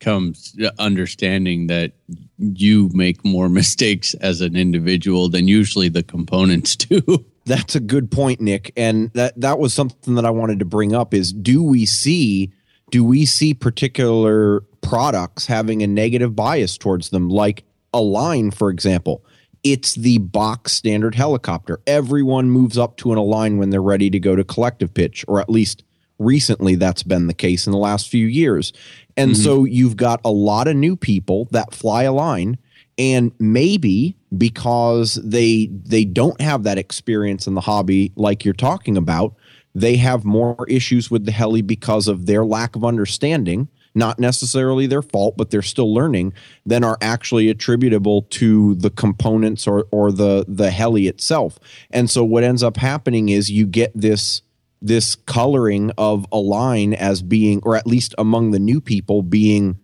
[0.00, 1.92] comes understanding that
[2.38, 7.00] you make more mistakes as an individual than usually the components do.
[7.48, 8.72] That's a good point, Nick.
[8.76, 12.52] And that that was something that I wanted to bring up is do we see
[12.90, 17.28] do we see particular products having a negative bias towards them?
[17.28, 19.24] Like Align for example
[19.64, 21.80] it's the box standard helicopter.
[21.86, 25.40] Everyone moves up to an Align when they're ready to go to collective pitch or
[25.40, 25.84] at least
[26.18, 28.72] recently that's been the case in the last few years.
[29.16, 29.42] And mm-hmm.
[29.42, 32.58] so you've got a lot of new people that fly Align
[32.98, 38.96] and maybe because they they don't have that experience in the hobby like you're talking
[38.96, 39.34] about
[39.74, 44.86] they have more issues with the heli because of their lack of understanding not necessarily
[44.86, 46.32] their fault but they're still learning
[46.66, 51.58] than are actually attributable to the components or or the the heli itself
[51.90, 54.42] and so what ends up happening is you get this
[54.80, 59.76] this coloring of Align as being or at least among the new people being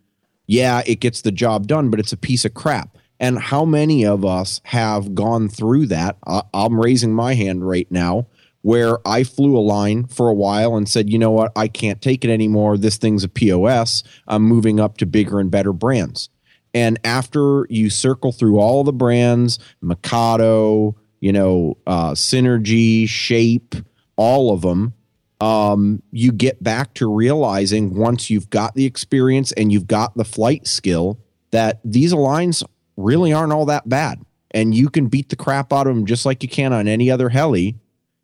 [0.47, 2.99] yeah, it gets the job done, but it's a piece of crap.
[3.21, 6.17] And how many of us have gone through that?
[6.27, 8.27] I, I'm raising my hand right now
[8.63, 12.25] where I flew Align for a while and said, you know what, I can't take
[12.25, 12.79] it anymore.
[12.79, 14.03] This thing's a POS.
[14.27, 16.31] I'm moving up to bigger and better brands.
[16.73, 23.75] And after you circle through all the brands, Mikado, you know, uh, Synergy, Shape,
[24.17, 24.95] all of them,
[25.41, 30.25] um, you get back to realizing once you've got the experience and you've got the
[30.25, 31.19] flight skill
[31.51, 32.65] that these Aligns
[32.97, 34.23] really aren't all that bad.
[34.51, 37.11] And you can beat the crap out of them just like you can on any
[37.11, 37.77] other heli.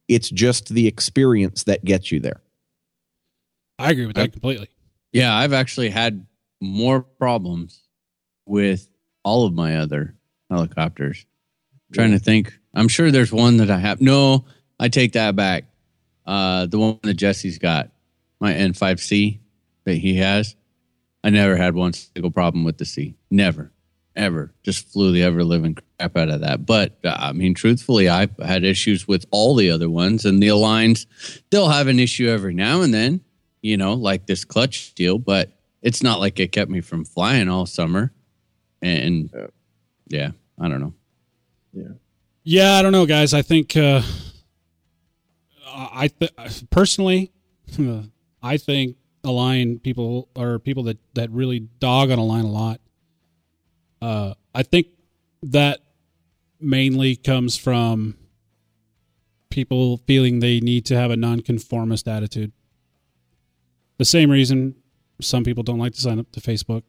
[0.08, 2.40] It's just the experience that gets you there.
[3.78, 4.68] I agree with that completely.
[5.12, 6.26] Yeah, I've actually had
[6.60, 7.80] more problems
[8.46, 8.88] with
[9.24, 10.14] all of my other
[10.50, 11.26] helicopters.
[11.92, 12.56] trying to think.
[12.74, 14.00] I'm sure there's one that I have.
[14.00, 14.44] No,
[14.78, 15.64] I take that back.
[16.26, 17.90] Uh, the one that Jesse's got,
[18.38, 19.40] my N5C
[19.84, 20.54] that he has.
[21.24, 23.14] I never had one single problem with the C.
[23.30, 23.72] Never,
[24.16, 24.52] ever.
[24.62, 26.66] Just flew the ever living crap out of that.
[26.66, 30.48] But uh, I mean, truthfully, I've had issues with all the other ones, and the
[30.48, 31.06] Aligns,
[31.50, 33.20] they'll have an issue every now and then,
[33.62, 35.18] you know, like this clutch deal.
[35.18, 38.12] But it's not like it kept me from flying all summer.
[38.82, 39.30] And
[40.08, 40.94] yeah, I don't know.
[41.72, 41.88] Yeah,
[42.42, 43.32] Yeah, I don't know, guys.
[43.32, 44.02] I think uh,
[45.66, 46.32] I th-
[46.70, 47.32] personally,
[48.42, 52.80] I think Align people are people that that really dog on Align a lot.
[54.00, 54.88] Uh, I think
[55.42, 55.80] that
[56.60, 58.16] mainly comes from
[59.50, 62.52] people feeling they need to have a nonconformist attitude.
[63.98, 64.76] The same reason
[65.20, 66.82] some people don't like to sign up to Facebook.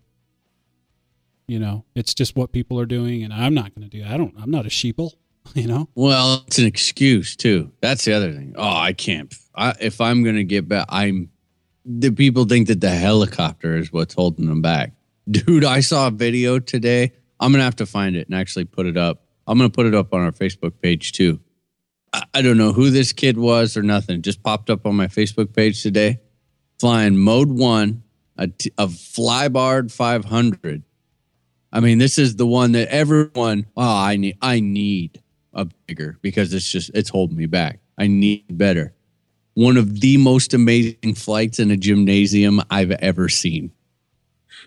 [1.48, 4.12] You know, it's just what people are doing, and I'm not going to do that.
[4.12, 4.34] I don't.
[4.40, 5.12] I'm not a sheeple.
[5.56, 5.90] You know.
[5.96, 7.72] Well, it's an excuse too.
[7.82, 8.54] That's the other thing.
[8.56, 9.34] Oh, I can't.
[9.56, 11.32] I, if I'm going to get back, I'm.
[11.84, 14.94] The people think that the helicopter is what's holding them back.
[15.30, 17.14] Dude, I saw a video today.
[17.40, 19.24] I'm going to have to find it and actually put it up.
[19.48, 21.40] I'm going to put it up on our Facebook page too.
[22.14, 24.22] I, I don't know who this kid was or nothing.
[24.22, 26.20] Just popped up on my Facebook page today.
[26.80, 28.04] Flying mode one,
[28.38, 30.84] a, t- a flybarred 500.
[31.72, 33.68] I mean, this is the one that everyone.
[33.78, 34.38] Oh, I need.
[34.42, 35.22] I need
[35.54, 37.80] a bigger because it's just it's holding me back.
[37.98, 38.94] I need better.
[39.54, 43.72] One of the most amazing flights in a gymnasium I've ever seen.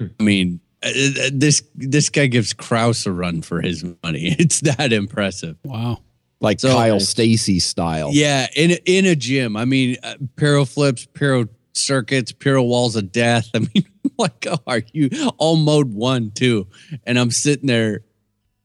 [0.01, 4.35] I mean, uh, uh, this this guy gives Kraus a run for his money.
[4.39, 5.57] It's that impressive.
[5.65, 5.99] Wow.
[6.41, 8.11] Like So- Kyle Stacy style.
[8.13, 9.57] Yeah, in a- in a gym.
[9.57, 13.49] I mean, uh, pyro flips, pyro circuits, pyro walls of death.
[13.55, 15.09] I mean, what are you
[15.39, 16.67] all mode one too?
[17.05, 18.05] And I'm sitting there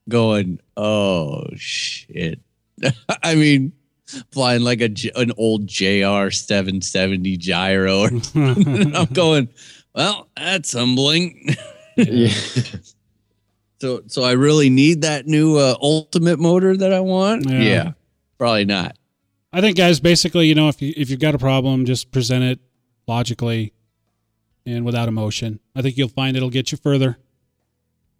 [0.08, 2.40] going, "Oh shit!"
[3.22, 3.72] I mean,
[4.32, 8.00] flying like a J- an old JR 770 gyro.
[8.02, 9.48] Or I'm going,
[9.94, 11.56] well, that's humbling.
[11.96, 12.32] yeah.
[13.80, 17.48] So so I really need that new uh, ultimate motor that I want.
[17.48, 17.60] Yeah.
[17.60, 17.92] Yeah,
[18.38, 18.96] probably not.
[19.52, 22.44] I think, guys, basically, you know, if you if you've got a problem, just present
[22.44, 22.60] it
[23.08, 23.72] logically
[24.66, 25.60] and without emotion.
[25.74, 27.18] I think you'll find it'll get you further.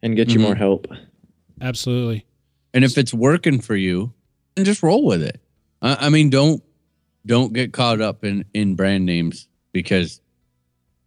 [0.03, 0.45] and get you Mhm.
[0.45, 0.87] more help.
[1.61, 2.25] Absolutely.
[2.73, 4.15] And if it's working for you,
[4.55, 5.41] then just roll with it.
[5.83, 6.63] I, I mean, don't
[7.27, 10.30] don't get caught up in in brand names because y-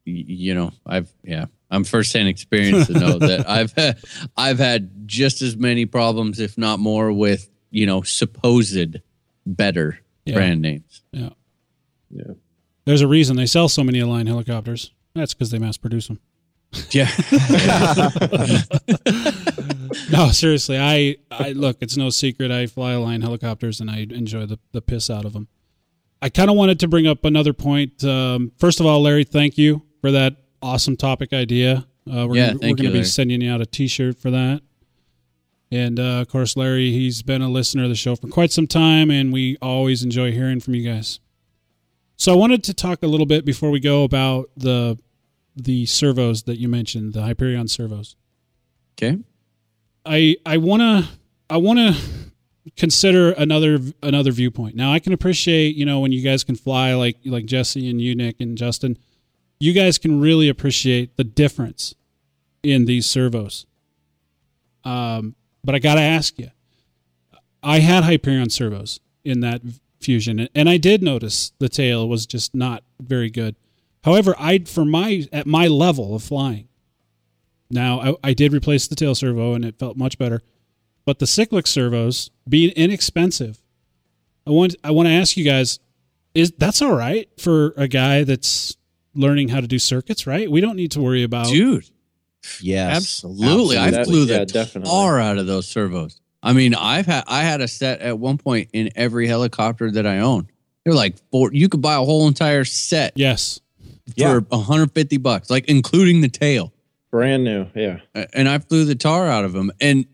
[0.06, 3.98] you know I've yeah I'm firsthand experience to know that I've had,
[4.38, 9.02] I've had just as many problems, if not more, with you know supposed
[9.46, 10.36] better Yeah.
[10.36, 11.02] brand names.
[11.12, 11.30] Yeah.
[12.12, 12.34] Yeah.
[12.86, 14.92] There's a reason they sell so many Align helicopters.
[15.16, 16.20] That's because they mass produce them.
[16.90, 17.06] Yeah,
[20.12, 20.78] No, seriously.
[20.80, 21.78] I, I look.
[21.82, 22.50] It's no secret.
[22.52, 25.48] I fly Align helicopters and I enjoy the the piss out of them.
[26.22, 28.04] I kind of wanted to bring up another point.
[28.04, 31.88] Um, first of all, Larry, thank you for that awesome topic idea.
[32.06, 34.32] Uh, we're Yeah, gonna, thank we're going to be sending you out a T-shirt for
[34.32, 34.62] that.
[35.72, 38.68] And uh, of course, Larry, he's been a listener of the show for quite some
[38.68, 41.22] time, and we always enjoy hearing from you guys.
[42.18, 45.00] So I wanted to talk a little bit before we go about the
[45.56, 48.18] the servos that you mentioned, the Hyperion servos.
[48.98, 49.20] okay.
[50.06, 51.10] I I want to
[51.50, 51.96] I want to
[52.76, 54.76] consider another another viewpoint.
[54.76, 58.02] Now I can appreciate, you know, when you guys can fly like like Jesse and
[58.02, 58.98] you Nick and Justin,
[59.60, 61.96] you guys can really appreciate the difference
[62.62, 63.66] in these servos.
[64.84, 65.36] Um
[65.66, 66.50] but I got to ask you.
[67.62, 69.62] I had Hyperion servos in that
[70.02, 73.56] fusion and I did notice the tail was just not very good.
[74.04, 76.68] However, I for my at my level of flying
[77.74, 80.42] now, I, I did replace the tail servo and it felt much better.
[81.06, 83.62] But the cyclic servos, being inexpensive,
[84.46, 85.80] I want I want to ask you guys,
[86.34, 88.78] is that's all right for a guy that's
[89.16, 90.50] learning how to do circuits, right?
[90.50, 91.90] We don't need to worry about dude.
[92.62, 92.98] Yes.
[92.98, 93.78] Absolutely.
[93.78, 94.14] I Absolutely.
[94.14, 94.90] flew the Yeah, definitely.
[94.92, 96.20] tar out of those servos.
[96.42, 100.06] I mean, I've had I had a set at one point in every helicopter that
[100.06, 100.48] I own.
[100.84, 103.62] They're like four you could buy a whole entire set yes.
[104.16, 104.34] Yeah.
[104.34, 106.74] for 150 bucks, like including the tail.
[107.12, 107.68] Brand new.
[107.74, 108.00] Yeah.
[108.34, 109.72] And I flew the tar out of them.
[109.80, 110.06] And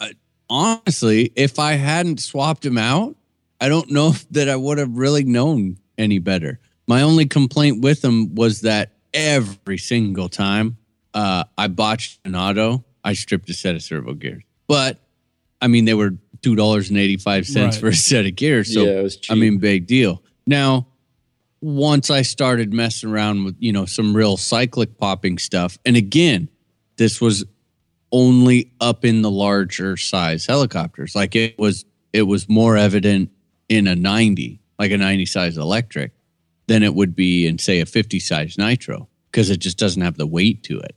[0.00, 0.08] uh,
[0.50, 3.16] honestly, if I hadn't swapped them out,
[3.60, 6.58] I don't know that I would have really known any better.
[6.90, 10.76] My only complaint with them was that every single time
[11.14, 14.42] uh, I botched an auto, I stripped a set of servo gears.
[14.66, 14.98] But
[15.62, 17.80] I mean, they were two dollars and eighty five cents Right.
[17.80, 18.74] for a set of gears.
[18.74, 19.30] So yeah, it was cheap.
[19.30, 20.20] I mean, big deal.
[20.48, 20.88] Now,
[21.60, 26.48] once I started messing around with, you know, some real cyclic popping stuff, and again,
[26.96, 27.44] this was
[28.10, 31.14] only up in the larger size helicopters.
[31.14, 33.30] Like it was, it was more evident
[33.68, 36.10] in a 90, like a 90 size electric,
[36.70, 40.16] than it would be in, say, a 50 size nitro, because it just doesn't have
[40.16, 40.94] the weight to it.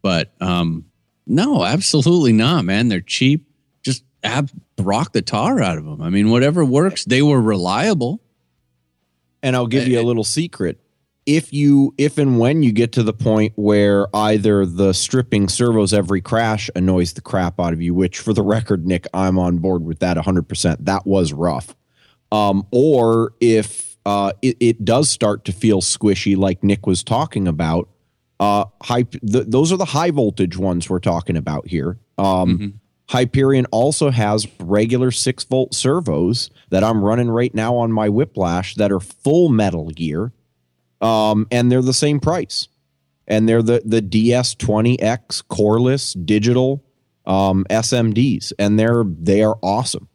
[0.00, 0.84] But um,
[1.26, 2.86] no, absolutely not, man.
[2.86, 3.48] They're cheap.
[3.82, 6.00] Just ab- rock the tar out of them.
[6.00, 7.04] I mean, whatever works.
[7.04, 8.22] They were reliable.
[9.42, 10.80] And I'll give you a little secret.
[11.26, 15.92] If you if and when you get to the point where either the stripping servos
[15.92, 19.58] every crash annoys the crap out of you, which for the record, Nick, I'm on
[19.58, 20.76] board with that 100%.
[20.84, 21.74] That was rough.
[22.30, 27.48] Um, or if uh, it, it does start to feel squishy, like Nick was talking
[27.48, 27.88] about,
[28.40, 31.98] uh, high, th- those are the high voltage ones we're talking about here.
[32.18, 32.72] Um, Mhm.
[33.10, 38.76] Hyperion also has regular six volt servos that I'm running right now on my Whiplash
[38.76, 40.32] that are full metal gear,
[41.02, 42.68] um, and they're the same price,
[43.28, 46.82] and they're the the DS20X coreless digital
[47.26, 50.08] um, SMDs, and they're they are awesome.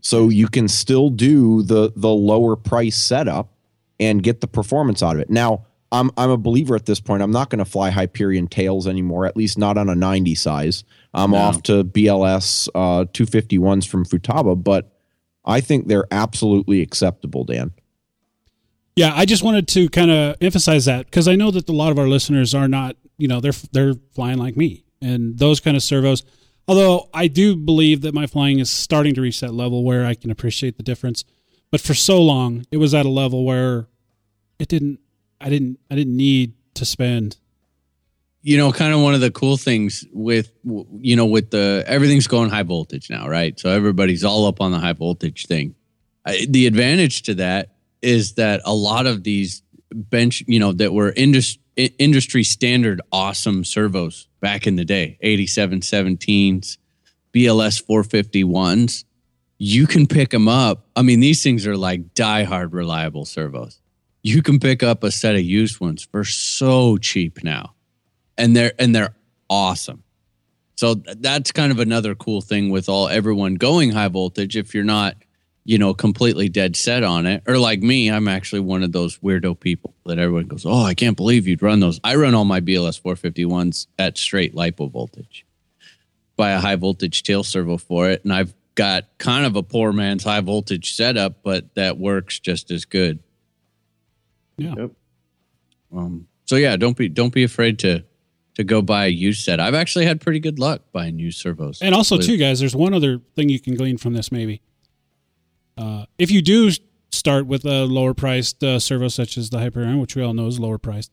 [0.00, 3.52] So you can still do the the lower price setup
[3.98, 5.30] and get the performance out of it.
[5.30, 7.22] Now, I'm I'm a believer at this point.
[7.22, 10.84] I'm not going to fly Hyperion tails anymore, at least not on a 90 size.
[11.14, 11.38] I'm No.
[11.38, 14.92] off to BLS uh, 251s from Futaba, but
[15.44, 17.72] I think they're absolutely acceptable, Dan.
[18.96, 21.90] Yeah, I just wanted to kind of emphasize that because I know that a lot
[21.92, 25.76] of our listeners are not, you know, they're they're flying like me and those kind
[25.76, 26.24] of servos.
[26.68, 30.14] Although I do believe that my flying is starting to reach that level where I
[30.14, 31.24] can appreciate the difference,
[31.70, 33.88] but for so long it was at a level where
[34.58, 35.00] it didn't,
[35.40, 37.38] I didn't, I didn't need to spend.
[38.42, 42.26] you know, kind of one of the cool things with, you know, with the everything's
[42.26, 43.58] going high voltage now, right?
[43.58, 45.74] So everybody's all up on the high voltage thing.
[46.24, 49.62] I, the advantage to that is that a lot of these
[49.92, 55.80] bench, you know, that were industry industry standard awesome servos back in the day, 87
[55.80, 56.76] 17s,
[57.32, 59.04] BLS 451s,
[59.58, 60.86] you can pick them up.
[60.96, 63.80] I mean, these things are like diehard reliable servos.
[64.22, 67.74] You can pick up a set of used ones for so cheap now
[68.38, 69.14] and they're and they're
[69.50, 70.04] awesome.
[70.76, 74.56] So that's kind of another cool thing with all everyone going high voltage.
[74.56, 75.16] If you're not,
[75.68, 79.18] you know, completely dead set on it, or like me, I'm actually one of those
[79.18, 82.46] weirdo people that everyone goes, "Oh, I can't believe you'd run those." I run all
[82.46, 85.44] my BLS 451s at straight lipo voltage.
[86.36, 89.92] Buy a high voltage tail servo for it, and I've got kind of a poor
[89.92, 93.18] man's high voltage setup, but that works just as good.
[94.56, 94.74] Yeah.
[94.74, 94.90] Yep.
[95.94, 98.04] Um, so yeah, don't be don't be afraid to
[98.54, 99.60] to go buy a used set.
[99.60, 101.82] I've actually had pretty good luck buying used servos.
[101.82, 104.32] And also, too, guys, there's one other thing you can glean from this.
[104.32, 104.62] Maybe
[105.78, 106.70] uh, if you do
[107.12, 110.46] start with a lower priced uh, servo such as the Hyperion, which we all know
[110.46, 111.12] is lower priced,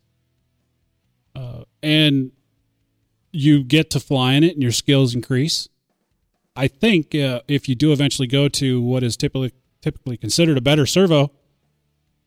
[1.36, 2.32] uh, and
[3.32, 5.70] you get to fly in it and your skills increase.
[6.56, 10.62] I think uh, if you do eventually go to what is typically typically considered a
[10.62, 11.32] better servo,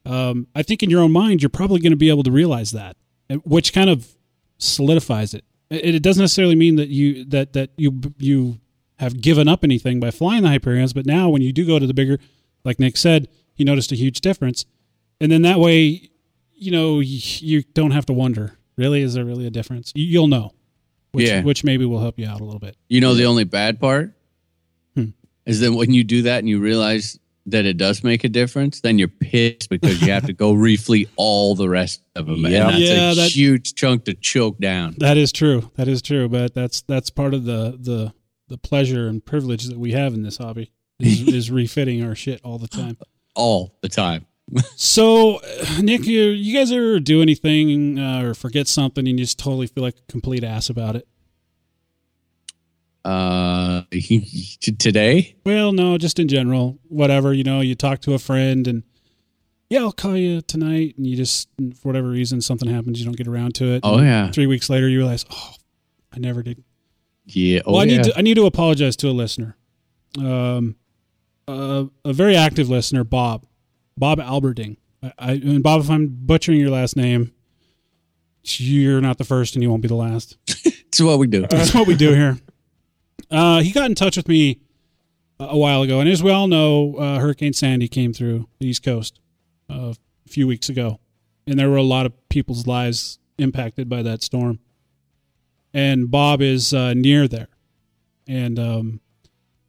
[0.06, 2.70] um, I think in your own mind you're probably going to be able to realize
[2.70, 2.96] that,
[3.44, 4.14] which kind of
[4.58, 5.44] solidifies it.
[5.70, 8.60] It, it doesn't necessarily mean that you that that you you
[8.98, 11.86] have given up anything by flying the Hyperions, but now when you do go to
[11.86, 12.18] the bigger,
[12.64, 14.64] like Nick said, he noticed a huge difference,
[15.20, 16.10] and then that way,
[16.54, 18.58] you know, you, you don't have to wonder.
[18.76, 19.92] Really, is there really a difference?
[19.94, 20.52] You, you'll know,
[21.12, 21.42] which Yeah.
[21.42, 22.76] which maybe will help you out a little bit.
[22.88, 24.14] You know, the only bad part
[24.94, 25.06] Hmm.
[25.46, 28.80] is that when you do that and you realize that it does make a difference,
[28.82, 32.40] then you're pissed because you have to go refleet all the rest of them.
[32.44, 32.68] Yeah.
[32.68, 34.96] And that's Yeah, a that- huge chunk to choke down.
[34.98, 35.70] That is true.
[35.76, 36.28] That is true.
[36.28, 38.12] But that's that's part of the the
[38.48, 42.40] the pleasure and privilege that we have in this hobby is, is refitting our shit
[42.44, 42.96] all the time.
[43.34, 44.26] all the time.
[44.76, 49.24] So, uh, Nick, you, you guys ever do anything uh, or forget something and you
[49.26, 51.06] just totally feel like a complete ass about it?
[53.04, 53.82] Uh,
[54.60, 56.78] today, Well, no, just in general.
[56.88, 58.84] Whatever, you know, you talk to a friend and
[59.70, 63.16] yeah, I'll call you tonight, and you just for whatever reason something happens, you don't
[63.18, 63.80] get around to it.
[63.82, 64.30] Oh, yeah.
[64.30, 65.52] Three weeks later, you realize, oh,
[66.10, 66.64] I never did.
[67.28, 67.96] Yeah, oh well, I yeah.
[67.96, 69.56] need to I need to apologize to a listener,
[70.18, 70.76] um,
[71.46, 73.46] uh, a very active listener, Bob,
[73.96, 74.76] Bob Alberding.
[75.02, 77.32] I, I and Bob, if I'm butchering your last name,
[78.42, 80.36] you're not the first, and you won't be the last.
[80.88, 81.46] It's what we do.
[81.50, 82.38] That's what we do here.
[83.30, 84.58] Uh, he got in touch with me
[85.38, 88.82] a while ago, and as we all know, uh, Hurricane Sandy came through the East
[88.82, 89.20] Coast
[89.70, 90.98] uh, a few weeks ago,
[91.46, 94.60] and there were a lot of people's lives impacted by that storm.
[95.74, 97.48] And Bob is uh, near there,
[98.26, 99.00] and um,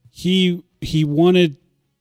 [0.09, 1.57] he he wanted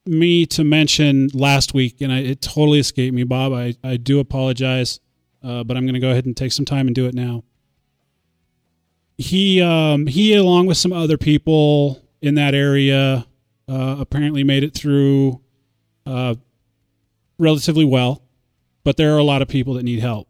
[0.07, 3.53] me to mention last week, and I, it totally escaped me, Bob.
[3.53, 5.01] I, I do apologize,
[5.43, 7.45] uh, but I'm going to go ahead and take some time and do it now.
[9.19, 13.27] He um he along with some other people in that area
[13.69, 15.41] uh apparently made it through
[16.07, 16.37] uh
[17.37, 18.23] relatively well
[18.85, 20.29] but there are a lot of people that need help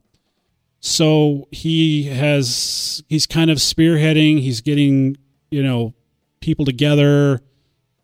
[0.80, 5.16] so he has he's kind of spearheading he's getting
[5.50, 5.94] you know
[6.40, 7.40] people together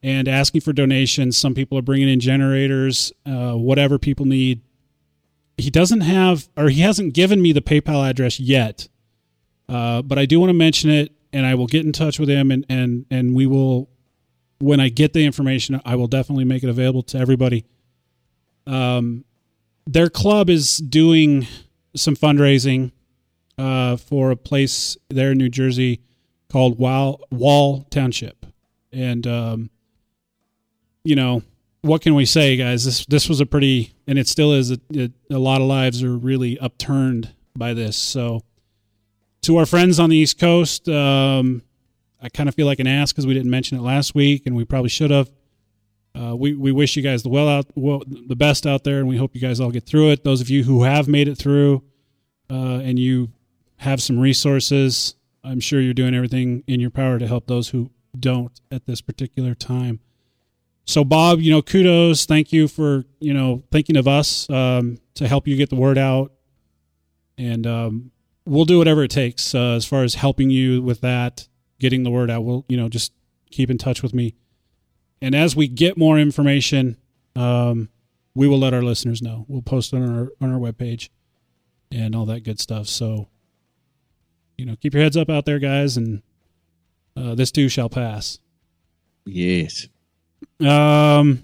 [0.02, 4.60] and asking for donations some people are bringing in generators uh whatever people need
[5.56, 8.88] he doesn't have or he hasn't given me the paypal address yet
[9.68, 12.28] uh, but I do want to mention it, and I will get in touch with
[12.28, 13.88] him, and and and we will,
[14.58, 17.64] when I get the information, I will definitely make it available to everybody.
[18.66, 19.24] Um,
[19.86, 21.46] their club is doing
[21.94, 22.92] some fundraising
[23.58, 26.00] uh, for a place there in New Jersey
[26.50, 28.46] called Wall Wall Township,
[28.92, 29.70] and um,
[31.04, 31.42] you know
[31.84, 32.84] what can we say, guys?
[32.84, 34.70] This this was a pretty, and it still is.
[34.70, 34.80] A,
[35.30, 38.42] a, lot of lives are really upturned by this, so
[39.42, 41.62] to our friends on the East Coast, um,
[42.22, 44.56] I kind of feel like an ass because we didn't mention it last week, and
[44.56, 45.30] we probably should have.
[46.16, 49.08] Uh, we we wish you guys the well out well, the best out there, and
[49.08, 50.22] we hope you guys all get through it.
[50.22, 51.82] Those of you who have made it through,
[52.50, 53.32] uh, and you
[53.78, 57.90] have some resources, I'm sure you're doing everything in your power to help those who
[58.18, 60.00] don't at this particular time.
[60.86, 62.26] So, Bob, you know, kudos.
[62.26, 65.98] Thank you for you know thinking of us um, to help you get the word
[65.98, 66.32] out,
[67.36, 68.10] and um,
[68.46, 71.48] we'll do whatever it takes uh, as far as helping you with that,
[71.80, 72.44] getting the word out.
[72.44, 73.12] We'll, you know, just
[73.50, 74.34] keep in touch with me.
[75.24, 76.98] And as we get more information,
[77.34, 77.88] um,
[78.34, 79.46] we will let our listeners know.
[79.48, 81.08] We'll post it on our on our webpage
[81.90, 82.88] and all that good stuff.
[82.88, 83.28] So,
[84.58, 86.20] you know, keep your heads up out there, guys, and
[87.16, 88.38] uh, this too shall pass.
[89.24, 89.88] yes.
[90.60, 91.42] Um,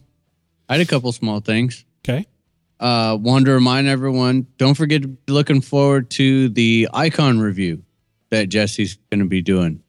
[0.69, 1.87] I had a couple small things.
[2.05, 2.27] okay.
[2.79, 7.83] Uh, wanted to remind everyone, don't forget to be looking forward to the icon review
[8.29, 9.83] that Jesse's going to be doing.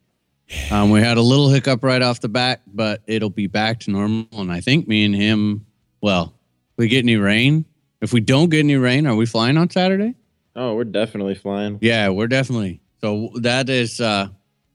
[0.71, 3.91] Um, we had a little hiccup right off the bat, but it'll be back to
[3.91, 4.27] normal.
[4.33, 5.65] And I think me and him,
[6.01, 6.33] well,
[6.71, 7.65] if we get any rain.
[8.01, 10.15] If we don't get any rain, are we flying on Saturday?
[10.55, 11.77] Oh, we're definitely flying.
[11.81, 12.81] Yeah, we're definitely.
[12.99, 14.29] So that is uh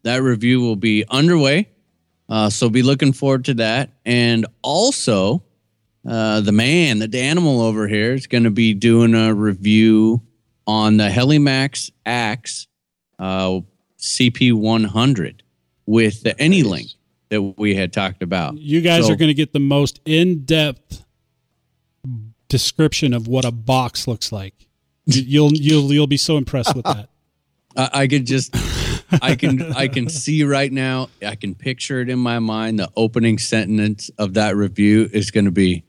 [0.05, 1.69] that review will be underway.
[2.29, 3.91] Uh, so be looking forward to that.
[4.05, 5.43] And also,
[6.09, 10.23] uh, the man, the animal over here, is going to be doing a review
[10.67, 12.69] on the Helimax Axe
[13.19, 13.61] uh,
[13.99, 15.41] CP100
[15.87, 16.95] with the AnyLink
[17.29, 18.59] that we had talked about.
[18.59, 21.05] You guys So- are going to get the most in-depth
[22.49, 24.55] description of what a box looks like.
[25.07, 27.09] You- You'll you'll you'll be so impressed with that.
[27.77, 28.57] I, I could just,
[29.23, 31.11] I can, I can see right now.
[31.25, 32.79] I can picture it in my mind.
[32.79, 35.85] The opening sentence of that review is going to be,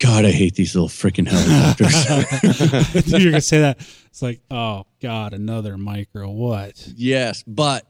[0.00, 3.78] "God, I hate these little freaking helicopters." You're going to say that.
[4.06, 6.28] It's like, oh god, another micro.
[6.30, 6.84] What?
[6.96, 7.86] yes, but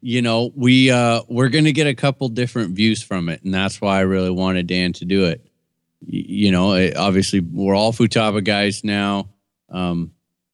[0.00, 3.80] you know, we uh, we're to get a couple different views from it, and that's
[3.80, 5.44] why I really wanted Dan to do it.
[6.06, 9.28] You know, it, obviously, we're all Futaba guys now.
[9.68, 10.12] Um,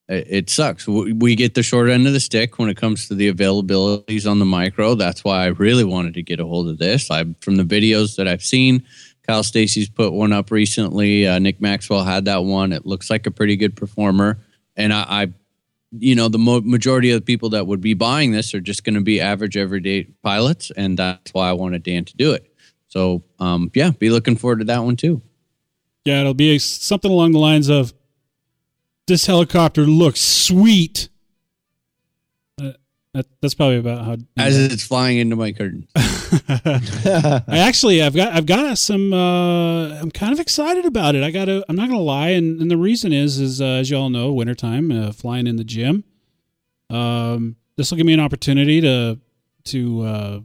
[0.09, 0.89] it, it sucks.
[0.89, 4.31] We, we get the short end of the stick when it comes to the availabilities
[4.31, 4.95] on the micro.
[4.95, 7.11] That's why I really wanted to get a hold of this.
[7.11, 8.85] I from the videos that I've seen,
[9.27, 11.27] Kyle Stacy's put one up recently.
[11.27, 12.73] Uh, Nick Maxwell had that one.
[12.73, 14.39] It looks like a pretty good performer,
[14.75, 15.33] and I, I
[15.99, 18.85] you know, the mo- majority of the people that would be buying this are just
[18.85, 22.51] going to be average everyday pilots, and that's why I wanted Dan to do it.
[22.89, 25.23] So, um, yeah, be looking forward to that one too.
[26.05, 27.93] Yeah, it'll be something along the lines of
[29.07, 31.09] this helicopter looks sweet.
[33.15, 34.17] That, that's probably about how.
[34.37, 35.87] As it's flying into my curtain.
[35.97, 39.13] I actually, I've got, I've got some.
[39.13, 41.23] Uh, I'm kind of excited about it.
[41.23, 41.65] I got to.
[41.69, 44.33] I'm not gonna lie, and, and the reason is, is uh, as you all know,
[44.33, 46.03] wintertime, uh, flying in the gym.
[46.91, 49.21] Um, this will give me an opportunity to
[49.67, 50.41] to uh,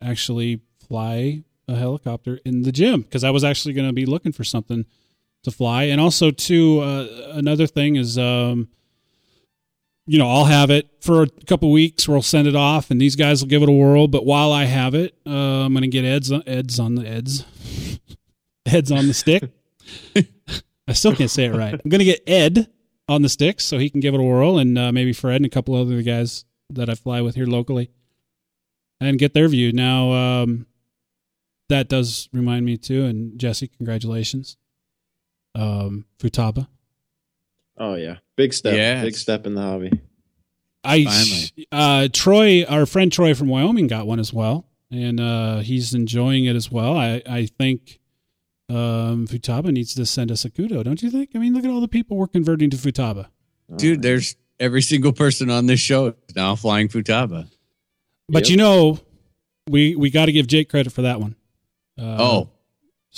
[0.00, 4.32] actually fly a helicopter in the gym because I was actually going to be looking
[4.32, 4.86] for something
[5.42, 8.16] to fly, and also too, uh, another thing is.
[8.16, 8.70] Um,
[10.08, 12.08] you know, I'll have it for a couple weeks.
[12.08, 14.08] We'll send it off, and these guys will give it a whirl.
[14.08, 15.30] But while I have it, uh,
[15.66, 17.44] I'm going to get Ed's Ed's on the Ed's
[18.66, 19.50] Ed's on the stick.
[20.88, 21.74] I still can't say it right.
[21.74, 22.68] I'm going to get Ed
[23.06, 25.46] on the sticks so he can give it a whirl, and uh, maybe Fred and
[25.46, 27.90] a couple other guys that I fly with here locally,
[29.02, 29.72] and get their view.
[29.72, 30.66] Now, um,
[31.68, 34.56] that does remind me too, and Jesse, congratulations,
[35.54, 36.66] um, Futaba.
[37.76, 38.74] Oh yeah, big step.
[38.74, 39.04] Yes.
[39.04, 39.90] Big step in the hobby.
[40.82, 41.68] I Finally.
[41.72, 46.46] uh Troy, our friend Troy from Wyoming got one as well, and uh he's enjoying
[46.46, 46.96] it as well.
[46.96, 47.98] I I think
[48.70, 51.30] um Futaba needs to send us a kudo, don't you think?
[51.34, 53.26] I mean, look at all the people we're converting to Futaba.
[53.76, 57.48] Dude, there's every single person on this show is now flying Futaba.
[58.28, 58.50] But Yep.
[58.50, 59.00] you know,
[59.68, 61.34] we we got to give Jake credit for that one.
[61.98, 62.50] Uh, oh,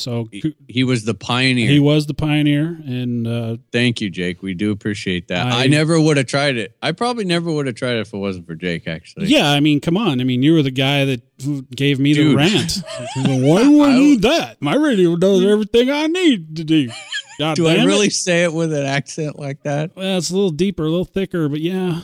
[0.00, 1.68] so he, he was the pioneer.
[1.68, 4.42] he was the pioneer, and uh Thank you, Jake.
[4.42, 5.46] We do appreciate that.
[5.46, 6.76] I- I, never would have tried it.
[6.82, 9.26] I probably never would have tried it if it wasn't for Jake, actually.
[9.26, 10.20] yeah, I mean, come on.
[10.20, 12.36] I mean, you were the guy that gave me the Dude.
[12.36, 12.72] rant.
[13.16, 14.60] Why do I I- need that?
[14.60, 16.90] My radio does everything I need to do.
[17.38, 17.90] God Do I damn it.
[17.90, 19.94] really say it with an accent like that?
[19.96, 22.00] Well, it's a little deeper, a little thicker, but yeah,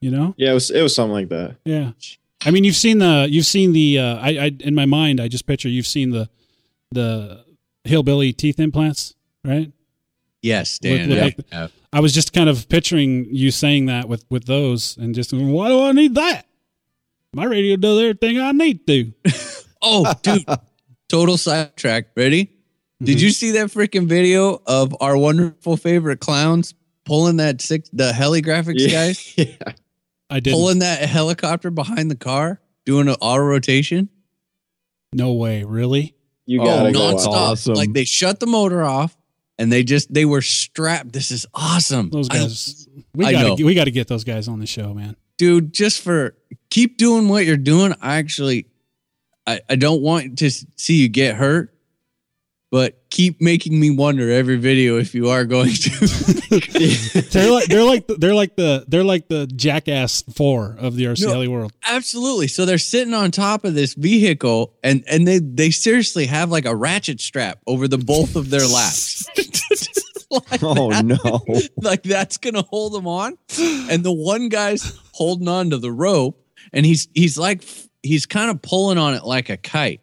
[0.00, 1.56] you know, Yeah, it was it was something like that.
[1.64, 1.92] yeah.
[2.44, 3.98] I mean, you've seen the, you've seen the.
[3.98, 6.28] Uh, I, I, in my mind, I just picture you've seen the,
[6.92, 7.44] the
[7.84, 9.14] hillbilly teeth implants,
[9.44, 9.72] right?
[10.42, 11.08] Yes, Dan.
[11.08, 11.72] With- I with- have.
[11.92, 15.68] I was just kind of picturing you saying that with with those, and just why
[15.68, 16.46] do I need that?
[17.32, 19.12] My radio does everything I need to.
[19.82, 20.44] Oh, dude.
[21.08, 22.06] Total sidetrack.
[22.16, 22.50] Ready?
[23.00, 23.24] Did mm-hmm.
[23.24, 28.42] you see that freaking video of our wonderful favorite clowns pulling that six the heli
[28.42, 29.72] graphics guys yeah.
[30.28, 30.52] I did.
[30.52, 34.08] pulling that helicopter behind the car doing an auto rotation
[35.12, 36.15] No way, really?
[36.46, 36.98] You Oh, gotta go.
[37.10, 37.30] that's nonstop.
[37.30, 37.36] watch.
[37.38, 37.74] awesome.
[37.74, 39.16] Like they shut the motor off
[39.58, 41.12] and they just they were strapped.
[41.12, 42.10] This is awesome.
[42.10, 43.56] Those I- guys, we I got know.
[43.56, 45.16] to we got to get those guys on the show, man.
[45.38, 46.34] dude, just for
[46.70, 47.94] keep doing what you're doing.
[48.00, 48.66] I actually,
[49.46, 51.74] I, I don't want to see you get hurt,
[52.76, 55.90] but keep making me wonder every video if you are going to.
[57.32, 61.04] They're like they're like the, they're like the they're like the jackass four of the
[61.04, 61.72] RC heli world.
[61.88, 62.48] Absolutely.
[62.48, 66.66] So they're sitting on top of this vehicle, and and they they seriously have like
[66.66, 69.24] a ratchet strap over the both of their laps.
[70.28, 71.04] Like Oh that.
[71.06, 71.40] no.
[71.80, 76.44] like that's gonna hold them on and the one guy's holding on to the rope
[76.72, 77.62] and he's he's like
[78.02, 80.00] he's kind of pulling on it like a kite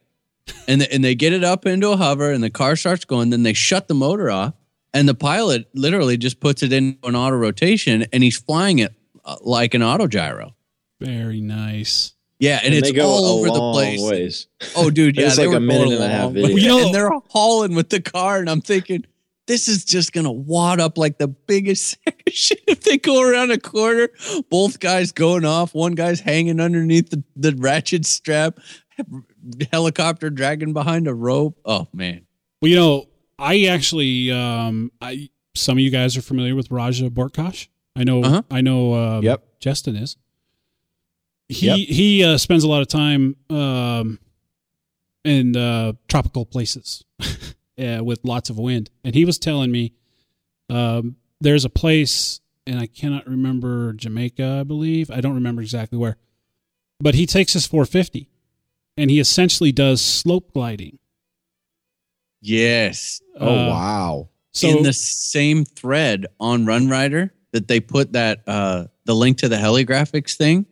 [0.68, 3.30] and the, and they get it up into a hover and the car starts going
[3.30, 4.54] then they shut the motor off
[4.94, 8.94] and the pilot literally just puts it in an auto rotation and he's flying it
[9.26, 10.54] uh, like an auto gyro
[11.00, 12.14] Very nice.
[12.40, 14.48] yeah and, And it's go all over the place ways.
[14.76, 16.56] oh dude yeah It's they like were a minute and a half video.
[16.58, 19.06] You know- and they're hauling with the car and i'm thinking
[19.46, 21.98] this is just gonna wad up like the biggest
[22.30, 24.08] shit if they go around a corner,
[24.50, 28.58] both guys going off, one guy's hanging underneath the, the ratchet strap,
[29.72, 31.60] helicopter dragging behind a rope.
[31.66, 32.26] Oh man.
[32.62, 33.06] Well, you know,
[33.38, 37.68] I actually, um, I some of you guys are familiar with Raja Borkash.
[37.96, 38.42] I know, Uh-huh.
[38.50, 38.94] I know.
[38.96, 39.44] Um, Yep.
[39.60, 40.18] Justin is.
[41.50, 41.78] He Yep.
[41.78, 44.18] he uh, spends a lot of time um,
[45.24, 49.94] in uh, tropical places uh, with lots of wind, and he was telling me
[50.70, 55.12] um, there's a place, and I cannot remember Jamaica, I believe.
[55.12, 56.18] I don't remember exactly where,
[57.00, 58.30] but he takes his 450,
[58.98, 61.00] and he essentially does slope gliding.
[62.42, 63.22] Yes.
[63.40, 64.30] Oh Uh, wow.
[64.52, 69.50] So in the same thread on RunRyder that they put that uh the link to
[69.50, 70.66] the heligraphics thing,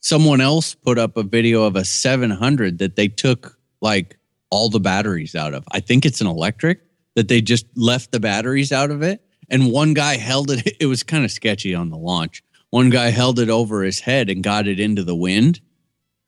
[0.00, 4.18] someone else put up a video of a 700 that they took like
[4.50, 5.64] all the batteries out of.
[5.72, 6.80] I think it's an electric
[7.14, 10.86] that they just left the batteries out of it and one guy held it it
[10.86, 12.42] was kind of sketchy on the launch.
[12.70, 15.60] One guy held it over his head and got it into the wind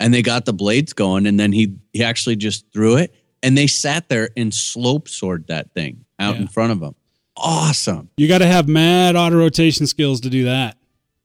[0.01, 3.57] and they got the blades going and then he he actually just threw it and
[3.57, 6.95] they sat there and slope soared that thing out in front of them
[7.37, 10.77] awesome You got to have mad auto rotation skills to do that.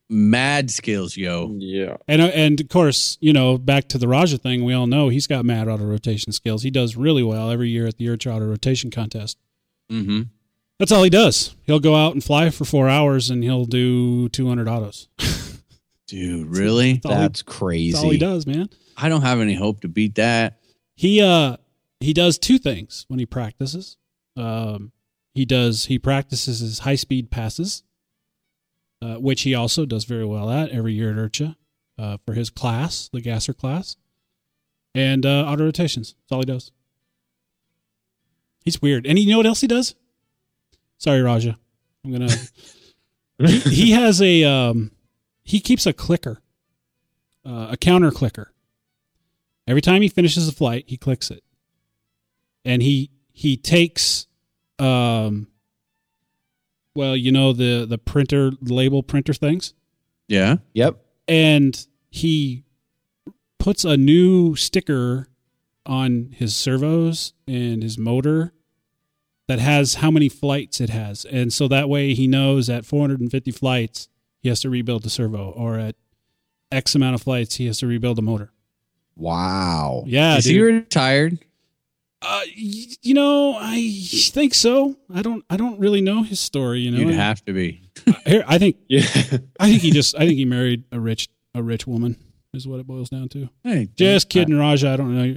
[0.08, 1.96] mad skills yo Yeah.
[2.06, 5.08] And uh, and of course, you know, back to the Raja thing, we all know
[5.08, 6.62] he's got mad auto rotation skills.
[6.62, 9.38] He does really well every year at the IRCHA Auto Rotation Contest.
[9.90, 10.22] mm-hmm.
[10.78, 11.54] That's all he does.
[11.62, 15.08] He'll go out and fly for four hours and he'll do 200 autos.
[16.14, 17.92] dude really That's all, he, crazy.
[17.92, 18.68] that's all he does, man.
[18.96, 20.60] i don't have any hope to beat that
[20.96, 21.56] He uh
[22.00, 23.96] he does two things when he practices.
[24.36, 24.92] Um,
[25.32, 27.82] he does he practices his high speed passes,
[29.00, 31.56] uh, which he also does very well at every year at IRCHA
[31.98, 33.96] uh, for his class, the Gasser class,
[34.94, 36.14] and uh, auto rotations.
[36.20, 36.72] That's all he does.
[38.64, 39.94] He's weird, and you know what else he does?
[40.98, 41.58] Sorry, Raja.
[42.04, 42.28] I'm gonna.
[43.38, 44.90] he, he has a um,
[45.44, 46.40] he keeps a clicker,
[47.46, 48.52] uh, a counter clicker.
[49.66, 51.42] Every time he finishes a flight, he clicks it,
[52.64, 54.26] and he he takes,
[54.78, 55.48] um,
[56.94, 59.74] well, you know the the printer label printer things,
[60.28, 60.98] yeah Yep.
[61.28, 62.64] and he
[63.58, 65.28] puts a new sticker
[65.86, 68.52] on his servos and his motor
[69.48, 73.50] that has how many flights it has, and so that way he knows at 450
[73.50, 74.08] flights
[74.44, 75.96] he has to rebuild the servo, or at
[76.70, 78.52] X amount of flights he has to rebuild the motor.
[79.16, 80.04] Wow.
[80.06, 80.52] Yeah, is dude.
[80.54, 81.38] he retired
[82.20, 83.90] Uh, you know, I
[84.32, 84.96] think so.
[85.14, 85.44] I don't.
[85.48, 86.80] I don't really know his story.
[86.80, 87.88] You know, you'd have to be
[88.26, 88.76] here, I think.
[88.88, 89.00] Yeah.
[89.58, 90.14] I think he just.
[90.16, 92.16] I think he married a rich, a rich woman.
[92.52, 93.48] Is what it boils down to.
[93.64, 94.90] hey Just kidding, Raja.
[94.90, 95.36] I don't know.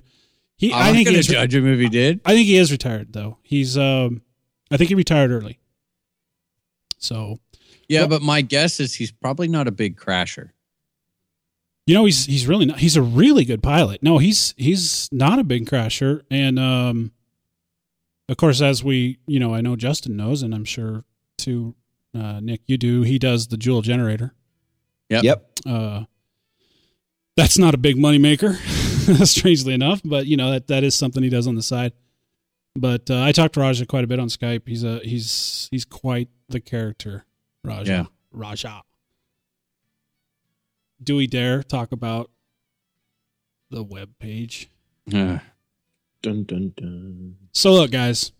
[0.58, 0.72] He.
[0.74, 1.28] i'm I think he gonna is.
[1.28, 3.38] judge him if he did I think he is retired though.
[3.44, 3.78] He's.
[3.78, 4.22] Um.
[4.72, 5.60] I think he retired early.
[7.00, 7.40] So
[7.88, 10.50] yeah Well- but my guess is he's probably not a big crasher
[11.86, 12.80] you know he's he's really not.
[12.80, 14.04] He's a really good pilot.
[14.04, 17.12] No, he's he's not a big crasher, and um.
[18.28, 21.06] Of course, as we, you know, I know Justin knows, and I'm sure
[21.38, 21.76] too,
[22.14, 23.04] uh, Nick, you do.
[23.04, 24.34] He does the Joule generator.
[25.10, 25.24] Yep.
[25.24, 25.50] Yep.
[25.66, 26.04] Uh,
[27.38, 28.56] that's not a big money maker,
[29.24, 31.94] strangely enough, but you know that that is something he does on the side.
[32.76, 34.68] But uh, I talked to Raja quite a bit on Skype.
[34.68, 37.24] He's a he's he's quite the character,
[37.68, 37.92] Raja.
[37.92, 38.06] Yeah.
[38.32, 38.82] Raja.
[41.04, 42.32] Do we dare talk about
[43.70, 44.70] the web page?
[45.14, 45.40] Uh,
[46.22, 47.36] Dun dun dun.
[47.54, 48.32] So look, guys.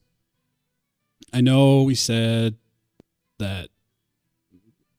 [1.34, 2.56] I know we said
[3.38, 3.68] that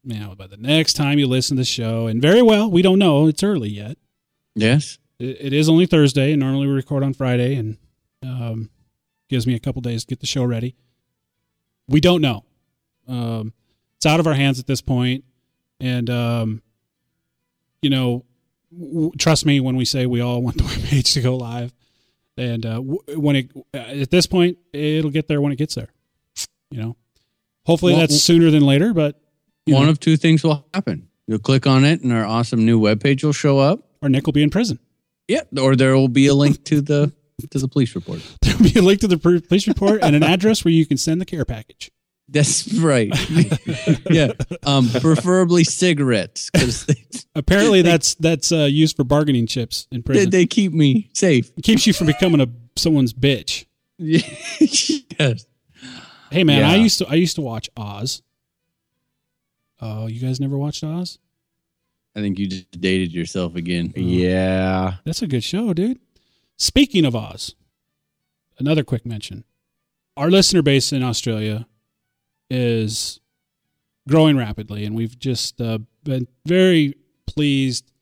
[0.05, 2.83] you know by the next time you listen to the show, and very well, we
[2.83, 3.27] don't know.
[3.27, 3.97] It's early yet.
[4.55, 7.79] yes It, it is only Thursday, and normally we record on Friday, and
[8.23, 8.71] um,
[9.29, 10.77] gives me a couple days to get the show ready.
[11.89, 12.45] We don't know.
[13.09, 13.53] Um,
[13.99, 15.25] it's out of our hands at this point,
[15.81, 16.63] and um,
[17.83, 18.25] you know,
[18.73, 21.73] w- trust me when we say we all want the web page to go live,
[22.37, 25.89] and uh, w- when it at this point it'll get there when it gets there.
[26.71, 26.97] You know,
[27.67, 29.21] hopefully Well, that's sooner than later, but
[29.67, 32.81] one know, of two things will happen you'll click on it and our awesome new
[32.81, 34.79] webpage will show up or Nick will be in prison.
[35.29, 37.13] yeah or there will be a link to the
[37.51, 40.65] to the police report There'll be a link to the police report and an address
[40.65, 41.91] where you can send the care package.
[42.29, 43.11] That's right.
[44.11, 44.33] yeah.
[44.65, 46.95] Um, preferably cigarettes because they,
[47.35, 50.31] Apparently, that's that's uh, used for bargaining chips in prison.
[50.31, 51.51] they keep me safe.
[51.57, 53.65] it keeps you from becoming a someone's bitch.
[53.99, 55.47] yes.
[56.31, 58.23] Hey man, I used to I used to watch Oz.
[59.81, 61.19] Oh, you guys never watched Oz?
[62.17, 63.93] I think you just dated yourself again.
[63.95, 64.97] Yeah.
[65.05, 66.01] That's a good show, dude.
[66.57, 67.55] Speaking of Oz,
[68.59, 69.45] another quick mention.
[70.17, 71.68] Our listener base in Australia
[72.51, 73.21] is
[74.09, 76.95] growing rapidly, and we've just uh, been very
[77.27, 77.93] pleased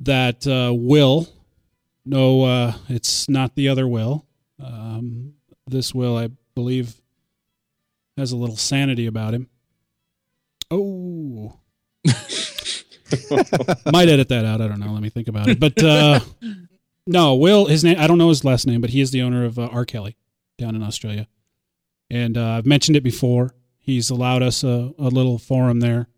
[0.00, 1.28] that uh, Will,
[2.04, 4.26] no, uh, it's not the other Will.
[4.62, 5.34] Um,
[5.66, 7.00] this Will, I believe,
[8.16, 9.48] has a little sanity about him.
[10.70, 11.58] Oh.
[13.92, 14.60] Might edit that out.
[14.60, 14.92] I don't know.
[14.92, 15.60] Let me think about it.
[15.60, 16.20] But uh,
[17.06, 19.44] no, Will, his name, I don't know his last name, but he is the owner
[19.44, 19.84] of uh, R.
[19.84, 20.16] Kelly
[20.58, 21.28] down in Australia.
[22.12, 23.54] And uh, I've mentioned it before.
[23.78, 26.08] He's allowed us a, a little forum there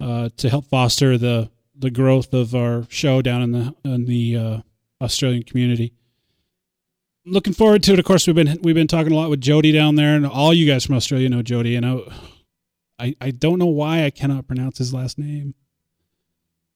[0.00, 4.36] uh, to help foster the, the growth of our show down in the in the
[4.36, 4.58] uh,
[5.02, 5.92] Australian community.
[7.26, 7.98] Looking forward to it.
[7.98, 10.54] Of course, we've been we've been talking a lot with Jody down there, and all
[10.54, 11.74] you guys from Australia know Jody.
[11.74, 11.98] And I,
[13.00, 15.56] I, I don't know why I cannot pronounce his last name.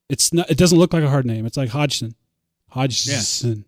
[0.08, 0.50] It's not.
[0.50, 1.46] It doesn't look like a hard name.
[1.46, 2.16] It's like Hodgson,
[2.70, 3.66] Hodgson,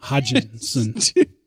[0.00, 0.96] Hodgson.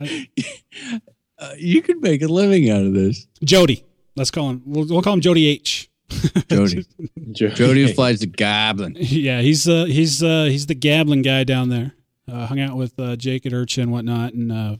[0.00, 0.28] I-
[1.38, 3.26] Uh, you could make a living out of this.
[3.44, 3.84] Jody.
[4.16, 4.62] Let's call him.
[4.64, 5.90] We'll, we'll call him Jody H.
[6.48, 6.86] Jody.
[7.32, 8.96] Jody flies the Goblin.
[8.98, 11.92] yeah, he's uh he's uh he's the Goblin guy down there.
[12.26, 14.76] Uh, hung out with uh, Jake at IRCHA and whatnot, and uh,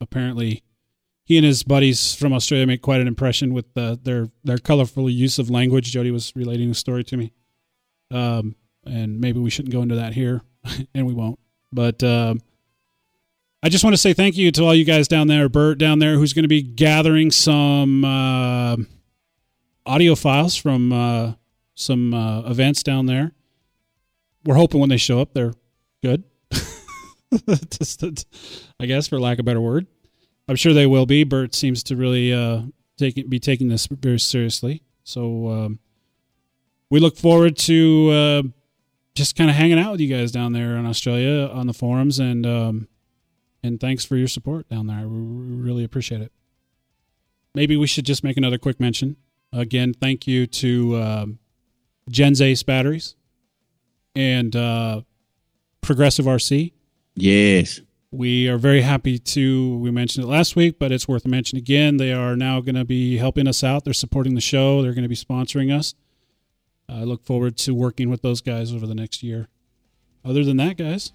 [0.00, 0.62] apparently
[1.24, 5.10] he and his buddies from Australia make quite an impression with uh, their their colorful
[5.10, 5.90] use of language.
[5.90, 7.32] Jody was relating the story to me,
[8.12, 8.54] um,
[8.84, 10.40] and maybe we shouldn't go into that here,
[10.94, 11.40] and we won't.
[11.72, 12.40] But um,
[13.66, 15.98] I just want to say thank you to all you guys down there, Bert down
[15.98, 18.76] there, who's going to be gathering some uh,
[19.84, 21.32] audio files from uh,
[21.74, 23.32] some uh, events down there.
[24.44, 25.52] We're hoping when they show up, they're
[26.00, 26.22] good.
[27.70, 28.04] Just,
[28.78, 29.88] I guess, for lack of a better word.
[30.46, 31.24] I'm sure they will be.
[31.24, 32.60] Bert seems to really uh,
[32.96, 34.84] take be taking this very seriously.
[35.02, 35.80] So um,
[36.88, 38.42] we look forward to uh,
[39.16, 42.20] just kind of hanging out with you guys down there in Australia on the forums,
[42.20, 42.88] and um,
[43.62, 45.08] and thanks for your support down there.
[45.08, 46.32] We really appreciate it.
[47.54, 49.16] Maybe we should just make another quick mention.
[49.52, 51.38] Again, thank you to um,
[52.10, 53.16] Gens Ace batteries
[54.14, 55.02] and uh,
[55.80, 56.72] Progressive RC.
[57.14, 57.80] Yes.
[58.10, 59.78] We are very happy to.
[59.78, 61.96] We mentioned it last week, but it's worth a mention again.
[61.96, 63.84] They are now going to be helping us out.
[63.84, 64.82] They're supporting the show.
[64.82, 65.94] They're going to be sponsoring us.
[66.88, 69.48] I look forward to working with those guys over the next year.
[70.24, 71.12] Other than that, guys,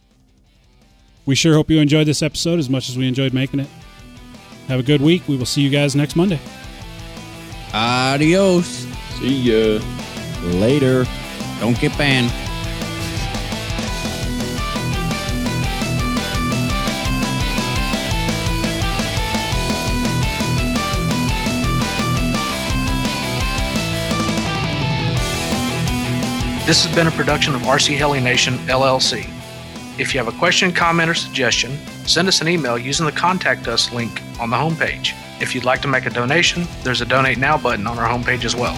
[1.26, 3.68] we sure hope you enjoyed this episode as much as we enjoyed making it.
[4.68, 5.27] Have a good week.
[5.27, 6.39] We will see you guys next Monday.
[7.73, 8.88] Adios.
[9.19, 9.81] See ya.
[10.60, 11.06] Later.
[11.60, 12.31] Don't get banned.
[26.65, 29.30] This has been a production of RC Heli Nation LLC.
[30.02, 33.68] If you have a question, comment, or suggestion, send us an email using the Contact
[33.68, 35.14] Us link on the homepage.
[35.40, 38.44] If you'd like to make a donation, there's a Donate Now button on our homepage
[38.44, 38.73] as well.